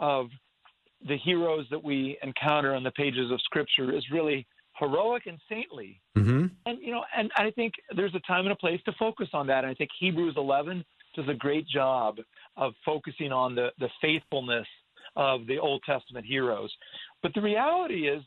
of 0.00 0.26
the 1.06 1.16
heroes 1.24 1.66
that 1.70 1.82
we 1.82 2.18
encounter 2.22 2.74
on 2.74 2.82
the 2.82 2.90
pages 2.92 3.30
of 3.30 3.40
Scripture 3.42 3.96
as 3.96 4.04
really 4.10 4.46
heroic 4.78 5.26
and 5.26 5.38
saintly, 5.48 6.00
Mm-hmm. 6.16 6.46
and 6.66 6.78
you 6.80 6.90
know, 6.90 7.04
and 7.16 7.30
I 7.36 7.50
think 7.52 7.74
there's 7.94 8.14
a 8.14 8.20
time 8.20 8.40
and 8.40 8.52
a 8.52 8.56
place 8.56 8.80
to 8.86 8.92
focus 8.98 9.28
on 9.32 9.46
that. 9.46 9.64
And 9.64 9.70
I 9.70 9.74
think 9.74 9.90
Hebrews 10.00 10.34
11 10.36 10.84
does 11.14 11.28
a 11.28 11.34
great 11.34 11.66
job 11.68 12.16
of 12.56 12.72
focusing 12.84 13.32
on 13.32 13.54
the 13.54 13.68
the 13.78 13.88
faithfulness 14.00 14.66
of 15.16 15.46
the 15.46 15.58
Old 15.58 15.82
Testament 15.86 16.26
heroes. 16.26 16.72
But 17.22 17.34
the 17.34 17.40
reality 17.40 18.08
is, 18.08 18.22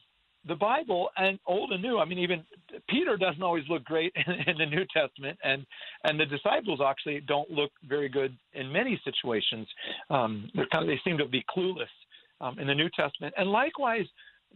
the 0.47 0.56
Bible 0.56 1.10
and 1.18 1.38
Old 1.45 1.72
and 1.72 1.82
New. 1.82 1.99
I 1.99 2.06
mean, 2.06 2.20
even 2.20 2.43
Peter 2.89 3.16
doesn't 3.18 3.43
always 3.43 3.64
look 3.70 3.84
great 3.84 4.12
in, 4.28 4.34
in 4.49 4.58
the 4.58 4.66
New 4.66 4.86
Testament, 4.93 5.38
and 5.43 5.66
and 6.04 6.20
the 6.20 6.26
disciples 6.26 6.80
actually 6.86 7.22
don't 7.22 7.49
look 7.52 7.72
very 7.88 8.10
good 8.10 8.36
in 8.54 8.72
many 8.72 8.99
situations. 9.04 9.68
Um, 10.10 10.49
they're 10.56 10.68
kind 10.72 10.84
of 10.84 10.88
they 10.88 10.99
seem 11.04 11.18
to 11.18 11.26
be 11.26 11.43
clueless 11.56 11.93
um, 12.39 12.58
in 12.60 12.68
the 12.68 12.76
New 12.76 12.89
Testament, 12.95 13.34
and 13.38 13.49
likewise, 13.49 14.06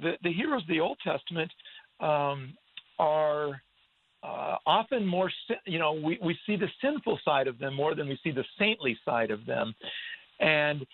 the 0.01 0.13
the 0.23 0.33
heroes 0.33 0.63
of 0.63 0.67
the 0.67 0.79
Old 0.79 0.97
Testament 1.03 1.51
um, 1.99 2.53
are 2.99 3.61
uh, 4.23 4.55
often 4.65 5.05
more, 5.05 5.31
you 5.65 5.79
know, 5.79 5.93
we, 5.93 6.17
we 6.21 6.37
see 6.45 6.55
the 6.55 6.69
sinful 6.81 7.19
side 7.23 7.47
of 7.47 7.59
them 7.59 7.75
more 7.75 7.95
than 7.95 8.07
we 8.07 8.19
see 8.23 8.31
the 8.31 8.45
saintly 8.57 8.97
side 9.05 9.31
of 9.31 9.45
them. 9.45 9.73
And 10.39 10.85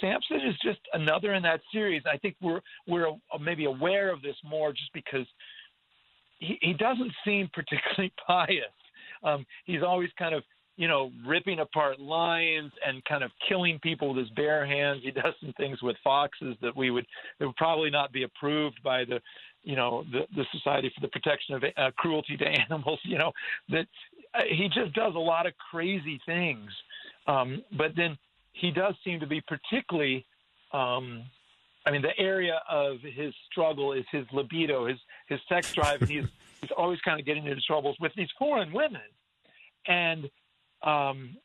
Samson 0.00 0.40
is 0.46 0.54
just 0.62 0.80
another 0.92 1.34
in 1.34 1.42
that 1.44 1.60
series. 1.72 2.02
I 2.10 2.16
think 2.18 2.36
we're 2.40 2.60
we're 2.86 3.08
maybe 3.40 3.64
aware 3.66 4.10
of 4.12 4.22
this 4.22 4.36
more 4.44 4.72
just 4.72 4.92
because 4.92 5.26
he, 6.38 6.58
he 6.60 6.72
doesn't 6.72 7.12
seem 7.24 7.48
particularly 7.54 8.12
pious. 8.26 8.64
Um, 9.22 9.46
he's 9.64 9.82
always 9.82 10.10
kind 10.18 10.34
of 10.34 10.42
you 10.76 10.88
know 10.88 11.10
ripping 11.26 11.60
apart 11.60 12.00
lions 12.00 12.72
and 12.86 13.04
kind 13.04 13.22
of 13.22 13.30
killing 13.48 13.78
people 13.80 14.08
with 14.08 14.18
his 14.18 14.30
bare 14.30 14.66
hands. 14.66 15.00
He 15.04 15.10
does 15.10 15.34
some 15.40 15.54
things 15.56 15.82
with 15.82 15.96
foxes 16.02 16.56
that 16.62 16.76
we 16.76 16.90
would 16.90 17.06
that 17.38 17.46
would 17.46 17.56
probably 17.56 17.90
not 17.90 18.12
be 18.12 18.24
approved 18.24 18.82
by 18.82 19.04
the 19.04 19.20
you 19.66 19.76
know 19.76 20.04
the 20.10 20.20
the 20.34 20.44
Society 20.52 20.90
for 20.94 21.02
the 21.02 21.08
Protection 21.08 21.54
of 21.56 21.64
uh, 21.76 21.90
Cruelty 21.98 22.36
to 22.38 22.46
Animals. 22.46 23.00
You 23.02 23.18
know 23.18 23.32
that 23.68 23.86
uh, 24.34 24.42
he 24.48 24.68
just 24.68 24.94
does 24.94 25.14
a 25.14 25.18
lot 25.18 25.46
of 25.46 25.52
crazy 25.70 26.20
things. 26.24 26.70
Um, 27.26 27.62
but 27.76 27.90
then 27.96 28.16
he 28.52 28.70
does 28.70 28.94
seem 29.04 29.18
to 29.20 29.26
be 29.26 29.42
particularly 29.42 30.24
um, 30.72 31.24
I 31.86 31.92
mean, 31.92 32.02
the 32.02 32.18
area 32.18 32.60
of 32.68 32.96
his 33.00 33.32
struggle 33.50 33.92
is 33.92 34.04
his 34.10 34.26
libido, 34.32 34.86
his 34.86 34.98
his 35.28 35.38
sex 35.48 35.72
drive, 35.72 36.02
and 36.02 36.10
he's 36.10 36.24
he's 36.60 36.70
always 36.76 37.00
kind 37.02 37.20
of 37.20 37.26
getting 37.26 37.46
into 37.46 37.60
troubles 37.62 37.96
with 38.00 38.12
these 38.16 38.28
foreign 38.38 38.72
women, 38.72 39.02
and 39.86 40.28
um, 40.82 41.36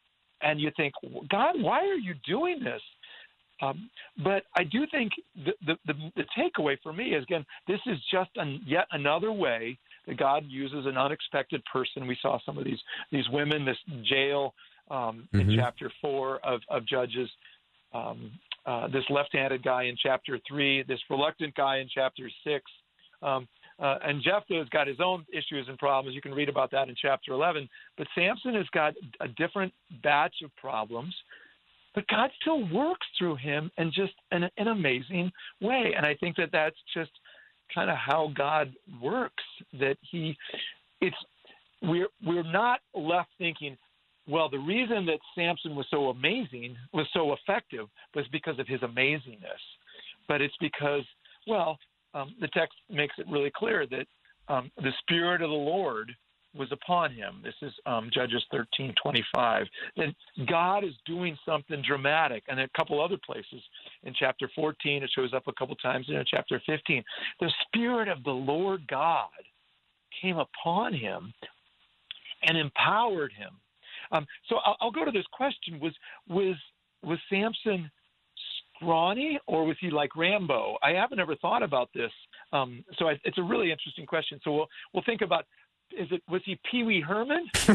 and 0.42 0.60
you 0.60 0.72
think, 0.76 0.94
God, 1.30 1.62
why 1.62 1.80
are 1.80 1.96
you 1.96 2.16
doing 2.26 2.64
this? 2.64 2.82
Um, 3.62 3.90
but 4.24 4.44
I 4.56 4.64
do 4.64 4.86
think 4.92 5.12
the, 5.46 5.54
the 5.66 5.78
the 5.86 6.12
the 6.16 6.26
takeaway 6.38 6.78
for 6.82 6.94
me 6.94 7.14
is 7.14 7.24
again, 7.24 7.46
this 7.68 7.80
is 7.86 7.98
just 8.12 8.32
an, 8.36 8.62
yet 8.66 8.88
another 8.92 9.32
way 9.32 9.78
that 10.08 10.18
God 10.18 10.46
uses 10.48 10.86
an 10.86 10.98
unexpected 10.98 11.64
person. 11.72 12.08
We 12.08 12.18
saw 12.22 12.40
some 12.46 12.58
of 12.58 12.66
these 12.66 12.80
these 13.12 13.28
women, 13.30 13.66
this 13.66 13.78
Jael 14.04 14.54
um, 14.90 15.28
in 15.34 15.48
Mhm. 15.48 15.56
chapter 15.58 15.92
four 16.02 16.40
of 16.46 16.62
of 16.70 16.86
Judges. 16.86 17.30
Um, 17.94 18.32
uh, 18.66 18.88
this 18.88 19.04
left-handed 19.10 19.64
guy 19.64 19.84
in 19.84 19.98
chapter 19.98 20.40
three, 20.48 20.84
this 20.84 21.00
reluctant 21.10 21.54
guy 21.56 21.78
in 21.78 21.90
chapter 21.90 22.30
six, 22.44 22.64
um, 23.22 23.48
uh, 23.80 23.98
and 24.04 24.22
Jephthah's 24.22 24.70
got 24.70 24.88
his 24.88 25.00
own 25.00 25.26
issues 25.34 25.68
and 25.68 25.78
problems. 25.80 26.16
You 26.16 26.22
can 26.22 26.34
read 26.34 26.50
about 26.50 26.70
that 26.72 26.88
in 26.88 26.96
chapter 26.96 27.32
11. 27.34 27.68
But 27.98 28.08
Samson 28.14 28.54
has 28.54 28.68
got 28.74 28.94
a 29.20 29.28
different 29.28 29.74
batch 30.04 30.36
of 30.44 30.56
problems, 30.56 31.14
but 31.94 32.08
God 32.08 32.30
still 32.42 32.68
works 32.70 33.06
through 33.18 33.36
him 33.36 33.72
in 33.78 33.92
just 33.92 34.14
an, 34.32 34.50
an 34.58 34.68
amazing 34.68 35.32
way. 35.62 35.94
And 35.96 36.06
I 36.06 36.16
think 36.16 36.36
that 36.38 36.50
that's 36.52 36.76
just 36.94 37.12
kind 37.74 37.90
of 37.90 37.98
how 37.98 38.32
God 38.36 38.74
works. 39.02 39.44
That 39.80 39.98
He, 40.10 40.36
it's 41.02 41.16
we're 41.82 42.08
we're 42.26 42.50
not 42.50 42.80
left 42.94 43.30
thinking, 43.38 43.78
well, 44.28 44.50
the 44.50 44.60
reason 44.60 45.06
that 45.08 45.20
Samson 45.36 45.76
was 45.76 45.88
so 45.90 46.10
amazing, 46.10 46.76
was 46.94 47.08
so 47.14 47.34
effective, 47.34 47.88
was 48.16 48.26
because 48.32 48.60
of 48.60 48.68
his 48.68 48.82
amazingness. 48.82 49.62
But 50.28 50.42
it's 50.42 50.56
because, 50.62 51.04
well, 51.48 51.78
um, 52.14 52.36
the 52.40 52.48
text 52.50 52.76
makes 52.90 53.16
it 53.18 53.26
really 53.30 53.52
clear 53.54 53.86
that 53.88 54.06
um, 54.48 54.72
the 54.78 54.92
Spirit 55.00 55.42
of 55.42 55.50
the 55.50 55.56
Lord 55.56 56.12
was 56.56 56.72
upon 56.72 57.14
him. 57.14 57.42
This 57.44 57.54
is 57.62 57.74
um, 57.86 58.10
Judges 58.14 58.44
13:25. 58.54 59.66
That 59.98 60.14
God 60.48 60.84
is 60.84 60.94
doing 61.06 61.38
something 61.46 61.82
dramatic, 61.86 62.44
and 62.48 62.60
a 62.60 62.70
couple 62.76 63.02
other 63.02 63.18
places 63.26 63.62
in 64.04 64.14
chapter 64.18 64.50
14 64.56 65.04
it 65.04 65.12
shows 65.16 65.34
up 65.34 65.44
a 65.48 65.54
couple 65.54 65.76
times, 65.78 66.08
in 66.10 66.24
chapter 66.28 66.62
15, 66.66 67.04
the 67.40 67.52
Spirit 67.68 68.08
of 68.08 68.24
the 68.24 68.32
Lord 68.32 68.86
God 68.88 69.30
came 70.22 70.38
upon 70.38 70.94
him 70.94 71.34
and 72.44 72.58
empowered 72.58 73.32
him. 73.34 73.52
Um, 74.12 74.26
so 74.50 74.58
I'll, 74.66 74.78
I'll 74.82 74.92
go 74.92 75.06
to 75.06 75.12
this 75.12 75.26
question: 75.32 75.80
Was 75.80 75.94
was 76.28 76.56
was 77.04 77.20
Samson 77.30 77.90
scrawny, 78.76 79.40
or 79.48 79.66
was 79.66 79.78
he 79.80 79.90
like 79.90 80.16
Rambo? 80.16 80.78
I 80.84 80.92
haven't 80.92 81.20
ever 81.20 81.36
thought 81.36 81.64
about 81.64 81.90
this. 81.94 82.12
Um, 82.52 82.84
so 82.98 83.08
I, 83.08 83.20
it's 83.24 83.38
a 83.38 83.44
really 83.44 83.72
interesting 83.72 84.06
question. 84.06 84.40
So 84.44 84.52
we'll 84.52 84.68
we'll 84.94 85.04
think 85.06 85.22
about: 85.22 85.46
Is 85.98 86.08
it 86.12 86.22
was 86.30 86.42
he 86.46 86.60
Pee 86.70 86.84
Wee 86.84 87.02
Herman 87.02 87.48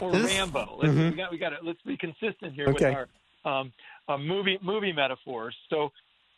or 0.00 0.12
Rambo? 0.12 0.78
Let's, 0.82 0.92
Mhm. 0.94 1.10
We 1.10 1.16
got 1.16 1.30
we 1.32 1.38
got 1.38 1.50
to 1.50 1.56
let's 1.62 1.80
be 1.82 1.96
consistent 1.96 2.54
here 2.54 2.68
Okay. 2.68 2.90
with 2.90 2.96
our 3.44 3.60
um, 3.60 3.72
uh, 4.08 4.18
movie 4.18 4.58
movie 4.62 4.92
metaphors. 4.92 5.56
So. 5.70 5.90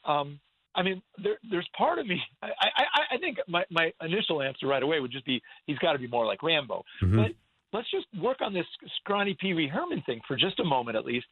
Um, 0.04 0.38
I 0.76 0.82
mean, 0.82 1.00
there, 1.22 1.36
there's 1.52 1.68
part 1.78 2.00
of 2.00 2.06
me. 2.08 2.20
I, 2.42 2.48
I, 2.48 3.14
I 3.14 3.18
think 3.18 3.38
my, 3.46 3.62
my 3.70 3.92
initial 4.02 4.42
answer 4.42 4.66
right 4.66 4.82
away 4.82 4.98
would 4.98 5.12
just 5.12 5.24
be 5.24 5.40
he's 5.66 5.78
got 5.78 5.92
to 5.92 6.00
be 6.00 6.08
more 6.08 6.26
like 6.26 6.42
Rambo. 6.42 6.84
Mhm. 7.00 7.14
But 7.16 7.30
let's 7.72 7.88
just 7.92 8.06
work 8.20 8.38
on 8.40 8.52
this 8.52 8.66
scrawny 8.96 9.36
Pee 9.40 9.54
Wee 9.54 9.68
Herman 9.68 10.02
thing 10.04 10.20
for 10.26 10.36
just 10.36 10.58
a 10.58 10.64
moment, 10.64 10.96
at 10.96 11.04
least. 11.04 11.26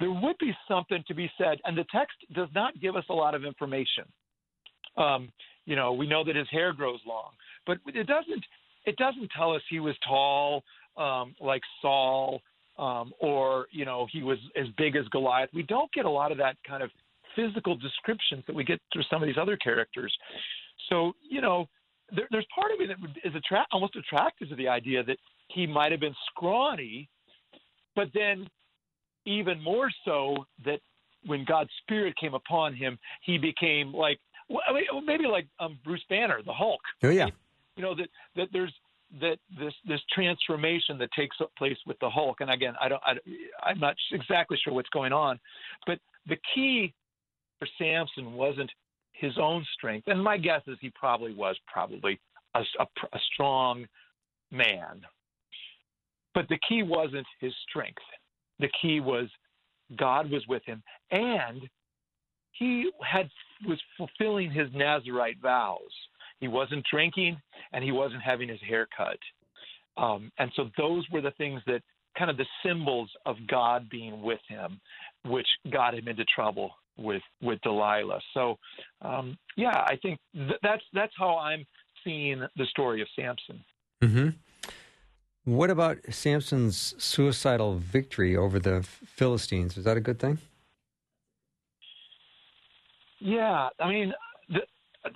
There 0.00 0.10
would 0.10 0.38
be 0.38 0.56
something 0.66 1.04
to 1.08 1.14
be 1.14 1.30
said, 1.36 1.58
and 1.66 1.76
the 1.76 1.84
text 1.92 2.16
does 2.34 2.48
not 2.54 2.80
give 2.80 2.96
us 2.96 3.04
a 3.10 3.12
lot 3.12 3.34
of 3.34 3.44
information. 3.44 4.04
Um, 4.96 5.30
you 5.66 5.76
know, 5.76 5.92
we 5.92 6.06
know 6.06 6.24
that 6.24 6.34
his 6.34 6.48
hair 6.50 6.72
grows 6.72 7.00
long, 7.06 7.32
but 7.66 7.76
it 7.86 8.06
doesn't. 8.06 8.44
It 8.86 8.96
doesn't 8.96 9.30
tell 9.36 9.52
us 9.52 9.62
he 9.68 9.80
was 9.80 9.94
tall, 10.06 10.62
um, 10.96 11.34
like 11.40 11.62
Saul, 11.82 12.40
um, 12.78 13.12
or 13.20 13.66
you 13.70 13.84
know, 13.84 14.06
he 14.10 14.22
was 14.22 14.38
as 14.56 14.66
big 14.78 14.96
as 14.96 15.06
Goliath. 15.08 15.50
We 15.52 15.62
don't 15.62 15.92
get 15.92 16.04
a 16.04 16.10
lot 16.10 16.32
of 16.32 16.38
that 16.38 16.56
kind 16.66 16.82
of 16.82 16.90
physical 17.34 17.76
descriptions 17.76 18.44
that 18.46 18.54
we 18.54 18.64
get 18.64 18.80
through 18.92 19.02
some 19.10 19.22
of 19.22 19.26
these 19.26 19.36
other 19.40 19.56
characters. 19.56 20.14
So, 20.88 21.12
you 21.28 21.40
know, 21.40 21.68
there, 22.14 22.26
there's 22.30 22.46
part 22.54 22.72
of 22.72 22.78
me 22.78 22.86
that 22.86 22.96
is 23.28 23.34
attra- 23.36 23.66
almost 23.72 23.96
attracted 23.96 24.48
to 24.48 24.56
the 24.56 24.68
idea 24.68 25.02
that 25.04 25.18
he 25.48 25.66
might 25.66 25.92
have 25.92 26.00
been 26.00 26.14
scrawny, 26.30 27.08
but 27.94 28.08
then 28.14 28.48
even 29.26 29.62
more 29.62 29.90
so 30.04 30.46
that 30.64 30.80
when 31.24 31.44
God's 31.44 31.70
Spirit 31.82 32.14
came 32.16 32.34
upon 32.34 32.74
him, 32.74 32.98
he 33.22 33.38
became 33.38 33.92
like 33.92 34.18
well, 34.48 34.60
I 34.68 34.72
mean, 34.72 34.84
maybe 35.04 35.24
like 35.24 35.48
um, 35.58 35.78
Bruce 35.84 36.04
Banner, 36.08 36.40
the 36.44 36.52
Hulk. 36.52 36.80
Oh 37.02 37.10
yeah. 37.10 37.26
You 37.76 37.82
know 37.82 37.94
that 37.94 38.08
that 38.36 38.48
there's 38.52 38.72
that 39.20 39.38
this 39.58 39.74
this 39.86 40.00
transformation 40.12 40.98
that 40.98 41.10
takes 41.12 41.36
place 41.56 41.76
with 41.86 41.98
the 42.00 42.10
Hulk. 42.10 42.38
And 42.40 42.50
again, 42.50 42.74
I 42.80 42.88
don't, 42.88 43.02
I, 43.04 43.12
I'm 43.62 43.78
not 43.78 43.94
exactly 44.12 44.58
sure 44.62 44.72
what's 44.74 44.88
going 44.90 45.12
on, 45.12 45.38
but 45.86 45.98
the 46.26 46.36
key 46.54 46.92
for 47.58 47.68
Samson 47.78 48.34
wasn't 48.34 48.70
his 49.12 49.38
own 49.38 49.64
strength, 49.74 50.08
and 50.08 50.22
my 50.22 50.36
guess 50.36 50.62
is 50.66 50.76
he 50.80 50.90
probably 50.90 51.32
was 51.32 51.56
probably 51.72 52.20
a, 52.54 52.60
a, 52.80 52.86
a 53.12 53.18
strong 53.32 53.86
man. 54.50 55.02
but 56.34 56.46
the 56.48 56.58
key 56.68 56.82
wasn't 56.82 57.26
his 57.40 57.52
strength. 57.68 58.02
The 58.60 58.68
key 58.80 59.00
was 59.00 59.28
God 59.96 60.30
was 60.30 60.46
with 60.46 60.62
him, 60.66 60.82
and 61.10 61.62
he 62.52 62.90
had 63.02 63.30
was 63.66 63.80
fulfilling 63.96 64.50
his 64.50 64.68
Nazarite 64.74 65.38
vows. 65.40 65.80
He 66.40 66.48
wasn't 66.48 66.84
drinking, 66.90 67.40
and 67.72 67.82
he 67.82 67.92
wasn't 67.92 68.22
having 68.22 68.48
his 68.48 68.60
hair 68.66 68.86
cut. 68.96 69.18
Um, 69.96 70.30
and 70.38 70.50
so 70.54 70.70
those 70.76 71.04
were 71.10 71.20
the 71.20 71.30
things 71.32 71.60
that 71.66 71.80
kind 72.18 72.30
of 72.30 72.36
the 72.36 72.46
symbols 72.64 73.10
of 73.24 73.36
God 73.48 73.88
being 73.90 74.22
with 74.22 74.40
him, 74.48 74.80
which 75.24 75.46
got 75.70 75.94
him 75.94 76.08
into 76.08 76.24
trouble 76.34 76.70
with 76.98 77.22
with 77.42 77.60
Delilah. 77.62 78.20
So, 78.34 78.56
um, 79.02 79.36
yeah, 79.56 79.84
I 79.86 79.96
think 80.02 80.18
th- 80.34 80.60
that's 80.62 80.82
that's 80.92 81.12
how 81.18 81.36
I'm 81.36 81.64
seeing 82.04 82.42
the 82.56 82.66
story 82.66 83.00
of 83.02 83.08
Samson. 83.16 83.64
Mm-hmm. 84.02 84.28
What 85.44 85.70
about 85.70 85.98
Samson's 86.10 86.94
suicidal 86.98 87.76
victory 87.76 88.36
over 88.36 88.58
the 88.58 88.82
Philistines? 88.82 89.76
Is 89.76 89.84
that 89.84 89.96
a 89.96 90.00
good 90.00 90.18
thing? 90.18 90.38
Yeah, 93.20 93.68
I 93.78 93.88
mean, 93.88 94.12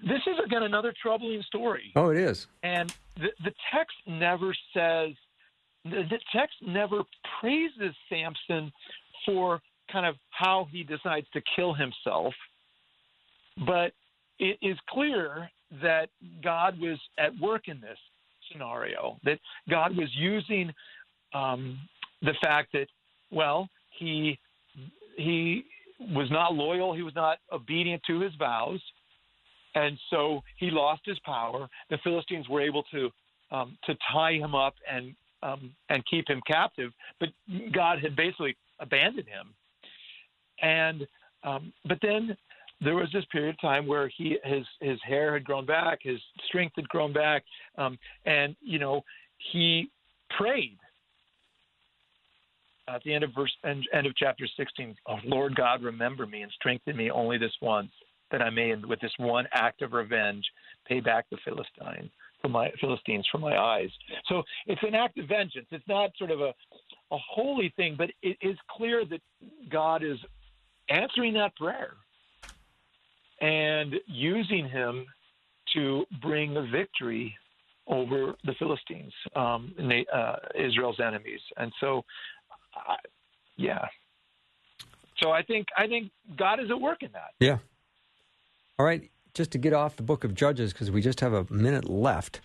this 0.02 0.20
is 0.26 0.38
again 0.44 0.62
another 0.62 0.94
troubling 1.00 1.42
story. 1.42 1.92
Oh, 1.96 2.10
it 2.10 2.18
is. 2.18 2.46
And 2.62 2.94
the, 3.16 3.28
the 3.44 3.52
text 3.72 3.96
never 4.06 4.54
says, 4.74 5.12
the, 5.84 6.02
the 6.10 6.18
text 6.32 6.56
never 6.66 7.02
praises 7.40 7.94
Samson 8.08 8.72
for 9.26 9.60
kind 9.92 10.06
of 10.06 10.16
how 10.30 10.68
he 10.70 10.84
decides 10.84 11.26
to 11.32 11.42
kill 11.56 11.74
himself. 11.74 12.34
But 13.66 13.92
it 14.38 14.58
is 14.62 14.78
clear 14.88 15.50
that 15.82 16.08
God 16.42 16.78
was 16.80 16.98
at 17.18 17.38
work 17.38 17.68
in 17.68 17.80
this 17.80 17.98
scenario, 18.50 19.18
that 19.24 19.38
God 19.68 19.96
was 19.96 20.08
using 20.14 20.72
um, 21.34 21.78
the 22.22 22.34
fact 22.42 22.72
that, 22.72 22.86
well, 23.30 23.68
he 23.98 24.38
he 25.16 25.64
was 26.00 26.30
not 26.30 26.54
loyal, 26.54 26.94
he 26.94 27.02
was 27.02 27.14
not 27.14 27.38
obedient 27.52 28.02
to 28.06 28.20
his 28.20 28.32
vows, 28.36 28.80
and 29.74 29.98
so 30.10 30.42
he 30.56 30.70
lost 30.70 31.02
his 31.04 31.18
power. 31.20 31.68
The 31.90 31.98
Philistines 32.02 32.48
were 32.48 32.60
able 32.60 32.82
to 32.92 33.10
um, 33.50 33.76
to 33.84 33.96
tie 34.12 34.34
him 34.34 34.54
up 34.54 34.74
and 34.90 35.14
um, 35.42 35.72
and 35.88 36.04
keep 36.06 36.28
him 36.28 36.40
captive, 36.46 36.92
but 37.18 37.30
God 37.72 37.98
had 38.00 38.14
basically 38.14 38.56
abandoned 38.78 39.26
him. 39.28 39.54
And 40.62 41.06
um, 41.42 41.72
but 41.86 41.98
then 42.02 42.36
there 42.82 42.94
was 42.94 43.08
this 43.12 43.24
period 43.32 43.54
of 43.54 43.60
time 43.60 43.86
where 43.86 44.08
he 44.16 44.38
his 44.44 44.64
his 44.80 44.98
hair 45.06 45.32
had 45.32 45.44
grown 45.44 45.66
back, 45.66 46.00
his 46.02 46.20
strength 46.46 46.74
had 46.76 46.88
grown 46.88 47.12
back, 47.12 47.44
um, 47.78 47.98
and 48.26 48.54
you 48.60 48.78
know 48.78 49.02
he 49.52 49.90
prayed 50.38 50.78
at 52.94 53.02
the 53.04 53.14
end 53.14 53.24
of 53.24 53.30
verse 53.34 53.52
end, 53.64 53.86
end 53.92 54.06
of 54.06 54.14
chapter 54.16 54.46
16. 54.56 54.94
Oh, 55.08 55.16
Lord 55.24 55.54
God, 55.54 55.82
remember 55.82 56.26
me 56.26 56.42
and 56.42 56.52
strengthen 56.52 56.96
me 56.96 57.10
only 57.10 57.38
this 57.38 57.52
once, 57.62 57.90
that 58.30 58.42
I 58.42 58.50
may, 58.50 58.74
with 58.74 59.00
this 59.00 59.12
one 59.18 59.46
act 59.52 59.82
of 59.82 59.92
revenge, 59.92 60.44
pay 60.86 61.00
back 61.00 61.26
the 61.30 61.38
Philistine 61.44 62.10
for 62.40 62.48
my 62.48 62.70
Philistines 62.80 63.26
from 63.30 63.42
my 63.42 63.56
eyes. 63.56 63.90
So 64.26 64.42
it's 64.66 64.82
an 64.82 64.94
act 64.94 65.18
of 65.18 65.28
vengeance. 65.28 65.66
It's 65.70 65.86
not 65.88 66.10
sort 66.18 66.30
of 66.30 66.40
a 66.40 66.54
a 67.12 67.18
holy 67.18 67.72
thing, 67.76 67.96
but 67.98 68.10
it 68.22 68.36
is 68.40 68.56
clear 68.70 69.04
that 69.04 69.20
God 69.68 70.04
is 70.04 70.18
answering 70.88 71.34
that 71.34 71.56
prayer 71.56 71.94
and 73.40 73.94
using 74.06 74.68
him 74.68 75.06
to 75.74 76.04
bring 76.22 76.56
a 76.56 76.62
victory 76.62 77.36
over 77.86 78.34
the 78.44 78.54
Philistines, 78.58 79.12
um, 79.34 79.74
uh, 80.12 80.36
Israel's 80.54 81.00
enemies. 81.00 81.40
And 81.56 81.72
so, 81.80 82.04
yeah. 83.56 83.84
So 85.20 85.32
I 85.32 85.42
think 85.42 85.66
I 85.76 85.86
think 85.86 86.10
God 86.36 86.60
is 86.60 86.70
at 86.70 86.80
work 86.80 87.02
in 87.02 87.10
that. 87.12 87.32
Yeah. 87.40 87.58
All 88.80 88.86
right. 88.86 89.10
Just 89.34 89.50
to 89.50 89.58
get 89.58 89.74
off 89.74 89.96
the 89.96 90.02
book 90.02 90.24
of 90.24 90.34
Judges, 90.34 90.72
because 90.72 90.90
we 90.90 91.02
just 91.02 91.20
have 91.20 91.34
a 91.34 91.44
minute 91.52 91.86
left. 91.86 92.40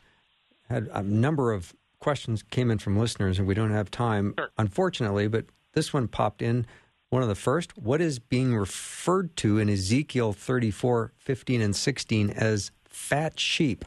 Had 0.68 0.90
a 0.92 1.02
number 1.02 1.54
of 1.54 1.74
questions 2.00 2.44
came 2.44 2.70
in 2.70 2.78
from 2.78 3.00
listeners, 3.00 3.40
and 3.40 3.48
we 3.48 3.54
don't 3.54 3.72
have 3.72 3.90
time, 3.90 4.34
sure. 4.38 4.50
unfortunately. 4.58 5.30
But 5.30 5.46
this 5.72 5.94
one 5.94 6.10
popped 6.10 6.42
in 6.42 6.66
one 7.10 7.22
of 7.22 7.30
the 7.30 7.36
first. 7.36 7.78
What 7.78 8.02
is 8.02 8.20
being 8.20 8.54
referred 8.54 9.38
to 9.38 9.60
in 9.60 9.70
Ezekiel 9.70 10.34
34, 10.34 11.14
15, 11.16 11.62
and 11.62 11.74
16 11.74 12.30
as 12.32 12.72
fat 12.84 13.40
sheep? 13.40 13.86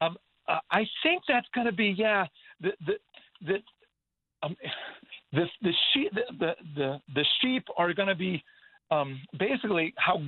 Um, 0.00 0.16
uh, 0.48 0.60
I 0.70 0.86
think 1.02 1.24
that's 1.28 1.46
going 1.54 1.66
to 1.66 1.74
be, 1.74 1.94
yeah, 1.94 2.24
the, 2.62 2.70
the, 2.86 2.94
the, 3.46 3.56
um, 4.42 4.56
the, 5.30 5.44
the, 5.60 5.72
sheep, 5.92 6.10
the, 6.14 6.22
the, 6.38 6.54
the, 6.74 7.00
the 7.14 7.24
sheep 7.42 7.64
are 7.76 7.92
going 7.92 8.08
to 8.08 8.14
be 8.14 8.42
um, 8.90 9.20
basically 9.38 9.92
how 9.98 10.22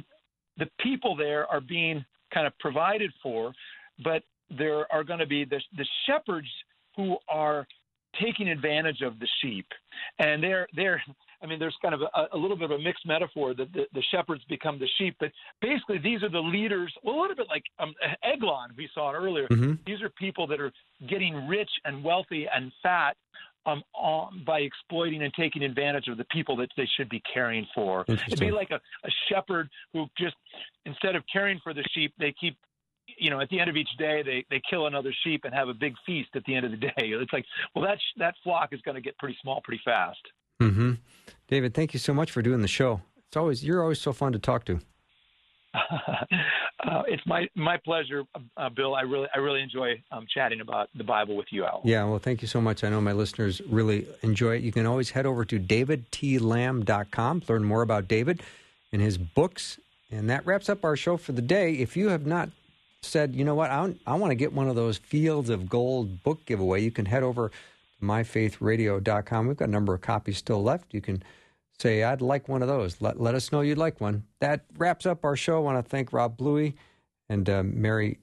the 0.59 0.69
people 0.81 1.17
there 1.17 1.47
are 1.47 1.61
being 1.61 2.05
kind 2.33 2.47
of 2.47 2.59
provided 2.59 3.13
for, 3.23 3.53
but 4.03 4.23
there 4.57 4.91
are 4.93 5.05
going 5.05 5.19
to 5.19 5.27
be 5.27 5.45
the, 5.45 5.61
the 5.77 5.87
shepherds 6.07 6.49
who 6.97 7.17
are 7.29 7.67
taking 8.21 8.49
advantage 8.49 9.03
of 9.03 9.19
the 9.19 9.29
sheep, 9.41 9.67
and 10.19 10.43
they're 10.43 10.67
they're. 10.75 11.03
I 11.43 11.47
mean, 11.47 11.59
there's 11.59 11.77
kind 11.83 11.93
of 11.93 12.01
a, 12.01 12.35
a 12.35 12.39
little 12.39 12.57
bit 12.57 12.71
of 12.71 12.81
a 12.81 12.83
mixed 12.83 13.07
metaphor 13.07 13.53
that 13.55 13.71
the, 13.75 13.85
the, 13.93 14.03
shepherds 14.11 14.43
become 14.49 14.79
the 14.79 14.89
sheep, 14.97 15.17
but 15.21 15.31
basically 15.61 15.99
these 15.99 16.23
are 16.23 16.31
the 16.31 16.41
leaders. 16.41 16.91
Well, 17.05 17.17
a 17.17 17.21
little 17.21 17.37
bit 17.37 17.47
like 17.51 17.63
um, 17.79 17.95
Eglon 18.25 18.71
we 18.77 18.89
saw 18.95 19.13
earlier. 19.13 19.47
Mm-hmm. 19.49 19.75
These 19.87 20.01
are 20.01 20.09
people 20.09 20.47
that 20.47 20.61
are 20.63 20.73
getting 21.11 21.47
rich 21.47 21.69
and 21.85 22.03
wealthy 22.03 22.47
and 22.53 22.73
fat 22.83 23.19
um, 23.67 23.83
on, 23.95 24.43
by 24.47 24.61
exploiting 24.61 25.23
and 25.23 25.33
taking 25.35 25.63
advantage 25.63 26.09
of 26.09 26.17
the 26.17 26.25
people 26.31 26.57
that 26.57 26.71
they 26.77 26.89
should 26.97 27.09
be 27.09 27.23
caring 27.33 27.67
for. 27.75 28.05
It'd 28.09 28.41
be 28.41 28.51
like 28.51 28.71
a, 28.71 28.77
a 28.77 29.11
shepherd 29.29 29.69
who 29.93 30.07
just 30.19 30.37
instead 30.85 31.17
of 31.17 31.25
caring 31.31 31.61
for 31.63 31.75
the 31.75 31.85
sheep, 31.93 32.15
they 32.19 32.35
keep 32.41 32.57
you 33.19 33.31
know, 33.31 33.41
at 33.41 33.49
the 33.51 33.61
end 33.61 33.71
of 33.71 33.77
each 33.77 33.89
day, 33.99 34.23
they 34.25 34.45
they 34.51 34.61
kill 34.69 34.87
another 34.87 35.15
sheep 35.25 35.43
and 35.45 35.55
have 35.55 35.69
a 35.69 35.75
big 35.75 35.95
feast 36.05 36.31
at 36.35 36.45
the 36.45 36.55
end 36.55 36.65
of 36.65 36.73
the 36.73 36.77
day. 36.77 36.93
It's 36.97 37.33
like, 37.33 37.45
well, 37.75 37.85
that 37.85 37.99
that 38.19 38.35
flock 38.43 38.73
is 38.73 38.81
going 38.83 38.97
to 38.97 39.01
get 39.01 39.17
pretty 39.19 39.37
small 39.43 39.61
pretty 39.63 39.81
fast. 39.85 40.19
Mm-hmm. 40.61 40.95
David, 41.49 41.75
thank 41.75 41.93
you 41.93 42.01
so 42.01 42.13
much 42.13 42.31
for 42.31 42.43
doing 42.43 42.63
the 42.63 42.69
show. 42.69 43.03
It's 43.29 43.37
always 43.37 43.65
you're 43.65 43.83
always 43.83 44.01
so 44.01 44.13
fun 44.13 44.33
to 44.33 44.39
talk 44.39 44.65
to. 44.67 44.81
uh, 46.85 47.03
it's 47.07 47.23
my 47.27 47.49
my 47.55 47.77
pleasure, 47.77 48.25
uh, 48.57 48.69
Bill. 48.69 48.95
I 48.95 49.03
really 49.03 49.29
I 49.35 49.39
really 49.39 49.61
enjoy 49.61 50.03
um, 50.11 50.27
chatting 50.33 50.61
about 50.61 50.89
the 50.95 51.05
Bible 51.05 51.37
with 51.37 51.47
you, 51.51 51.65
Al. 51.65 51.83
Yeah, 51.85 52.05
well, 52.05 52.19
thank 52.19 52.43
you 52.43 52.49
so 52.49 52.61
much. 52.61 52.85
I 52.85 52.89
know 52.89 53.01
my 53.01 53.13
listeners 53.13 53.61
really 53.69 54.07
enjoy 54.23 54.57
it. 54.57 54.63
You 54.63 54.73
can 54.73 54.87
always 54.87 55.11
head 55.11 55.27
over 55.27 55.45
to 55.45 55.59
davidtlamb.com, 55.59 57.43
learn 57.49 57.65
more 57.65 57.83
about 57.83 58.09
David 58.09 58.43
and 58.93 59.03
his 59.03 59.19
books. 59.19 59.79
And 60.11 60.31
that 60.31 60.47
wraps 60.47 60.69
up 60.69 60.85
our 60.85 60.97
show 60.97 61.17
for 61.17 61.33
the 61.33 61.43
day. 61.43 61.75
If 61.75 61.97
you 61.97 62.09
have 62.11 62.27
not 62.27 62.51
said, 63.03 63.35
you 63.35 63.45
know 63.45 63.55
what, 63.55 63.71
I, 63.71 63.95
I 64.07 64.15
want 64.15 64.31
to 64.31 64.37
get 64.37 64.53
one 64.53 64.69
of 64.69 64.77
those 64.77 64.99
Fields 64.99 65.51
of 65.51 65.69
Gold 65.69 66.23
book 66.23 66.45
giveaway, 66.47 66.83
you 66.83 66.91
can 66.91 67.07
head 67.07 67.23
over 67.23 67.49
to 67.49 67.55
myfaithradio.com. 68.03 69.47
We've 69.47 69.57
got 69.57 69.69
a 69.69 69.73
number 69.73 69.95
of 69.95 70.01
copies 70.01 70.39
still 70.39 70.63
left. 70.63 70.95
You 70.95 71.01
can 71.01 71.23
say, 71.81 72.03
I'd 72.03 72.23
like 72.23 72.49
one 72.49 72.63
of 72.63 72.69
those. 72.69 73.01
Let, 73.01 73.21
let 73.21 73.35
us 73.35 73.53
know 73.53 73.61
you'd 73.61 73.79
like 73.79 74.01
one. 74.01 74.25
That 74.41 74.65
wraps 74.77 75.07
up 75.07 75.25
our 75.25 75.37
show. 75.37 75.57
I 75.57 75.61
want 75.61 75.85
to 75.85 75.89
thank 75.89 76.13
Rob 76.13 76.37
Bluey 76.37 76.77
and 77.29 77.49
uh, 77.49 77.63
Mary 77.65 78.19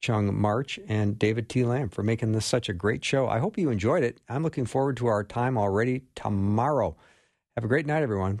Chung 0.00 0.38
March 0.38 0.78
and 0.88 1.18
David 1.18 1.48
T. 1.48 1.64
Lamb 1.64 1.88
for 1.88 2.02
making 2.02 2.32
this 2.32 2.46
such 2.46 2.68
a 2.68 2.72
great 2.72 3.04
show. 3.04 3.28
I 3.28 3.38
hope 3.38 3.58
you 3.58 3.70
enjoyed 3.70 4.04
it. 4.04 4.20
I'm 4.28 4.42
looking 4.42 4.66
forward 4.66 4.96
to 4.98 5.06
our 5.06 5.24
time 5.24 5.58
already 5.58 6.04
tomorrow. 6.14 6.96
Have 7.56 7.64
a 7.64 7.68
great 7.68 7.86
night, 7.86 8.02
everyone. 8.02 8.40